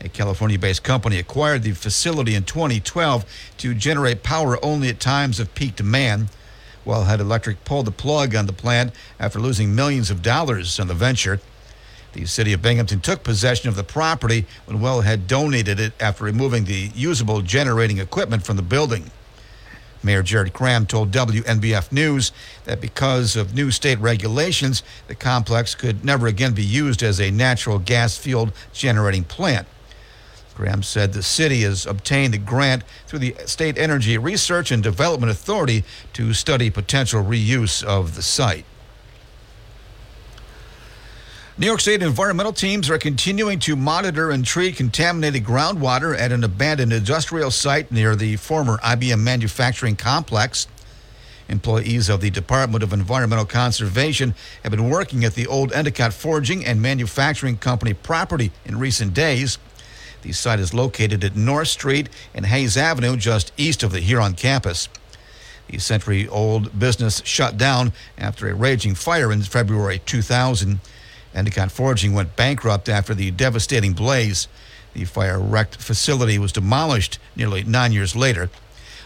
[0.00, 3.24] A California based company acquired the facility in 2012
[3.58, 6.28] to generate power only at times of peak demand.
[6.86, 10.94] Wellhead Electric pulled the plug on the plant after losing millions of dollars on the
[10.94, 11.40] venture.
[12.12, 16.64] The city of Binghamton took possession of the property when Wellhead donated it after removing
[16.64, 19.10] the usable generating equipment from the building.
[20.08, 22.32] Mayor Jared Kraham told WNBF News
[22.64, 27.30] that because of new state regulations, the complex could never again be used as a
[27.30, 29.68] natural gas field generating plant.
[30.56, 35.30] Kraham said the city has obtained a grant through the State Energy Research and Development
[35.30, 38.64] Authority to study potential reuse of the site.
[41.60, 46.44] New York State environmental teams are continuing to monitor and treat contaminated groundwater at an
[46.44, 50.68] abandoned industrial site near the former IBM manufacturing complex.
[51.48, 56.64] Employees of the Department of Environmental Conservation have been working at the old Endicott Forging
[56.64, 59.58] and Manufacturing Company property in recent days.
[60.22, 64.34] The site is located at North Street and Hayes Avenue, just east of the Huron
[64.34, 64.88] campus.
[65.66, 70.78] The century old business shut down after a raging fire in February 2000.
[71.34, 74.48] Endicott Forging went bankrupt after the devastating blaze.
[74.94, 78.50] The fire wrecked facility was demolished nearly nine years later.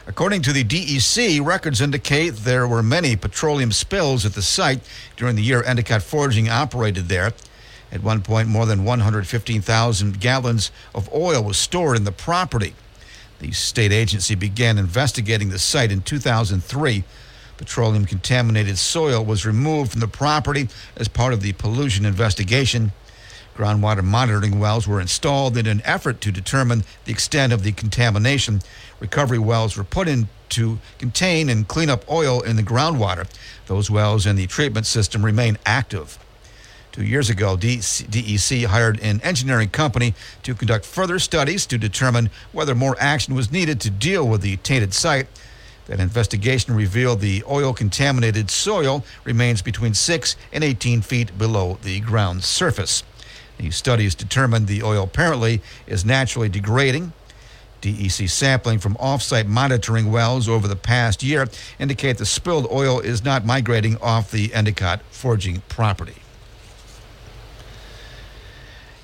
[0.06, 4.80] According to the DEC, records indicate there were many petroleum spills at the site
[5.16, 7.32] during the year Endicott Forging operated there.
[7.92, 12.74] At one point, more than 115,000 gallons of oil was stored in the property.
[13.38, 17.04] The state agency began investigating the site in 2003.
[17.62, 22.90] Petroleum contaminated soil was removed from the property as part of the pollution investigation.
[23.56, 28.62] Groundwater monitoring wells were installed in an effort to determine the extent of the contamination.
[28.98, 33.28] Recovery wells were put in to contain and clean up oil in the groundwater.
[33.66, 36.18] Those wells in the treatment system remain active.
[36.90, 42.74] Two years ago, DEC hired an engineering company to conduct further studies to determine whether
[42.74, 45.28] more action was needed to deal with the tainted site.
[45.86, 52.00] That investigation revealed the oil contaminated soil remains between 6 and 18 feet below the
[52.00, 53.02] ground surface.
[53.58, 57.12] The studies determined the oil apparently is naturally degrading.
[57.80, 61.48] DEC sampling from off-site monitoring wells over the past year
[61.80, 66.21] indicate the spilled oil is not migrating off the Endicott forging property.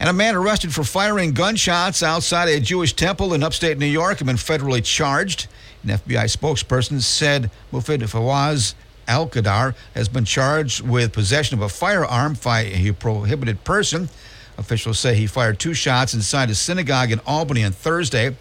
[0.01, 4.19] And a man arrested for firing gunshots outside a Jewish temple in upstate New York
[4.19, 5.49] has been federally charged.
[5.83, 8.75] An FBI spokesperson said Mufid Fawaz
[9.09, 14.09] Alkhader has been charged with possession of a firearm by a prohibited person.
[14.57, 18.37] Officials say he fired two shots inside a synagogue in Albany on Thursday.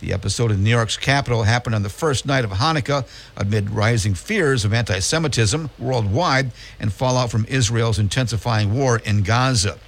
[0.00, 3.06] The episode in New York's capital happened on the first night of Hanukkah
[3.36, 6.50] amid rising fears of anti Semitism worldwide
[6.80, 9.78] and fallout from Israel's intensifying war in Gaza.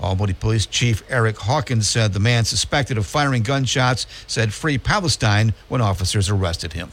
[0.00, 5.54] Albany Police Chief Eric Hawkins said the man suspected of firing gunshots said Free Palestine
[5.68, 6.90] when officers arrested him.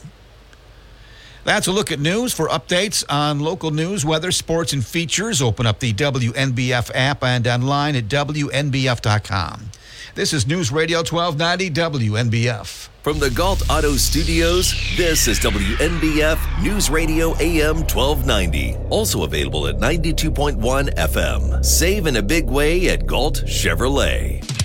[1.44, 2.34] That's a look at news.
[2.34, 7.48] For updates on local news, weather, sports, and features, open up the WNBF app and
[7.48, 9.72] online at WNBF.com.
[10.14, 11.70] This is News Radio 1290
[12.10, 12.90] WNBF.
[13.02, 18.76] From the Gault Auto Studios, this is WNBF News Radio AM 1290.
[18.90, 21.64] Also available at 92.1 FM.
[21.64, 24.61] Save in a big way at Gault Chevrolet.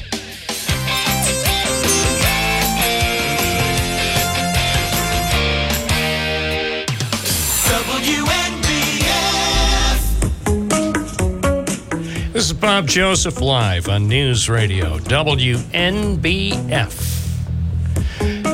[12.37, 15.65] This is Bob Joseph live on News Radio WNBF.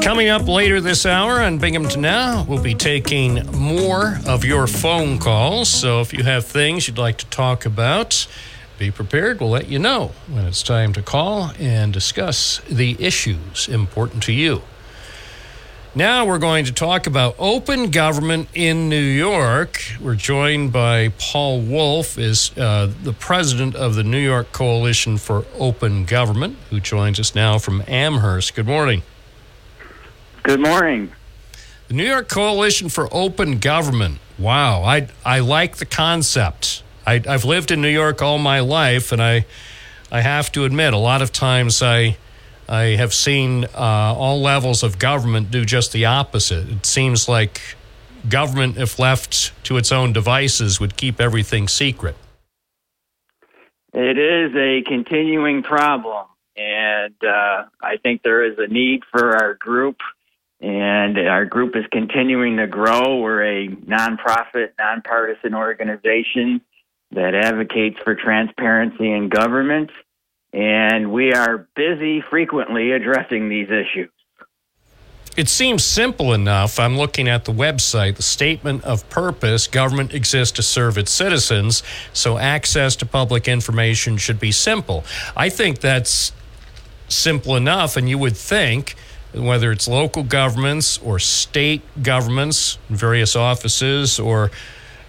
[0.04, 5.18] Coming up later this hour on Binghamton Now, we'll be taking more of your phone
[5.18, 5.68] calls.
[5.68, 8.28] So if you have things you'd like to talk about,
[8.78, 9.40] be prepared.
[9.40, 14.32] We'll let you know when it's time to call and discuss the issues important to
[14.32, 14.62] you.
[15.94, 19.78] Now we're going to talk about open government in New York.
[20.00, 25.44] We're joined by Paul Wolf, is uh, the president of the New York Coalition for
[25.58, 28.54] Open Government, who joins us now from Amherst.
[28.54, 29.02] Good morning.
[30.44, 31.12] Good morning.
[31.88, 34.18] The New York Coalition for Open Government.
[34.38, 36.82] Wow, I I like the concept.
[37.06, 39.44] I, I've lived in New York all my life, and I
[40.10, 42.16] I have to admit, a lot of times I
[42.68, 43.68] I have seen uh,
[44.16, 46.68] all levels of government do just the opposite.
[46.68, 47.60] It seems like
[48.28, 52.16] government, if left to its own devices, would keep everything secret.
[53.92, 56.26] It is a continuing problem,
[56.56, 59.96] and uh, I think there is a need for our group,
[60.60, 63.16] and our group is continuing to grow.
[63.16, 66.62] We're a nonprofit, nonpartisan organization
[67.10, 69.90] that advocates for transparency in government,
[70.52, 74.10] and we are busy frequently addressing these issues.
[75.34, 76.78] It seems simple enough.
[76.78, 81.82] I'm looking at the website, the statement of purpose government exists to serve its citizens,
[82.12, 85.04] so access to public information should be simple.
[85.34, 86.32] I think that's
[87.08, 88.94] simple enough, and you would think
[89.32, 94.50] whether it's local governments or state governments, various offices, or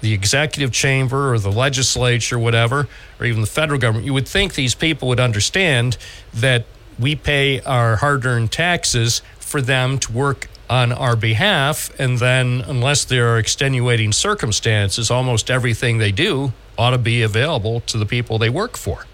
[0.03, 2.89] the executive chamber or the legislature, whatever,
[3.19, 5.97] or even the federal government, you would think these people would understand
[6.33, 6.65] that
[6.99, 11.89] we pay our hard earned taxes for them to work on our behalf.
[11.97, 17.79] And then, unless there are extenuating circumstances, almost everything they do ought to be available
[17.81, 19.05] to the people they work for.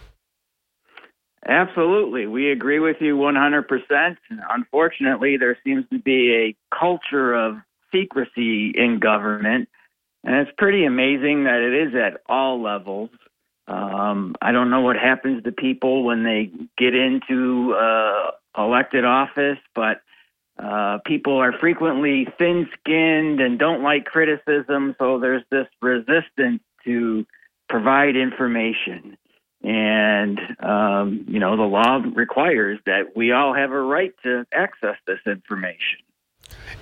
[1.47, 2.25] Absolutely.
[2.25, 4.17] We agree with you 100%.
[4.49, 7.57] Unfortunately, there seems to be a culture of
[7.91, 9.69] secrecy in government,
[10.23, 13.09] and it's pretty amazing that it is at all levels.
[13.67, 19.59] Um, I don't know what happens to people when they get into uh, elected office,
[19.75, 20.01] but
[20.57, 27.25] uh, people are frequently thin skinned and don't like criticism, so there's this resistance to
[27.69, 29.17] provide information.
[29.63, 34.95] And, um, you know, the law requires that we all have a right to access
[35.05, 35.99] this information.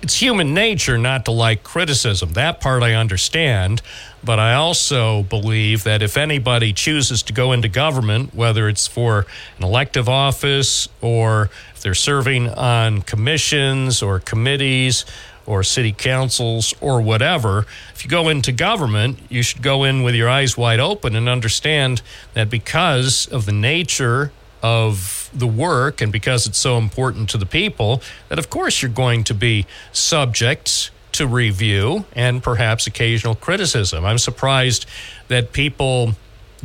[0.00, 2.34] It's human nature not to like criticism.
[2.34, 3.82] That part I understand.
[4.22, 9.26] But I also believe that if anybody chooses to go into government, whether it's for
[9.58, 15.04] an elective office or if they're serving on commissions or committees
[15.46, 17.64] or city councils or whatever,
[17.94, 21.28] if you go into government, you should go in with your eyes wide open and
[21.28, 22.02] understand
[22.34, 24.30] that because of the nature
[24.62, 28.90] of the work and because it's so important to the people, that of course you're
[28.90, 34.04] going to be subject to review and perhaps occasional criticism.
[34.04, 34.86] I'm surprised
[35.28, 36.12] that people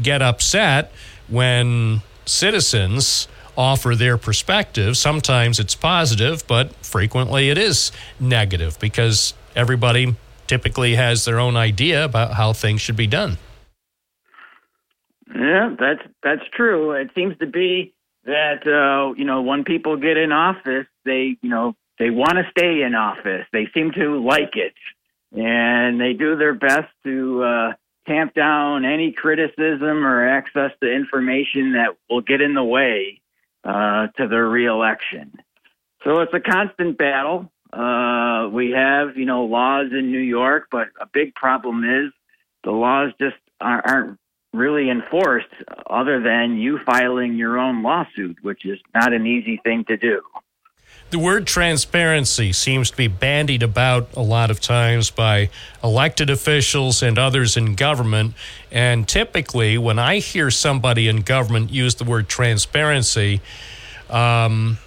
[0.02, 0.92] get upset
[1.28, 3.28] when citizens
[3.58, 4.98] offer their perspective.
[4.98, 10.16] Sometimes it's positive, but frequently it is negative because everybody
[10.48, 13.38] typically has their own idea about how things should be done.
[15.34, 16.92] Yeah, that's that's true.
[16.92, 17.94] It seems to be
[18.26, 22.44] that uh, you know when people get in office, they you know they want to
[22.52, 23.46] stay in office.
[23.52, 24.74] They seem to like it,
[25.32, 27.74] and they do their best to uh,
[28.08, 33.22] tamp down any criticism or access to information that will get in the way
[33.64, 35.34] uh, to their reelection.
[36.04, 37.52] So it's a constant battle.
[37.72, 42.12] Uh, we have, you know, laws in New York, but a big problem is
[42.64, 44.20] the laws just aren't, aren't
[44.54, 45.54] really enforced
[45.90, 50.22] other than you filing your own lawsuit, which is not an easy thing to do.
[51.10, 55.50] The word transparency seems to be bandied about a lot of times by
[55.84, 58.34] elected officials and others in government.
[58.72, 63.42] And typically, when I hear somebody in government use the word transparency,
[64.10, 64.80] um,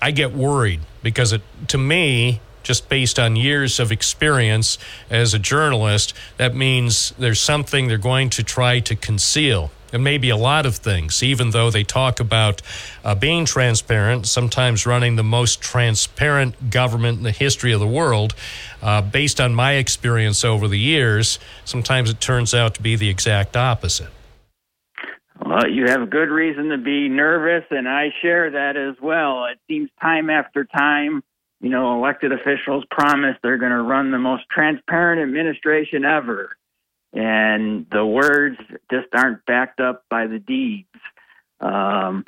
[0.00, 4.76] I get worried because it, to me, just based on years of experience
[5.08, 9.70] as a journalist, that means there's something they're going to try to conceal.
[9.90, 12.60] It may be a lot of things, even though they talk about
[13.02, 18.34] uh, being transparent, sometimes running the most transparent government in the history of the world.
[18.82, 23.08] Uh, based on my experience over the years, sometimes it turns out to be the
[23.08, 24.10] exact opposite.
[25.40, 29.46] Well, you have good reason to be nervous, and I share that as well.
[29.46, 31.22] It seems time after time,
[31.60, 36.56] you know, elected officials promise they're going to run the most transparent administration ever
[37.12, 38.58] and the words
[38.90, 40.88] just aren't backed up by the deeds.
[41.60, 42.24] Um,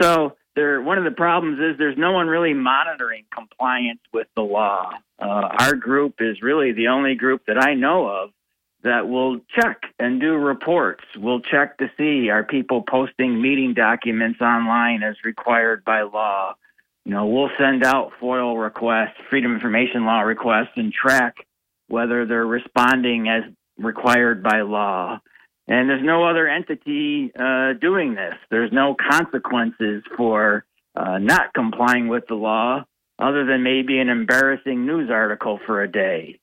[0.00, 4.42] so there, one of the problems is there's no one really monitoring compliance with the
[4.42, 4.90] law.
[5.18, 8.30] Uh, our group is really the only group that I know of
[8.82, 11.04] that will check and do reports.
[11.16, 16.54] We'll check to see are people posting meeting documents online as required by law.
[17.04, 21.34] You know, we'll send out FOIL requests, Freedom Information Law requests, and track
[21.88, 23.42] whether they're responding as
[23.78, 25.20] required by law.
[25.66, 28.34] And there's no other entity uh, doing this.
[28.50, 30.64] There's no consequences for
[30.96, 32.84] uh, not complying with the law
[33.18, 36.38] other than maybe an embarrassing news article for a day.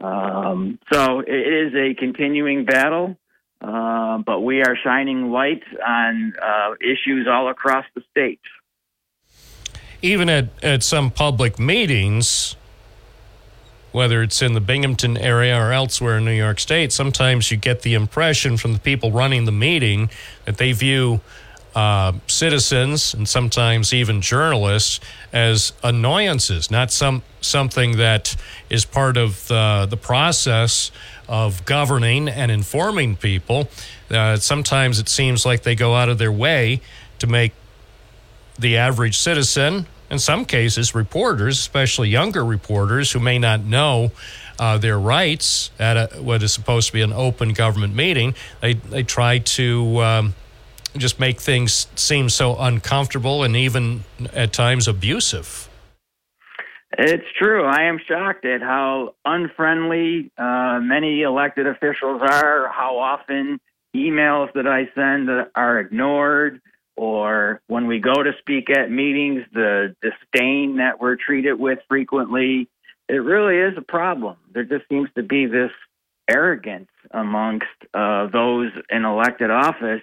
[0.00, 3.16] Um, so it is a continuing battle,
[3.60, 8.40] uh, but we are shining light on uh, issues all across the state.
[10.04, 12.56] Even at, at some public meetings,
[13.90, 17.80] whether it's in the Binghamton area or elsewhere in New York State, sometimes you get
[17.80, 20.10] the impression from the people running the meeting
[20.44, 21.22] that they view
[21.74, 25.00] uh, citizens and sometimes even journalists
[25.32, 28.36] as annoyances, not some something that
[28.68, 30.90] is part of the, the process
[31.30, 33.70] of governing and informing people.
[34.10, 36.82] Uh, sometimes it seems like they go out of their way
[37.18, 37.54] to make
[38.58, 44.12] the average citizen in some cases, reporters, especially younger reporters who may not know
[44.58, 48.74] uh, their rights at a, what is supposed to be an open government meeting, they,
[48.74, 50.34] they try to um,
[50.96, 55.68] just make things seem so uncomfortable and even at times abusive.
[56.96, 57.64] It's true.
[57.64, 63.58] I am shocked at how unfriendly uh, many elected officials are, how often
[63.96, 66.60] emails that I send are ignored,
[66.96, 72.68] or when we go to speak at meetings, the disdain that we're treated with frequently.
[73.08, 74.36] It really is a problem.
[74.52, 75.70] There just seems to be this
[76.30, 80.02] arrogance amongst uh, those in elected office,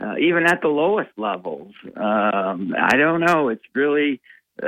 [0.00, 1.72] uh, even at the lowest levels.
[1.96, 3.48] Um, I don't know.
[3.48, 4.20] It's really
[4.62, 4.66] uh,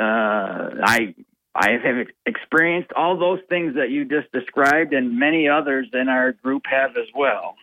[0.83, 1.15] I
[1.55, 6.33] I have experienced all those things that you just described, and many others in our
[6.33, 7.57] group have as well.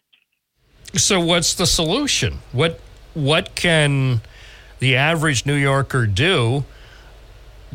[0.94, 2.40] So, what's the solution?
[2.52, 2.80] What
[3.18, 4.22] what can
[4.80, 6.64] the average New Yorker do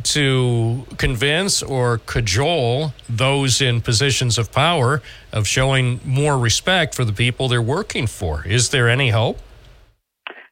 [0.02, 5.02] to convince or cajole those in positions of power
[5.32, 8.47] of showing more respect for the people they're working for?
[8.47, 9.39] Is there any hope?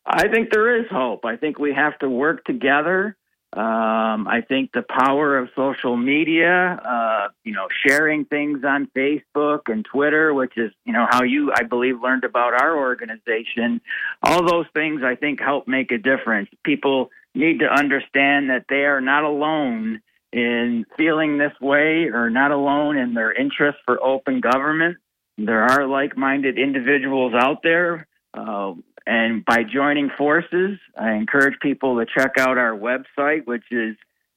[0.04, 1.24] I think there is hope.
[1.24, 3.16] I think we have to work together.
[3.52, 9.62] Um, I think the power of social media, uh, you know, sharing things on Facebook
[9.66, 13.80] and Twitter, which is, you know, how you, I believe, learned about our organization.
[14.22, 16.48] All those things I think help make a difference.
[16.64, 20.00] People need to understand that they are not alone
[20.32, 24.98] in feeling this way or not alone in their interest for open government.
[25.38, 28.06] There are like minded individuals out there.
[28.32, 28.74] Uh,
[29.06, 33.94] and by joining forces, I encourage people to check out our website, which is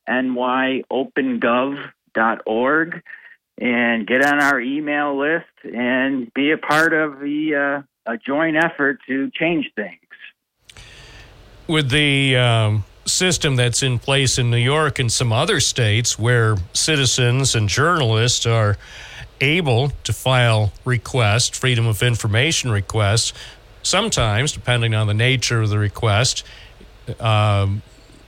[0.09, 3.01] nyopenGov.org,
[3.59, 8.57] and get on our email list and be a part of the uh, a joint
[8.57, 9.99] effort to change things.
[11.67, 16.57] With the um, system that's in place in New York and some other states where
[16.73, 18.77] citizens and journalists are
[19.39, 23.33] able to file requests, freedom of information requests,
[23.83, 26.43] Sometimes, depending on the nature of the request,
[27.19, 27.81] um,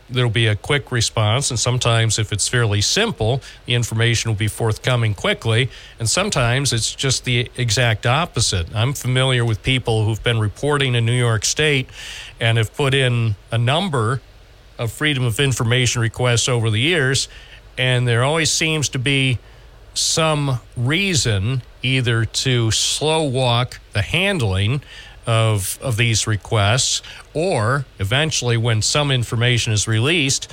[0.09, 4.47] there'll be a quick response, and sometimes, if it's fairly simple, the information will be
[4.47, 8.67] forthcoming quickly, and sometimes it's just the exact opposite.
[8.75, 11.89] I'm familiar with people who've been reporting in New York State
[12.39, 14.21] and have put in a number
[14.77, 17.27] of freedom of information requests over the years,
[17.77, 19.39] and there always seems to be
[19.93, 24.81] some reason either to slow walk the handling
[25.25, 27.01] of of these requests,
[27.33, 30.51] or eventually, when some information is released,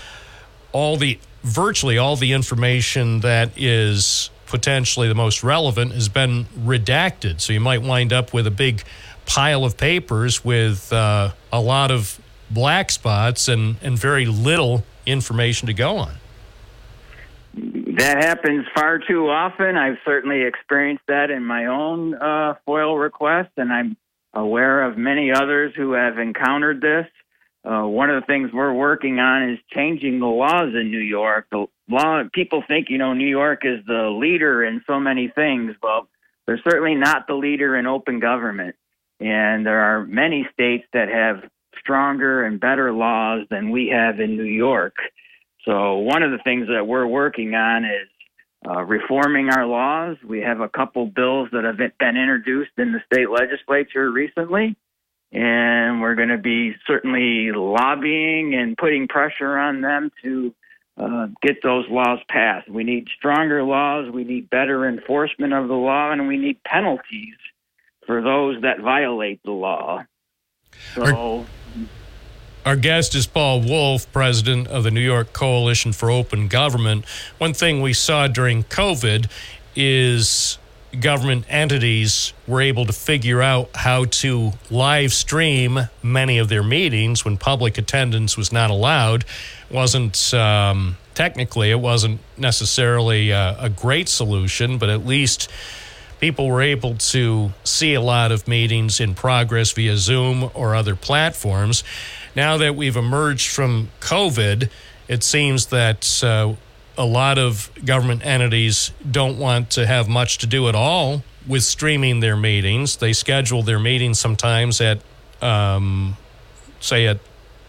[0.72, 7.40] all the virtually all the information that is potentially the most relevant has been redacted.
[7.40, 8.84] So you might wind up with a big
[9.24, 12.20] pile of papers with uh, a lot of
[12.50, 16.12] black spots and, and very little information to go on.
[17.54, 19.76] That happens far too often.
[19.76, 23.96] I've certainly experienced that in my own uh, FOIL request, and I'm
[24.34, 27.06] aware of many others who have encountered this.
[27.64, 31.46] Uh, one of the things we're working on is changing the laws in New York.
[31.50, 35.76] The law, people think, you know, New York is the leader in so many things.
[35.82, 36.08] Well,
[36.46, 38.74] they're certainly not the leader in open government.
[39.20, 41.48] And there are many states that have
[41.78, 44.96] stronger and better laws than we have in New York.
[45.64, 48.08] So one of the things that we're working on is
[48.66, 50.16] uh, reforming our laws.
[50.24, 54.76] We have a couple bills that have been introduced in the state legislature recently,
[55.32, 60.54] and we're going to be certainly lobbying and putting pressure on them to
[60.96, 62.68] uh, get those laws passed.
[62.68, 67.36] We need stronger laws, we need better enforcement of the law, and we need penalties
[68.06, 70.04] for those that violate the law.
[70.94, 71.46] So.
[72.64, 77.04] Our guest is Paul Wolf, president of the New York Coalition for Open Government.
[77.38, 79.28] One thing we saw during COVID
[79.74, 80.58] is
[81.00, 87.24] government entities were able to figure out how to live stream many of their meetings
[87.24, 89.24] when public attendance was not allowed.
[89.68, 95.50] wasn't um, technically it wasn't necessarily a, a great solution, but at least
[96.20, 100.94] people were able to see a lot of meetings in progress via Zoom or other
[100.94, 101.82] platforms
[102.34, 104.70] now that we've emerged from COVID,
[105.08, 106.54] it seems that uh,
[106.96, 111.62] a lot of government entities don't want to have much to do at all with
[111.62, 112.96] streaming their meetings.
[112.96, 115.00] They schedule their meetings sometimes at,
[115.40, 116.16] um,
[116.80, 117.18] say, at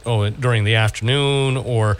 [0.05, 1.97] oh during the afternoon or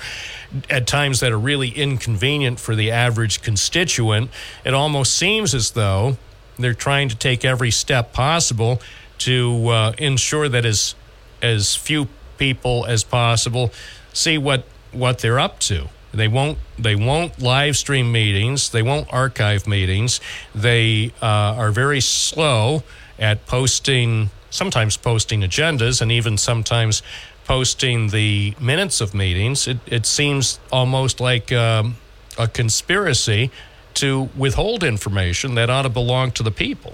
[0.70, 4.30] at times that are really inconvenient for the average constituent.
[4.66, 6.18] It almost seems as though
[6.58, 8.82] they're trying to take every step possible
[9.20, 10.96] to uh, ensure that as
[11.42, 12.08] as few
[12.38, 13.72] people as possible,
[14.14, 15.90] see what what they're up to.
[16.14, 18.70] They won't they won't live stream meetings.
[18.70, 20.22] They won't archive meetings.
[20.54, 21.26] They uh,
[21.58, 22.84] are very slow
[23.18, 24.30] at posting.
[24.50, 27.02] Sometimes posting agendas, and even sometimes
[27.44, 29.68] posting the minutes of meetings.
[29.68, 31.98] It, it seems almost like um,
[32.38, 33.52] a conspiracy
[33.96, 36.94] to withhold information that ought to belong to the people.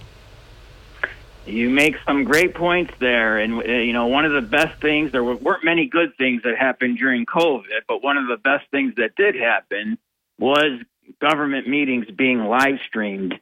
[1.50, 5.12] You make some great points there, and uh, you know one of the best things.
[5.12, 8.94] There weren't many good things that happened during COVID, but one of the best things
[8.98, 9.98] that did happen
[10.38, 10.80] was
[11.20, 13.34] government meetings being live streamed,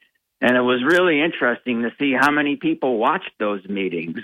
[0.41, 4.19] and it was really interesting to see how many people watched those meetings.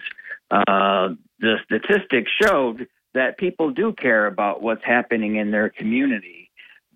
[0.49, 6.49] Uh, the statistics showed that people do care about what's happening in their community,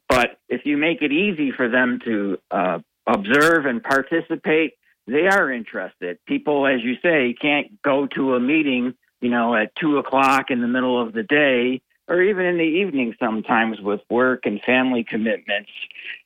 [0.07, 4.73] but if you make it easy for them to uh, observe and participate
[5.08, 6.20] they are interested.
[6.26, 10.62] People, as you say, can't go to a meeting, you know, at two o'clock in
[10.62, 15.04] the middle of the day or even in the evening sometimes with work and family
[15.04, 15.72] commitments.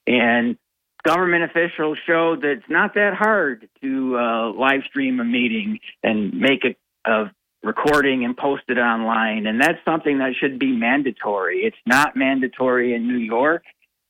[0.06, 0.58] And
[1.04, 6.34] government officials showed that it's not that hard to uh, live stream a meeting and
[6.34, 7.32] make a, a
[7.64, 9.48] recording and post it online.
[9.48, 11.60] And that's something that should be mandatory.
[11.60, 13.64] It's not mandatory in New York.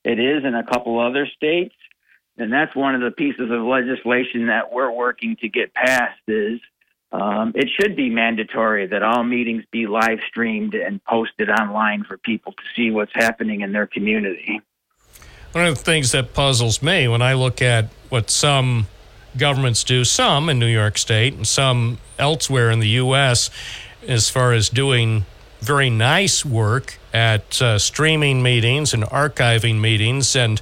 [0.04, 1.76] It is in a couple other states
[2.42, 6.60] and that's one of the pieces of legislation that we're working to get passed is
[7.12, 12.18] um, it should be mandatory that all meetings be live streamed and posted online for
[12.18, 14.60] people to see what's happening in their community.
[15.52, 18.88] One of the things that puzzles me when I look at what some
[19.38, 23.52] governments do, some in New York State and some elsewhere in the U.S.,
[24.08, 25.26] as far as doing
[25.60, 30.60] very nice work at uh, streaming meetings and archiving meetings and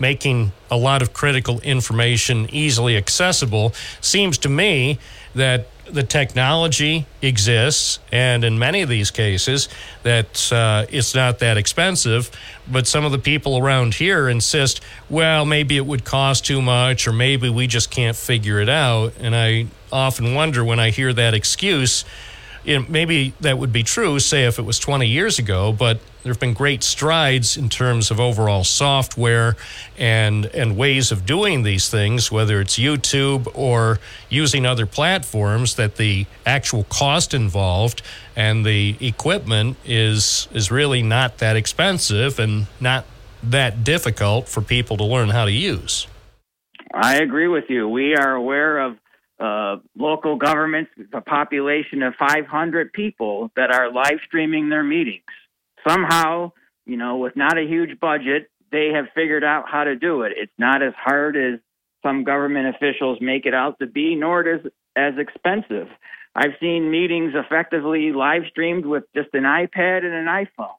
[0.00, 4.98] making a lot of critical information easily accessible, seems to me
[5.34, 9.68] that the technology exists, and in many of these cases,
[10.02, 12.30] that uh, it's not that expensive.
[12.70, 17.06] But some of the people around here insist, well, maybe it would cost too much,
[17.06, 19.12] or maybe we just can't figure it out.
[19.20, 22.04] And I often wonder when I hear that excuse
[22.66, 26.32] know, maybe that would be true, say, if it was 20 years ago, but there
[26.32, 29.54] have been great strides in terms of overall software
[29.96, 35.94] and, and ways of doing these things, whether it's YouTube or using other platforms, that
[35.98, 38.02] the actual cost involved
[38.34, 43.04] and the equipment is, is really not that expensive and not
[43.40, 46.08] that difficult for people to learn how to use.
[46.92, 47.88] I agree with you.
[47.88, 48.96] We are aware of
[49.38, 55.22] uh, local governments, with a population of 500 people that are live streaming their meetings.
[55.86, 56.52] Somehow,
[56.84, 60.32] you know, with not a huge budget, they have figured out how to do it.
[60.36, 61.60] It's not as hard as
[62.02, 64.60] some government officials make it out to be, nor is
[64.96, 65.88] as expensive.
[66.34, 70.76] I've seen meetings effectively live streamed with just an iPad and an iPhone,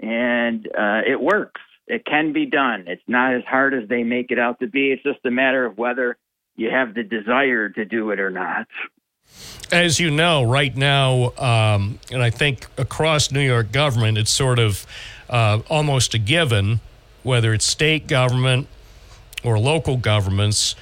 [0.00, 1.60] and uh, it works.
[1.86, 2.84] It can be done.
[2.86, 4.92] It's not as hard as they make it out to be.
[4.92, 6.16] It's just a matter of whether
[6.56, 8.68] you have the desire to do it or not.
[9.72, 14.58] As you know, right now, um, and I think across New York government, it's sort
[14.58, 14.86] of
[15.28, 16.80] uh, almost a given,
[17.22, 18.68] whether it's state government
[19.42, 20.76] or local governments.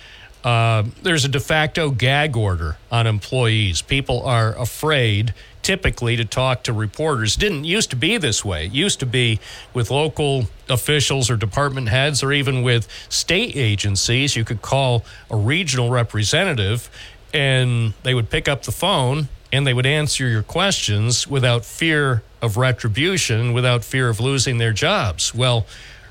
[0.44, 3.80] Uh, there's a de facto gag order on employees.
[3.80, 7.36] People are afraid typically to talk to reporters.
[7.36, 8.66] Didn't used to be this way.
[8.66, 9.38] It used to be
[9.72, 14.36] with local officials or department heads or even with state agencies.
[14.36, 16.90] You could call a regional representative
[17.32, 22.22] and they would pick up the phone and they would answer your questions without fear
[22.40, 25.34] of retribution, without fear of losing their jobs.
[25.34, 25.66] Well,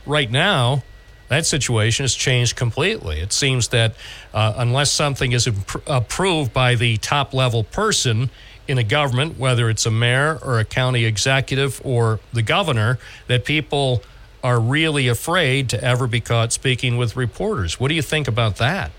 [0.05, 0.83] right now,
[1.29, 3.19] that situation has changed completely.
[3.19, 3.95] It seems that
[4.33, 5.47] uh, unless something is
[5.87, 8.29] approved by the top level person,
[8.67, 13.43] in a government, whether it's a mayor or a county executive or the governor, that
[13.43, 14.01] people
[14.43, 17.79] are really afraid to ever be caught speaking with reporters.
[17.79, 18.91] What do you think about that?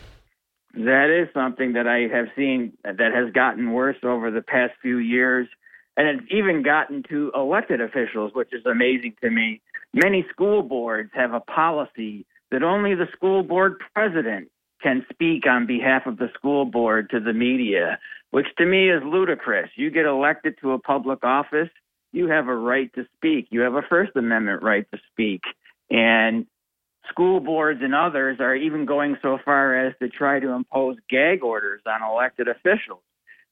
[0.75, 4.99] That is something that I have seen that has gotten worse over the past few
[4.99, 5.49] years.
[5.97, 9.61] And it's even gotten to elected officials, which is amazing to me.
[9.93, 14.49] Many school boards have a policy that only the school board president
[14.83, 17.99] can speak on behalf of the school board to the media
[18.33, 19.71] which to me is ludicrous.
[19.77, 21.69] You get elected to a public office,
[22.13, 23.47] you have a right to speak.
[23.51, 25.43] You have a First Amendment right to speak.
[25.91, 26.47] And
[27.09, 31.43] school boards and others are even going so far as to try to impose gag
[31.43, 33.03] orders on elected officials.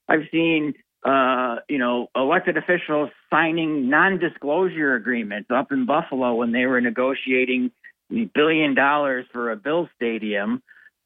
[0.07, 0.73] I've seen,
[1.05, 7.71] uh, you know, elected officials signing non-disclosure agreements up in Buffalo when they were negotiating
[8.09, 10.61] the billion dollars for a Bill Stadium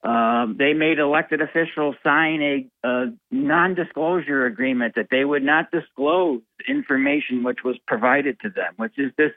[0.06, 6.42] um, they made elected officials sign a, a non-disclosure agreement that they would not disclose
[6.70, 9.34] information which was provided to them, which is just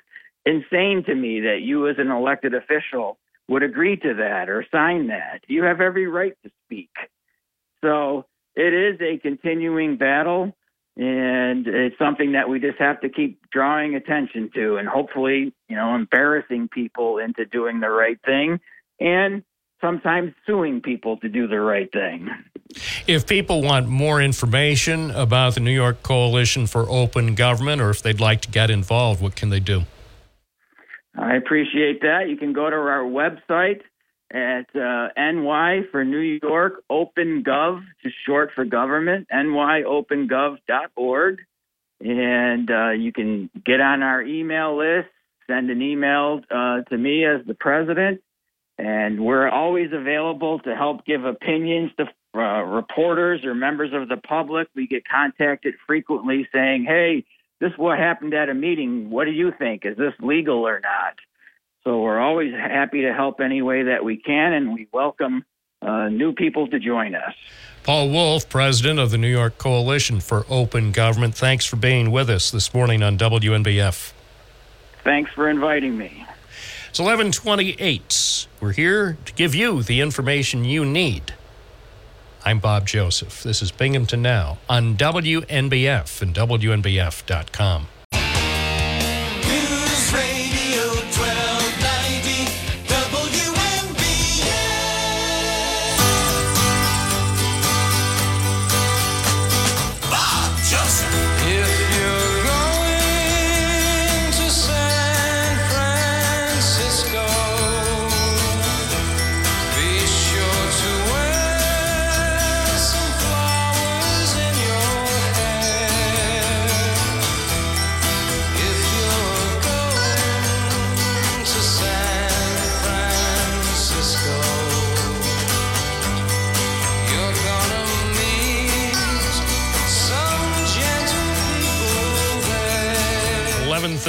[0.47, 5.09] insane to me that you as an elected official would agree to that or sign
[5.09, 5.41] that.
[5.49, 6.91] You have every right to speak.
[7.83, 10.53] So it is a continuing battle.
[10.99, 15.77] and it's something that we just have to keep drawing attention to, and hopefully, you
[15.77, 18.59] know, embarrassing people into doing the right thing,
[18.99, 19.45] and
[19.81, 22.29] sometimes suing people to do the right thing.
[23.07, 28.03] If people want more information about the New York Coalition for Open Government, or if
[28.03, 29.85] they'd like to get involved, what can they do?
[31.19, 32.29] I appreciate that.
[32.29, 33.81] You can go to our website
[34.31, 41.39] at uh, NY for New York Open Gov, just short for government, nyopenGov.org.
[42.01, 45.09] And uh, you can get on our email list,
[45.49, 48.21] send an email uh, to me as the president.
[48.79, 52.07] And we're always available to help give opinions to
[52.39, 54.69] uh, reporters or members of the public.
[54.77, 57.25] We get contacted frequently saying, hey,
[57.61, 59.11] this is what happened at a meeting.
[59.11, 59.85] What do you think?
[59.85, 61.15] Is this legal or not?
[61.85, 65.45] So we're always happy to help any way that we can, and we welcome
[65.81, 67.35] uh, new people to join us.
[67.83, 72.29] Paul Wolf, president of the New York Coalition for Open Government, thanks for being with
[72.29, 74.13] us this morning on WNBF.
[75.05, 76.27] Thanks for inviting me.
[76.91, 78.47] It's 1128.
[78.61, 81.35] We're here to give you the information you need.
[82.49, 83.43] I'm Bob Joseph.
[83.43, 87.98] This is Binghamton Now on WNBF and WNBF.com.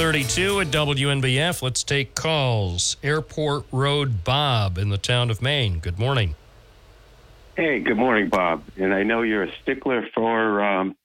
[0.00, 1.60] Thirty-two at WNBF.
[1.60, 2.96] Let's take calls.
[3.02, 5.78] Airport Road Bob in the town of Maine.
[5.78, 6.36] Good morning.
[7.54, 8.64] Hey, good morning, Bob.
[8.78, 10.96] And I know you're a stickler for um,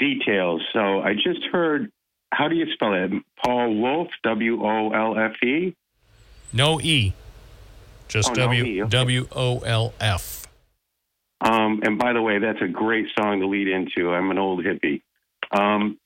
[0.00, 0.62] details.
[0.72, 1.92] So I just heard,
[2.32, 3.12] how do you spell it?
[3.44, 5.76] Paul Wolf, W O L F E?
[6.52, 7.12] No E.
[8.08, 8.90] Just oh, W no okay.
[8.90, 10.48] W O L F.
[11.40, 14.12] Um, and by the way, that's a great song to lead into.
[14.12, 15.02] I'm an old hippie.
[15.52, 15.98] Um,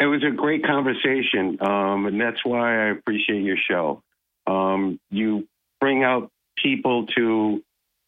[0.00, 4.02] it was a great conversation, um, and that's why I appreciate your show.
[4.46, 5.46] Um, you
[5.80, 7.62] bring out people to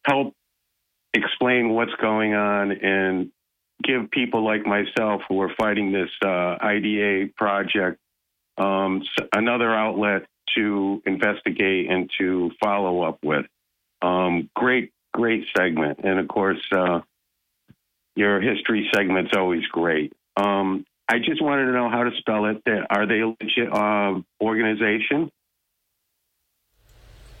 [0.05, 0.33] help
[1.13, 3.31] explain what's going on and
[3.83, 7.99] give people like myself who are fighting this uh, IDA project
[8.57, 9.03] um,
[9.33, 10.23] another outlet
[10.55, 13.45] to investigate and to follow up with.
[14.01, 15.99] Um, great, great segment.
[16.03, 17.01] And of course, uh,
[18.15, 20.13] your history segment's always great.
[20.35, 22.61] Um, I just wanted to know how to spell it.
[22.89, 25.31] Are they a legit uh, organization?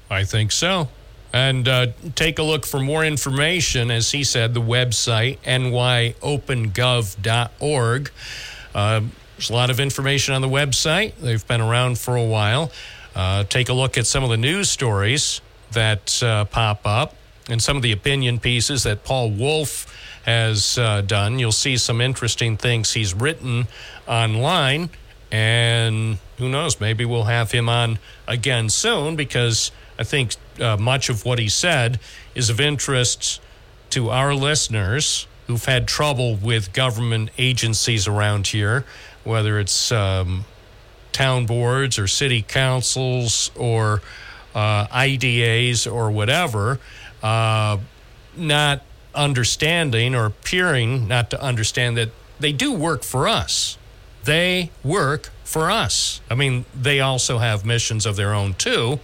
[0.09, 0.87] I think so.
[1.33, 3.91] And uh, take a look for more information.
[3.91, 8.11] As he said, the website, nyopenGov.org.
[8.73, 9.01] Uh,
[9.35, 11.15] there's a lot of information on the website.
[11.17, 12.71] They've been around for a while.
[13.15, 15.41] Uh, take a look at some of the news stories
[15.71, 17.15] that uh, pop up
[17.49, 19.93] and some of the opinion pieces that Paul Wolf
[20.27, 21.39] has uh, done.
[21.39, 23.67] You'll see some interesting things he's written
[24.07, 24.89] online.
[25.31, 27.97] And who knows, maybe we'll have him on
[28.27, 31.99] again soon because I think uh, much of what he said
[32.35, 33.41] is of interest
[33.91, 38.85] to our listeners who've had trouble with government agencies around here,
[39.23, 40.43] whether it's um,
[41.13, 44.01] town boards or city councils or
[44.53, 46.79] uh, IDAs or whatever,
[47.23, 47.77] uh,
[48.35, 48.81] not
[49.17, 53.77] understanding or appearing not to understand that they do work for us.
[54.23, 56.21] They work for us.
[56.29, 58.99] I mean, they also have missions of their own too,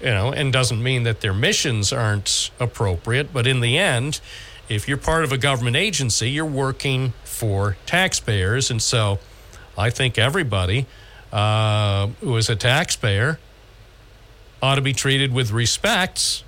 [0.00, 3.32] you know, and doesn't mean that their missions aren't appropriate.
[3.32, 4.20] But in the end,
[4.68, 8.70] if you're part of a government agency, you're working for taxpayers.
[8.70, 9.18] And so
[9.76, 10.86] I think everybody
[11.32, 13.38] uh, who is a taxpayer
[14.62, 16.44] ought to be treated with respect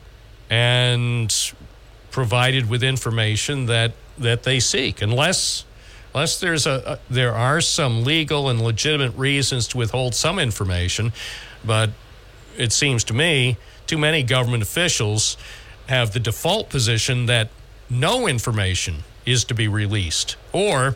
[0.51, 1.53] and
[2.15, 5.65] provided with information that, that they seek, unless
[6.15, 11.12] unless there's a, a there are some legal and legitimate reasons to withhold some information,
[11.65, 11.91] but
[12.57, 13.57] it seems to me
[13.89, 15.36] too many government officials
[15.89, 17.49] have the default position that
[17.91, 20.95] no information is to be released or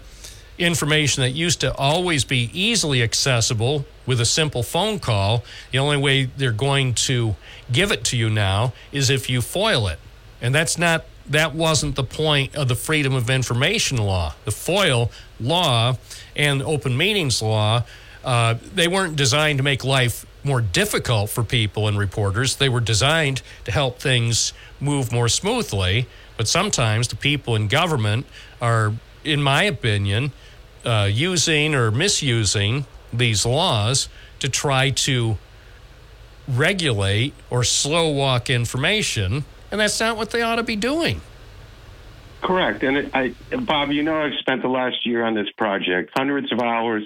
[0.57, 5.43] information that used to always be easily accessible with a simple phone call
[5.73, 7.35] the only way they're going to
[7.73, 9.99] give it to you now is if you foil it
[10.41, 14.35] and that's not that wasn't the point of the Freedom of Information Law.
[14.45, 15.99] The FOIL law
[16.35, 17.85] and open meetings law,
[18.25, 22.57] uh, they weren't designed to make life more difficult for people and reporters.
[22.57, 26.07] They were designed to help things move more smoothly.
[26.37, 28.25] But sometimes the people in government
[28.61, 28.95] are,
[29.25, 30.33] in my opinion,
[30.85, 34.09] uh, using or misusing these laws
[34.39, 35.37] to try to
[36.47, 41.21] regulate or slow walk information, and that's not what they ought to be doing.
[42.43, 42.83] Correct.
[42.83, 43.35] And I,
[43.67, 47.03] Bob, you know, I've spent the last year on this project, hundreds of hours,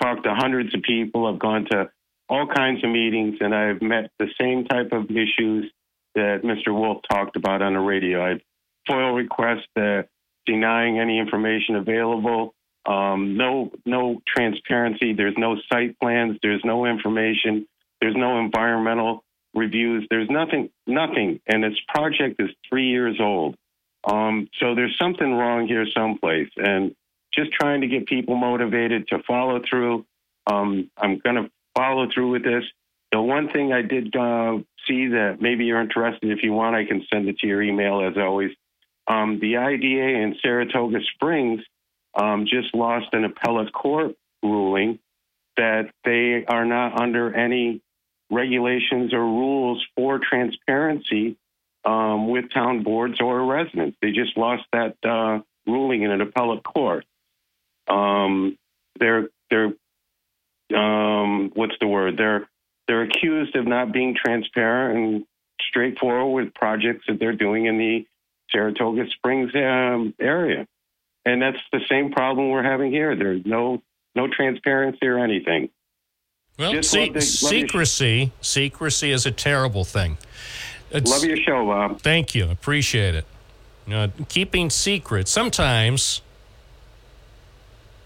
[0.00, 1.26] talked to hundreds of people.
[1.26, 1.90] I've gone to
[2.28, 5.70] all kinds of meetings, and I've met the same type of issues
[6.14, 6.68] that Mr.
[6.68, 8.24] Wolf talked about on the radio.
[8.24, 8.40] I've
[8.86, 10.02] FOIL requests uh,
[10.46, 12.54] denying any information available.
[12.86, 15.14] Um, no, no transparency.
[15.14, 16.38] There's no site plans.
[16.42, 17.66] There's no information.
[18.00, 19.24] There's no environmental
[19.54, 20.06] reviews.
[20.10, 21.40] There's nothing, nothing.
[21.46, 23.56] And this project is three years old.
[24.04, 26.50] Um, so there's something wrong here someplace.
[26.56, 26.94] And
[27.32, 30.04] just trying to get people motivated to follow through.
[30.46, 32.64] Um, I'm going to follow through with this.
[33.12, 36.84] The one thing I did uh, see that maybe you're interested, if you want, I
[36.84, 38.50] can send it to your email as always.
[39.06, 41.60] Um, the IDA in Saratoga Springs
[42.14, 44.98] um, just lost an appellate court ruling
[45.56, 47.82] that they are not under any
[48.30, 51.36] regulations or rules for transparency
[51.84, 53.96] um, with town boards or residents.
[54.00, 57.04] They just lost that uh, ruling in an appellate court.
[57.88, 58.58] Um,
[58.98, 59.72] they're they're
[60.74, 62.16] um, what's the word?
[62.16, 62.48] They're
[62.88, 65.26] they're accused of not being transparent and
[65.68, 68.06] straightforward with projects that they're doing in the
[68.50, 70.66] Saratoga Springs um, area,
[71.24, 73.16] and that's the same problem we're having here.
[73.16, 73.82] There's no
[74.14, 75.70] no transparency or anything.
[76.58, 80.18] Well, Just se- love to- secrecy, secrecy is a terrible thing.
[80.90, 82.00] It's- Love your show, Bob.
[82.00, 82.48] Thank you.
[82.48, 83.24] Appreciate it.
[83.86, 86.20] You know, keeping secrets, sometimes,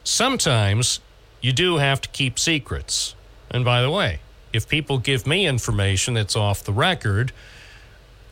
[0.03, 1.01] sometimes
[1.43, 3.15] you do have to keep secrets.
[3.51, 4.20] And by the way,
[4.53, 7.33] if people give me information that's off the record,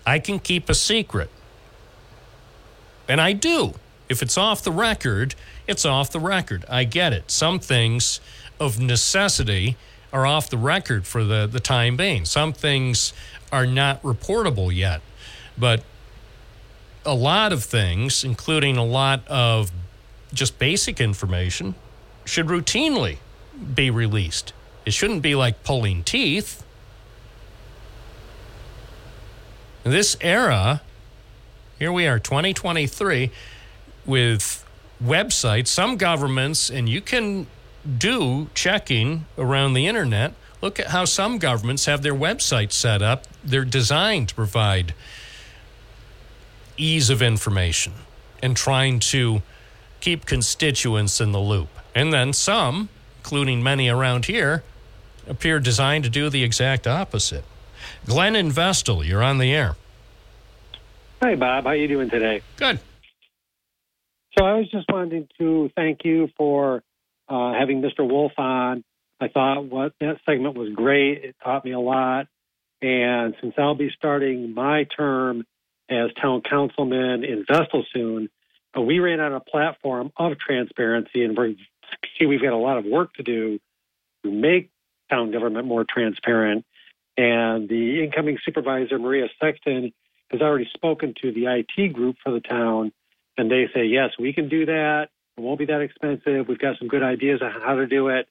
[0.07, 1.29] I can keep a secret.
[3.07, 3.75] And I do.
[4.09, 5.35] If it's off the record,
[5.67, 6.65] it's off the record.
[6.69, 7.31] I get it.
[7.31, 8.21] Some things
[8.59, 9.77] of necessity
[10.17, 12.25] are off the record for the, the time being.
[12.25, 13.13] Some things
[13.53, 15.03] are not reportable yet.
[15.59, 15.83] But
[17.05, 19.71] a lot of things, including a lot of
[20.33, 21.75] just basic information,
[22.25, 23.19] should routinely
[23.75, 24.55] be released.
[24.87, 26.65] It shouldn't be like pulling teeth.
[29.85, 30.81] This era,
[31.79, 33.31] here we are, 2023,
[34.07, 34.65] with
[35.05, 37.49] websites, some governments, and you can
[37.87, 40.35] do checking around the internet.
[40.61, 43.25] Look at how some governments have their websites set up.
[43.45, 44.95] They're designed to provide
[46.77, 47.93] ease of information
[48.43, 49.43] and trying to
[50.01, 51.69] keep constituents in the loop.
[51.95, 52.89] And then some,
[53.19, 54.63] including many around here,
[55.27, 57.45] appear designed to do the exact opposite.
[58.07, 59.77] Glenn Vestal, you're on the air.
[61.23, 61.65] Hi, Bob.
[61.65, 62.43] How you doing today?
[62.57, 62.79] Good.
[64.39, 66.83] So I was just wanting to thank you for
[67.28, 68.09] uh, having Mr.
[68.09, 68.85] Wolf on.
[69.20, 71.24] I thought what that segment was great.
[71.24, 72.27] It taught me a lot.
[72.82, 75.44] And since I'll be starting my term
[75.89, 78.28] as town councilman in Vestal soon,
[78.77, 81.55] uh, we ran out a platform of transparency, and we're
[82.19, 83.59] see we've got a lot of work to do
[84.24, 84.70] to make
[85.11, 86.65] town government more transparent.
[87.16, 89.93] And the incoming supervisor, Maria Sexton,
[90.31, 92.93] has already spoken to the IT group for the town,
[93.39, 95.09] and they say, yes, we can do that.
[95.37, 96.49] It won't be that expensive.
[96.49, 98.27] We've got some good ideas on how to do it.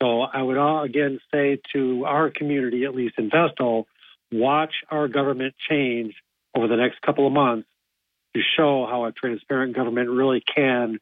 [0.00, 3.86] So I would all again say to our community, at least in Vestal,
[4.32, 6.14] watch our government change
[6.54, 7.68] over the next couple of months
[8.34, 10.98] to show how a transparent government really can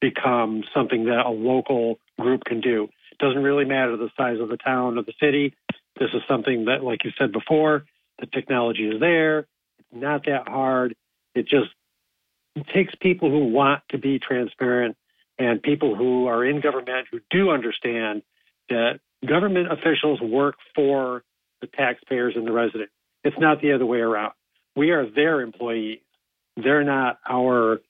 [0.00, 2.88] become something that a local group can do.
[3.12, 5.54] It doesn't really matter the size of the town or the city.
[5.98, 7.84] This is something that, like you said before,
[8.18, 9.40] the technology is there.
[9.78, 10.94] It's not that hard.
[11.34, 11.70] It just
[12.54, 14.96] it takes people who want to be transparent
[15.38, 18.22] and people who are in government who do understand
[18.68, 21.22] that government officials work for
[21.60, 22.92] the taxpayers and the residents.
[23.24, 24.32] It's not the other way around.
[24.76, 26.00] We are their employees.
[26.56, 27.80] They're not our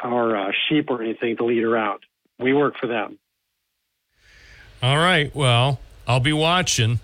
[0.00, 2.00] our uh, sheep or anything to lead around.
[2.38, 3.18] We work for them.
[4.80, 5.34] All right.
[5.34, 7.00] Well, I'll be watching.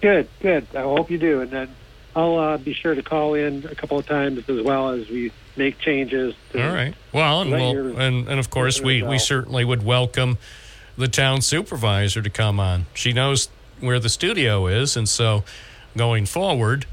[0.00, 0.68] Good, good.
[0.74, 1.74] I hope you do, and then
[2.16, 5.32] I'll uh, be sure to call in a couple of times as well as we
[5.56, 6.34] make changes.
[6.52, 6.94] To All right.
[7.12, 10.38] Well, and we'll, and, and of course we, we certainly would welcome
[10.96, 12.86] the town supervisor to come on.
[12.94, 13.48] She knows
[13.80, 15.42] where the studio is, and so
[15.96, 16.86] going forward,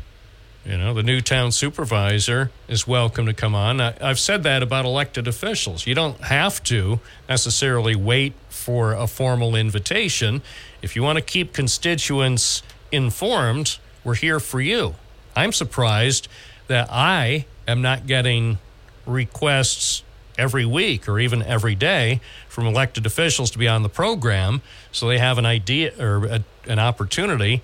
[0.63, 3.81] You know, the new town supervisor is welcome to come on.
[3.81, 5.87] I, I've said that about elected officials.
[5.87, 10.43] You don't have to necessarily wait for a formal invitation.
[10.83, 12.61] If you want to keep constituents
[12.91, 14.93] informed, we're here for you.
[15.35, 16.27] I'm surprised
[16.67, 18.57] that I am not getting
[19.05, 20.03] requests
[20.37, 25.07] every week or even every day from elected officials to be on the program so
[25.07, 27.61] they have an idea or a, an opportunity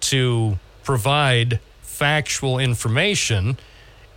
[0.00, 3.56] to provide factual information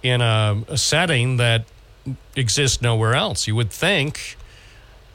[0.04, 1.66] in a, a setting that
[2.36, 3.48] exists nowhere else.
[3.48, 4.38] You would think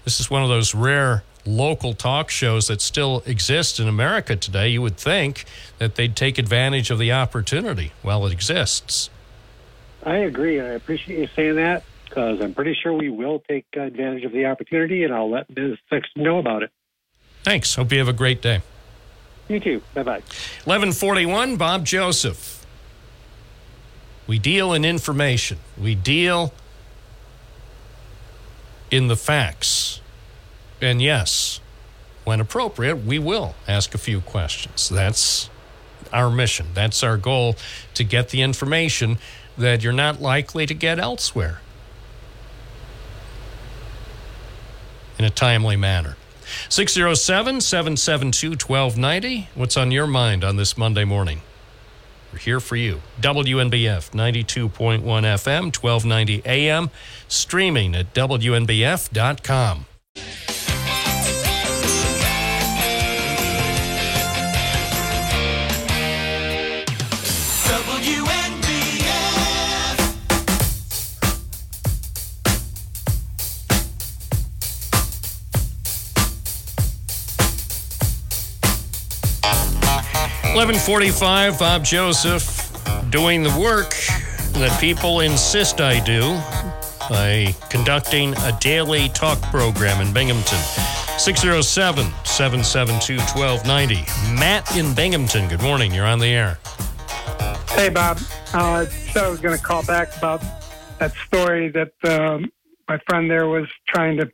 [0.05, 4.69] this is one of those rare local talk shows that still exist in America today.
[4.69, 5.45] You would think
[5.79, 9.11] that they'd take advantage of the opportunity while it exists.
[10.05, 10.61] I agree.
[10.61, 14.47] I appreciate you saying that because I'm pretty sure we will take advantage of the
[14.47, 15.79] opportunity, and I'll let Ms.
[15.89, 16.71] Sexton know about it.
[17.45, 17.75] Thanks.
[17.75, 18.63] Hope you have a great day.
[19.49, 19.83] You too.
[19.95, 20.21] Bye bye.
[20.65, 22.67] 1141, Bob Joseph.
[24.27, 25.59] We deal in information.
[25.77, 26.53] We deal
[28.91, 30.01] in the facts.
[30.81, 31.61] And yes,
[32.25, 34.89] when appropriate, we will ask a few questions.
[34.89, 35.51] That's
[36.13, 36.69] our mission.
[36.75, 37.57] That's our goal
[37.95, 39.19] to get the information
[39.57, 41.61] that you're not likely to get elsewhere
[45.19, 46.17] in a timely manner.
[46.69, 49.49] 607 772 1290.
[49.55, 51.43] What's on your mind on this Monday morning?
[52.33, 53.03] We're here for you.
[53.21, 56.91] WNBF 92.1 FM, 1290 AM,
[57.29, 59.87] streaming at WNBF.com.
[80.55, 82.73] 1145, Bob Joseph
[83.11, 83.91] doing the work
[84.59, 86.23] that people insist I do
[87.09, 90.59] by conducting a daily talk program in Binghamton.
[91.19, 93.95] 607 772 1290.
[94.41, 95.95] Matt in Binghamton, good morning.
[95.95, 96.59] You're on the air.
[97.69, 98.19] Hey, Bob.
[98.53, 100.43] Uh, so I was going to call back about
[100.99, 102.51] that story that um,
[102.89, 104.29] my friend there was trying to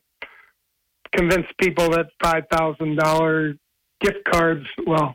[1.12, 3.58] convince people that $5,000
[4.00, 5.14] gift cards, well,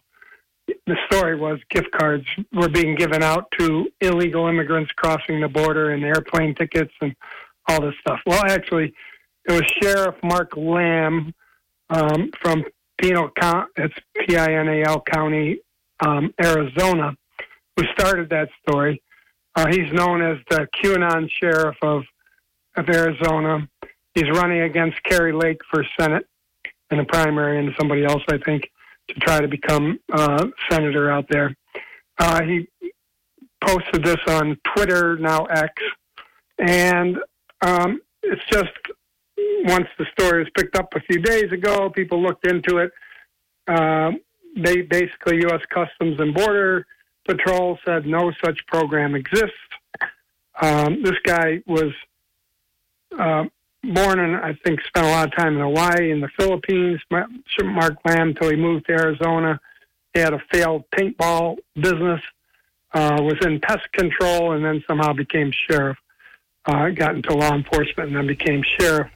[0.67, 5.91] the story was gift cards were being given out to illegal immigrants crossing the border
[5.91, 7.15] and airplane tickets and
[7.67, 8.19] all this stuff.
[8.25, 8.93] Well, actually,
[9.47, 11.33] it was Sheriff Mark Lamb
[11.89, 12.63] um, from
[12.97, 13.31] Pinal
[13.77, 15.59] it's P-I-N-A-L County,
[16.05, 17.15] um, Arizona,
[17.75, 19.01] who started that story.
[19.55, 22.03] Uh, he's known as the QAnon sheriff of
[22.77, 23.67] of Arizona.
[24.15, 26.25] He's running against Kari Lake for Senate
[26.89, 28.69] in a primary and somebody else, I think,
[29.13, 31.55] to try to become uh, senator out there.
[32.17, 32.67] Uh, he
[33.63, 35.73] posted this on Twitter, now X,
[36.59, 37.17] and
[37.61, 38.71] um, it's just
[39.65, 42.91] once the story was picked up a few days ago, people looked into it.
[43.67, 44.11] Uh,
[44.55, 45.61] they basically U.S.
[45.69, 46.85] Customs and Border
[47.27, 49.53] Patrol said no such program exists.
[50.61, 51.91] Um, this guy was
[53.17, 53.45] uh,
[53.83, 56.99] born and I think spent a lot of time in Hawaii and the Philippines.
[57.09, 59.59] Mark Lamb until he moved to Arizona.
[60.13, 62.21] He had a failed paintball business.
[62.93, 65.97] Uh, was in pest control and then somehow became sheriff.
[66.65, 69.09] Uh, got into law enforcement and then became sheriff.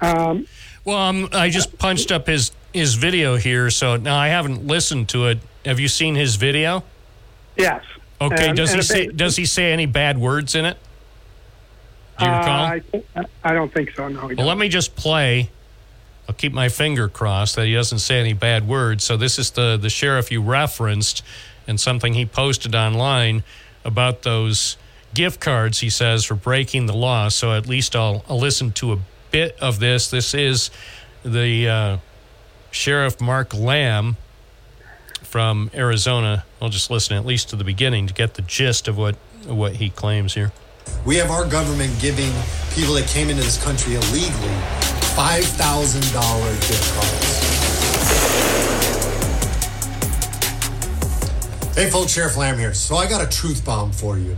[0.00, 0.46] Um,
[0.84, 5.08] Well, um, I just punched up his his video here, so now I haven't listened
[5.08, 5.38] to it.
[5.64, 6.84] Have you seen his video?
[7.56, 7.82] yes.
[8.20, 8.48] Okay.
[8.48, 10.76] And- does and he say bit- Does he say any bad words in it?
[12.18, 13.04] Do you Uh, recall?
[13.16, 14.08] I, I don't think so.
[14.08, 14.30] No.
[14.36, 15.50] Well, let me just play.
[16.28, 19.04] I'll keep my finger crossed that he doesn't say any bad words.
[19.04, 21.22] So this is the the sheriff you referenced,
[21.66, 23.44] and something he posted online
[23.84, 24.76] about those
[25.14, 25.78] gift cards.
[25.80, 27.28] He says for breaking the law.
[27.28, 28.98] So at least I'll, I'll listen to a
[29.30, 30.10] bit of this.
[30.10, 30.70] This is
[31.24, 31.96] the uh,
[32.70, 34.16] sheriff Mark Lamb
[35.22, 36.44] from Arizona.
[36.60, 39.14] I'll just listen at least to the beginning to get the gist of what
[39.46, 40.52] what he claims here.
[41.04, 42.32] We have our government giving
[42.74, 44.54] people that came into this country illegally
[45.18, 47.38] $5,000 gift cards.
[51.74, 52.74] Hey, folks, Sheriff Lamb here.
[52.74, 54.36] So I got a truth bomb for you.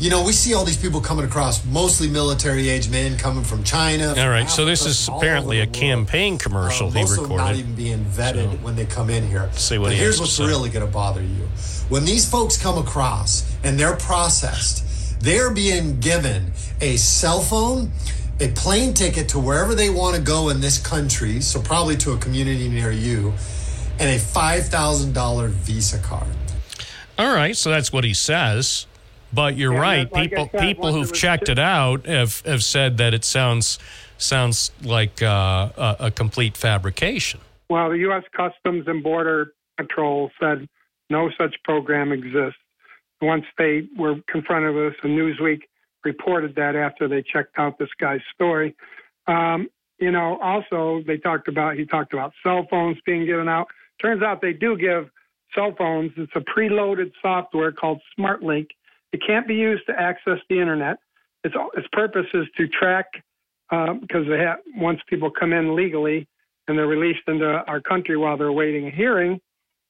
[0.00, 3.64] You know, we see all these people coming across, mostly military age men coming from
[3.64, 4.14] China.
[4.16, 4.48] All right.
[4.48, 5.74] So this is apparently a world.
[5.74, 9.50] campaign commercial Uh, he them not even being vetted when they come in here.
[9.54, 11.48] See what but he here's what's really going to bother you.
[11.88, 14.84] When these folks come across and they're processed,
[15.20, 17.90] they're being given a cell phone,
[18.40, 22.12] a plane ticket to wherever they want to go in this country, so probably to
[22.12, 23.32] a community near you,
[23.98, 26.28] and a $5,000 Visa card.
[27.18, 28.86] All right, so that's what he says.
[29.32, 30.12] But you're Yeah, right.
[30.12, 33.78] like people said, people who've was checked it out have, have said that it sounds
[34.16, 37.38] sounds like uh, a, a complete fabrication.
[37.68, 38.24] Well, the U.S.
[38.34, 40.66] Customs and Border Patrol said
[41.10, 42.58] no such program exists.
[43.20, 45.62] Once they were confronted with this, and Newsweek
[46.04, 48.74] reported that after they checked out this guy's story.
[49.26, 49.68] Um,
[49.98, 53.66] you know, also they talked about he talked about cell phones being given out.
[54.00, 55.10] Turns out they do give
[55.54, 56.12] cell phones.
[56.16, 58.68] It's a preloaded software called SmartLink.
[59.12, 60.98] It can't be used to access the internet.
[61.44, 63.06] Its its purpose is to track
[63.70, 66.28] um, because they have once people come in legally
[66.66, 69.40] and they're released into our country while they're waiting a hearing,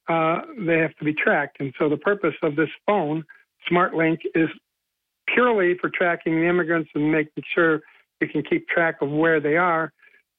[0.09, 1.61] uh, they have to be tracked.
[1.61, 3.25] And so the purpose of this phone,
[3.71, 4.49] SmartLink, is
[5.35, 7.81] purely for tracking the immigrants and making sure
[8.21, 9.93] we can keep track of where they are.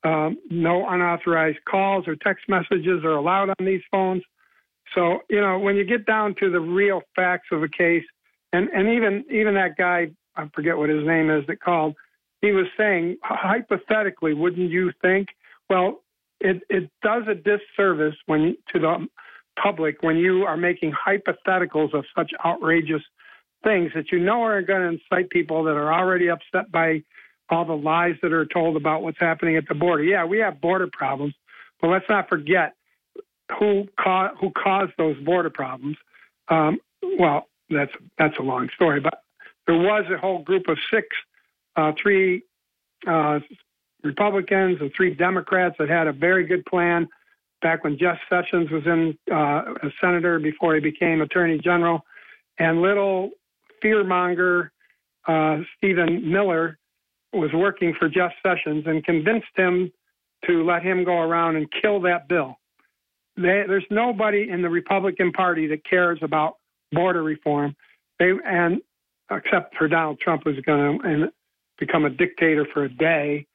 [0.03, 4.23] Um, no unauthorized calls or text messages are allowed on these phones.
[4.95, 8.05] So you know when you get down to the real facts of a case,
[8.53, 11.95] and and even even that guy, I forget what his name is that called,
[12.41, 15.27] he was saying hypothetically, wouldn't you think?
[15.69, 16.01] Well,
[16.39, 19.07] it it does a disservice when to the
[19.61, 23.01] public when you are making hypotheticals of such outrageous
[23.63, 27.03] things that you know are going to incite people that are already upset by
[27.49, 30.03] all the lies that are told about what's happening at the border.
[30.03, 31.33] Yeah, we have border problems,
[31.81, 32.73] but let's not forget
[33.57, 35.97] who ca- who caused those border problems.
[36.47, 36.79] Um,
[37.17, 39.23] well, that's that's a long story, but
[39.67, 41.07] there was a whole group of six,
[41.75, 42.43] uh, three
[43.07, 43.39] uh,
[44.03, 47.07] Republicans and three Democrats that had a very good plan
[47.61, 52.01] back when Jeff Sessions was in uh, a senator before he became Attorney General,
[52.57, 53.31] and little
[53.83, 54.69] fearmonger
[55.27, 56.77] uh, Stephen Miller
[57.33, 59.91] was working for Jeff Sessions and convinced him
[60.47, 62.57] to let him go around and kill that bill.
[63.35, 66.55] They, there's nobody in the Republican Party that cares about
[66.91, 67.75] border reform.
[68.17, 68.81] They and
[69.31, 71.31] except for Donald Trump, who's going to
[71.77, 73.45] become a dictator for a day.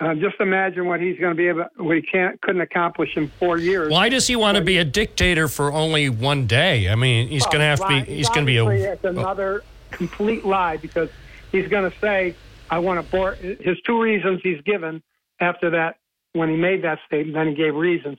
[0.00, 3.28] Uh, just imagine what he's going to be able, what he can't, couldn't accomplish in
[3.38, 3.92] four years.
[3.92, 6.88] Why does he want to be a dictator for only one day?
[6.88, 8.00] I mean, he's going to have to be.
[8.10, 8.66] He's going to be a.
[8.66, 11.10] It's another complete lie because
[11.52, 12.34] he's going to say,
[12.70, 15.02] "I want to board." His two reasons he's given
[15.38, 15.96] after that,
[16.32, 18.18] when he made that statement, then he gave reasons,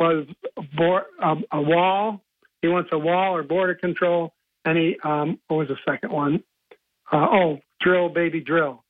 [0.00, 0.26] was
[0.76, 2.20] bor- a, a wall.
[2.62, 4.34] He wants a wall or border control,
[4.64, 6.42] and he um, what was the second one?
[7.12, 8.82] Uh, oh, drill, baby, drill.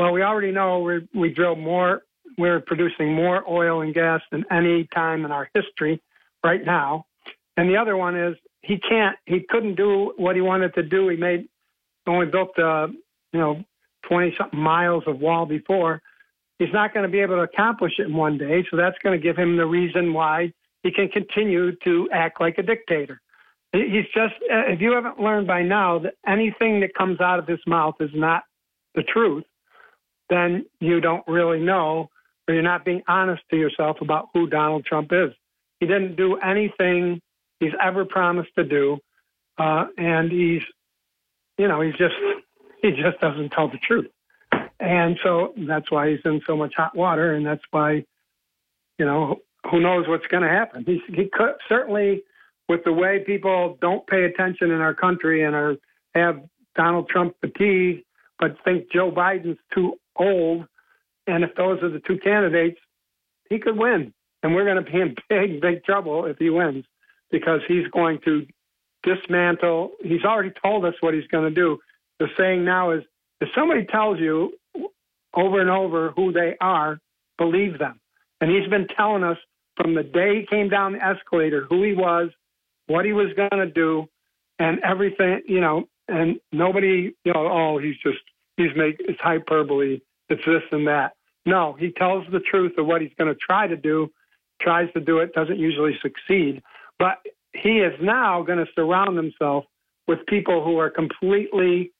[0.00, 2.04] Well, we already know we we drill more.
[2.38, 6.00] We're producing more oil and gas than any time in our history
[6.42, 7.04] right now.
[7.58, 11.08] And the other one is he can't, he couldn't do what he wanted to do.
[11.08, 11.48] He made
[12.06, 12.86] only built, uh,
[13.34, 13.62] you know,
[14.08, 16.00] twenty something miles of wall before.
[16.58, 18.64] He's not going to be able to accomplish it in one day.
[18.70, 20.50] So that's going to give him the reason why
[20.82, 23.20] he can continue to act like a dictator.
[23.74, 27.46] He's just, uh, if you haven't learned by now that anything that comes out of
[27.46, 28.44] his mouth is not
[28.94, 29.44] the truth,
[30.30, 32.08] then you don't really know
[32.48, 35.30] or you're not being honest to yourself about who Donald Trump is.
[35.78, 37.20] He didn't do anything
[37.60, 38.98] he's ever promised to do,
[39.58, 40.62] uh, and he's,
[41.58, 42.14] you know, he's just
[42.82, 44.10] he just doesn't tell the truth,
[44.78, 48.04] and so that's why he's in so much hot water, and that's why,
[48.98, 49.36] you know,
[49.70, 50.84] who knows what's going to happen.
[50.86, 52.22] He's, he could certainly,
[52.68, 55.76] with the way people don't pay attention in our country and are
[56.14, 56.42] have
[56.74, 58.04] Donald Trump fatigue,
[58.40, 60.66] but think Joe Biden's too old,
[61.26, 62.80] and if those are the two candidates,
[63.50, 64.12] he could win.
[64.42, 66.84] And we're going to be in big, big trouble if he wins
[67.30, 68.46] because he's going to
[69.02, 69.92] dismantle.
[70.02, 71.78] He's already told us what he's going to do.
[72.18, 73.02] The saying now is
[73.40, 74.52] if somebody tells you
[75.34, 76.98] over and over who they are,
[77.38, 78.00] believe them.
[78.40, 79.36] And he's been telling us
[79.76, 82.30] from the day he came down the escalator who he was,
[82.86, 84.06] what he was going to do,
[84.58, 88.18] and everything, you know, and nobody, you know, oh, he's just,
[88.56, 91.12] he's make, it's hyperbole, it's this and that.
[91.46, 94.10] No, he tells the truth of what he's going to try to do,
[94.60, 96.62] tries to do it, doesn't usually succeed.
[96.98, 97.18] But
[97.54, 99.64] he is now going to surround himself
[100.06, 101.92] with people who are completely.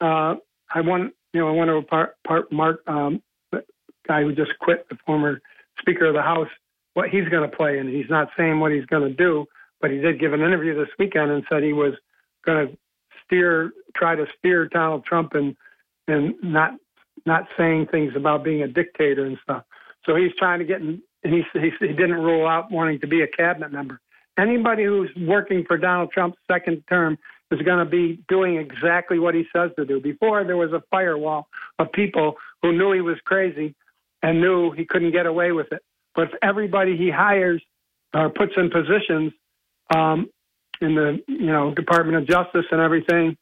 [0.00, 0.36] Uh,
[0.74, 3.22] I want you know I want to part, part Mark, um,
[4.06, 5.40] guy who just quit, the former
[5.78, 6.48] Speaker of the House,
[6.94, 9.46] what he's going to play, and he's not saying what he's going to do,
[9.80, 11.94] but he did give an interview this weekend and said he was
[12.44, 12.78] going to
[13.30, 15.56] steer, try to steer Donald Trump and
[16.08, 16.72] and not
[17.26, 19.64] not saying things about being a dictator and stuff.
[20.04, 23.22] So he's trying to get and he, he, he didn't rule out wanting to be
[23.22, 24.00] a cabinet member.
[24.38, 27.18] Anybody who's working for Donald Trump's second term
[27.50, 30.00] is going to be doing exactly what he says to do.
[30.00, 31.48] Before, there was a firewall
[31.78, 33.74] of people who knew he was crazy
[34.22, 35.82] and knew he couldn't get away with it.
[36.14, 37.62] But if everybody he hires
[38.14, 39.32] or puts in positions
[39.94, 40.30] um,
[40.80, 43.36] in the you know Department of Justice and everything,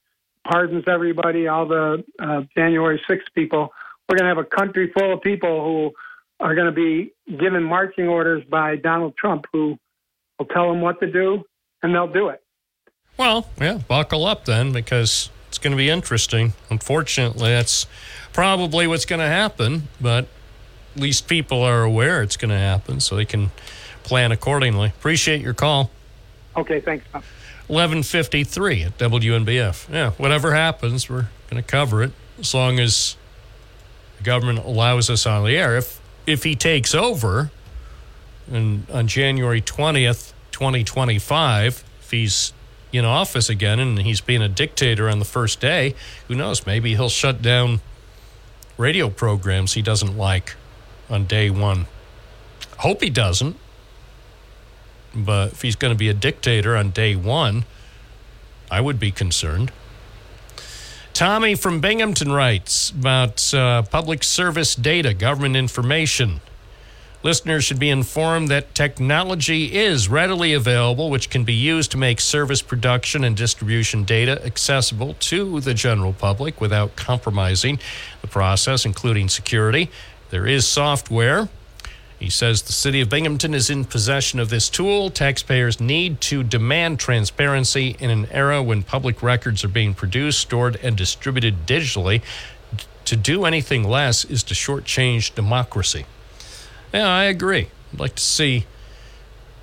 [0.44, 3.72] pardons everybody, all the uh, January 6th people.
[4.08, 7.62] We're going to have a country full of people who are going to be given
[7.62, 9.78] marching orders by Donald Trump, who
[10.38, 11.44] will tell them what to do,
[11.82, 12.42] and they'll do it.
[13.16, 16.52] Well, yeah, buckle up then because it's going to be interesting.
[16.70, 17.86] Unfortunately, that's
[18.32, 20.28] probably what's going to happen, but
[20.94, 23.50] at least people are aware it's going to happen so they can
[24.04, 24.88] plan accordingly.
[24.88, 25.90] Appreciate your call.
[26.56, 27.04] Okay, thanks.
[27.12, 29.92] 1153 at WNBF.
[29.92, 33.16] Yeah, whatever happens, we're going to cover it as long as
[34.16, 35.76] the government allows us on the air.
[35.76, 37.50] If if he takes over
[38.50, 42.52] and on January 20th, 2025, if he's
[42.92, 45.94] in office again and he's being a dictator on the first day,
[46.26, 46.66] who knows?
[46.66, 47.80] Maybe he'll shut down
[48.76, 50.56] radio programs he doesn't like
[51.10, 51.86] on day one.
[52.78, 53.56] Hope he doesn't.
[55.24, 57.64] But if he's going to be a dictator on day one,
[58.70, 59.72] I would be concerned.
[61.12, 66.40] Tommy from Binghamton writes about uh, public service data, government information.
[67.24, 72.20] Listeners should be informed that technology is readily available, which can be used to make
[72.20, 77.80] service production and distribution data accessible to the general public without compromising
[78.20, 79.90] the process, including security.
[80.30, 81.48] There is software.
[82.18, 85.08] He says the city of Binghamton is in possession of this tool.
[85.08, 90.76] Taxpayers need to demand transparency in an era when public records are being produced, stored,
[90.82, 92.22] and distributed digitally.
[93.04, 96.06] To do anything less is to shortchange democracy.
[96.92, 97.68] Yeah, I agree.
[97.92, 98.66] I'd like to see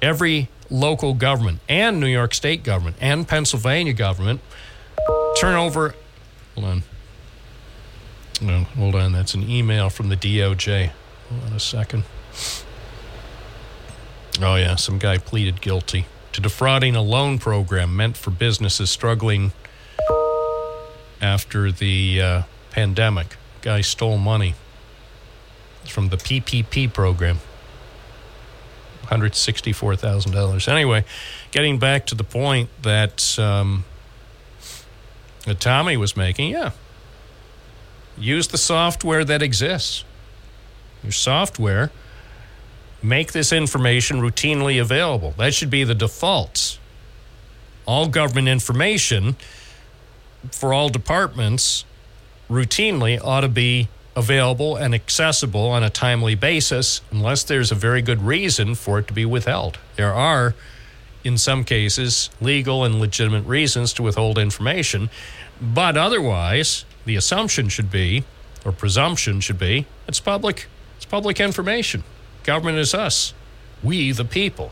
[0.02, 4.40] every local government and New York State government and Pennsylvania government
[5.38, 5.94] turn over.
[6.56, 6.84] Hold on.
[8.42, 9.12] No, hold on.
[9.12, 10.92] That's an email from the DOJ.
[11.30, 12.04] Hold on a second.
[14.42, 14.76] Oh, yeah.
[14.76, 19.54] Some guy pleaded guilty to defrauding a loan program meant for businesses struggling
[21.22, 22.42] after the uh,
[22.72, 23.38] pandemic.
[23.62, 24.56] Guy stole money
[25.86, 27.40] from the PPP program.
[29.06, 30.68] $164,000.
[30.68, 31.06] Anyway,
[31.52, 33.86] getting back to the point that, um,
[35.46, 36.72] that Tommy was making, yeah.
[38.18, 40.04] Use the software that exists.
[41.04, 41.92] Your software,
[43.02, 45.34] make this information routinely available.
[45.38, 46.80] That should be the default.
[47.86, 49.36] All government information
[50.52, 51.86] for all departments
[52.50, 58.02] routinely ought to be available and accessible on a timely basis unless there's a very
[58.02, 59.78] good reason for it to be withheld.
[59.98, 60.56] There are,
[61.24, 65.10] in some cases, legal and legitimate reasons to withhold information,
[65.62, 68.24] but otherwise, the assumption should be,
[68.64, 70.68] or presumption should be, it's public.
[70.96, 72.04] It's public information.
[72.46, 73.34] Government is us,
[73.84, 74.72] we the people.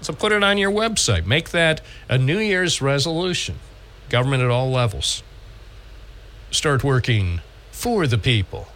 [0.00, 1.26] So put it on your website.
[1.26, 3.56] Make that a New Year's resolution.
[4.08, 5.24] Government at all levels.
[6.52, 7.40] Start working
[7.72, 8.68] for the people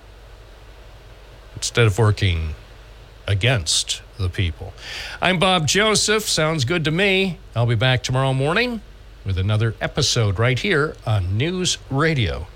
[1.54, 2.56] instead of working
[3.28, 4.72] against the people.
[5.20, 6.28] I'm Bob Joseph.
[6.28, 7.38] Sounds good to me.
[7.54, 8.80] I'll be back tomorrow morning
[9.24, 12.48] with another episode right here on News Radio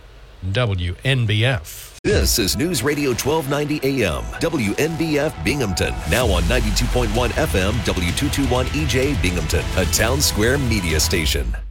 [0.44, 1.85] WNBF.
[2.06, 5.92] This is News Radio 1290 AM, WNBF Binghamton.
[6.08, 11.65] Now on 92.1 FM, W221 EJ Binghamton, a Townsquare Media station.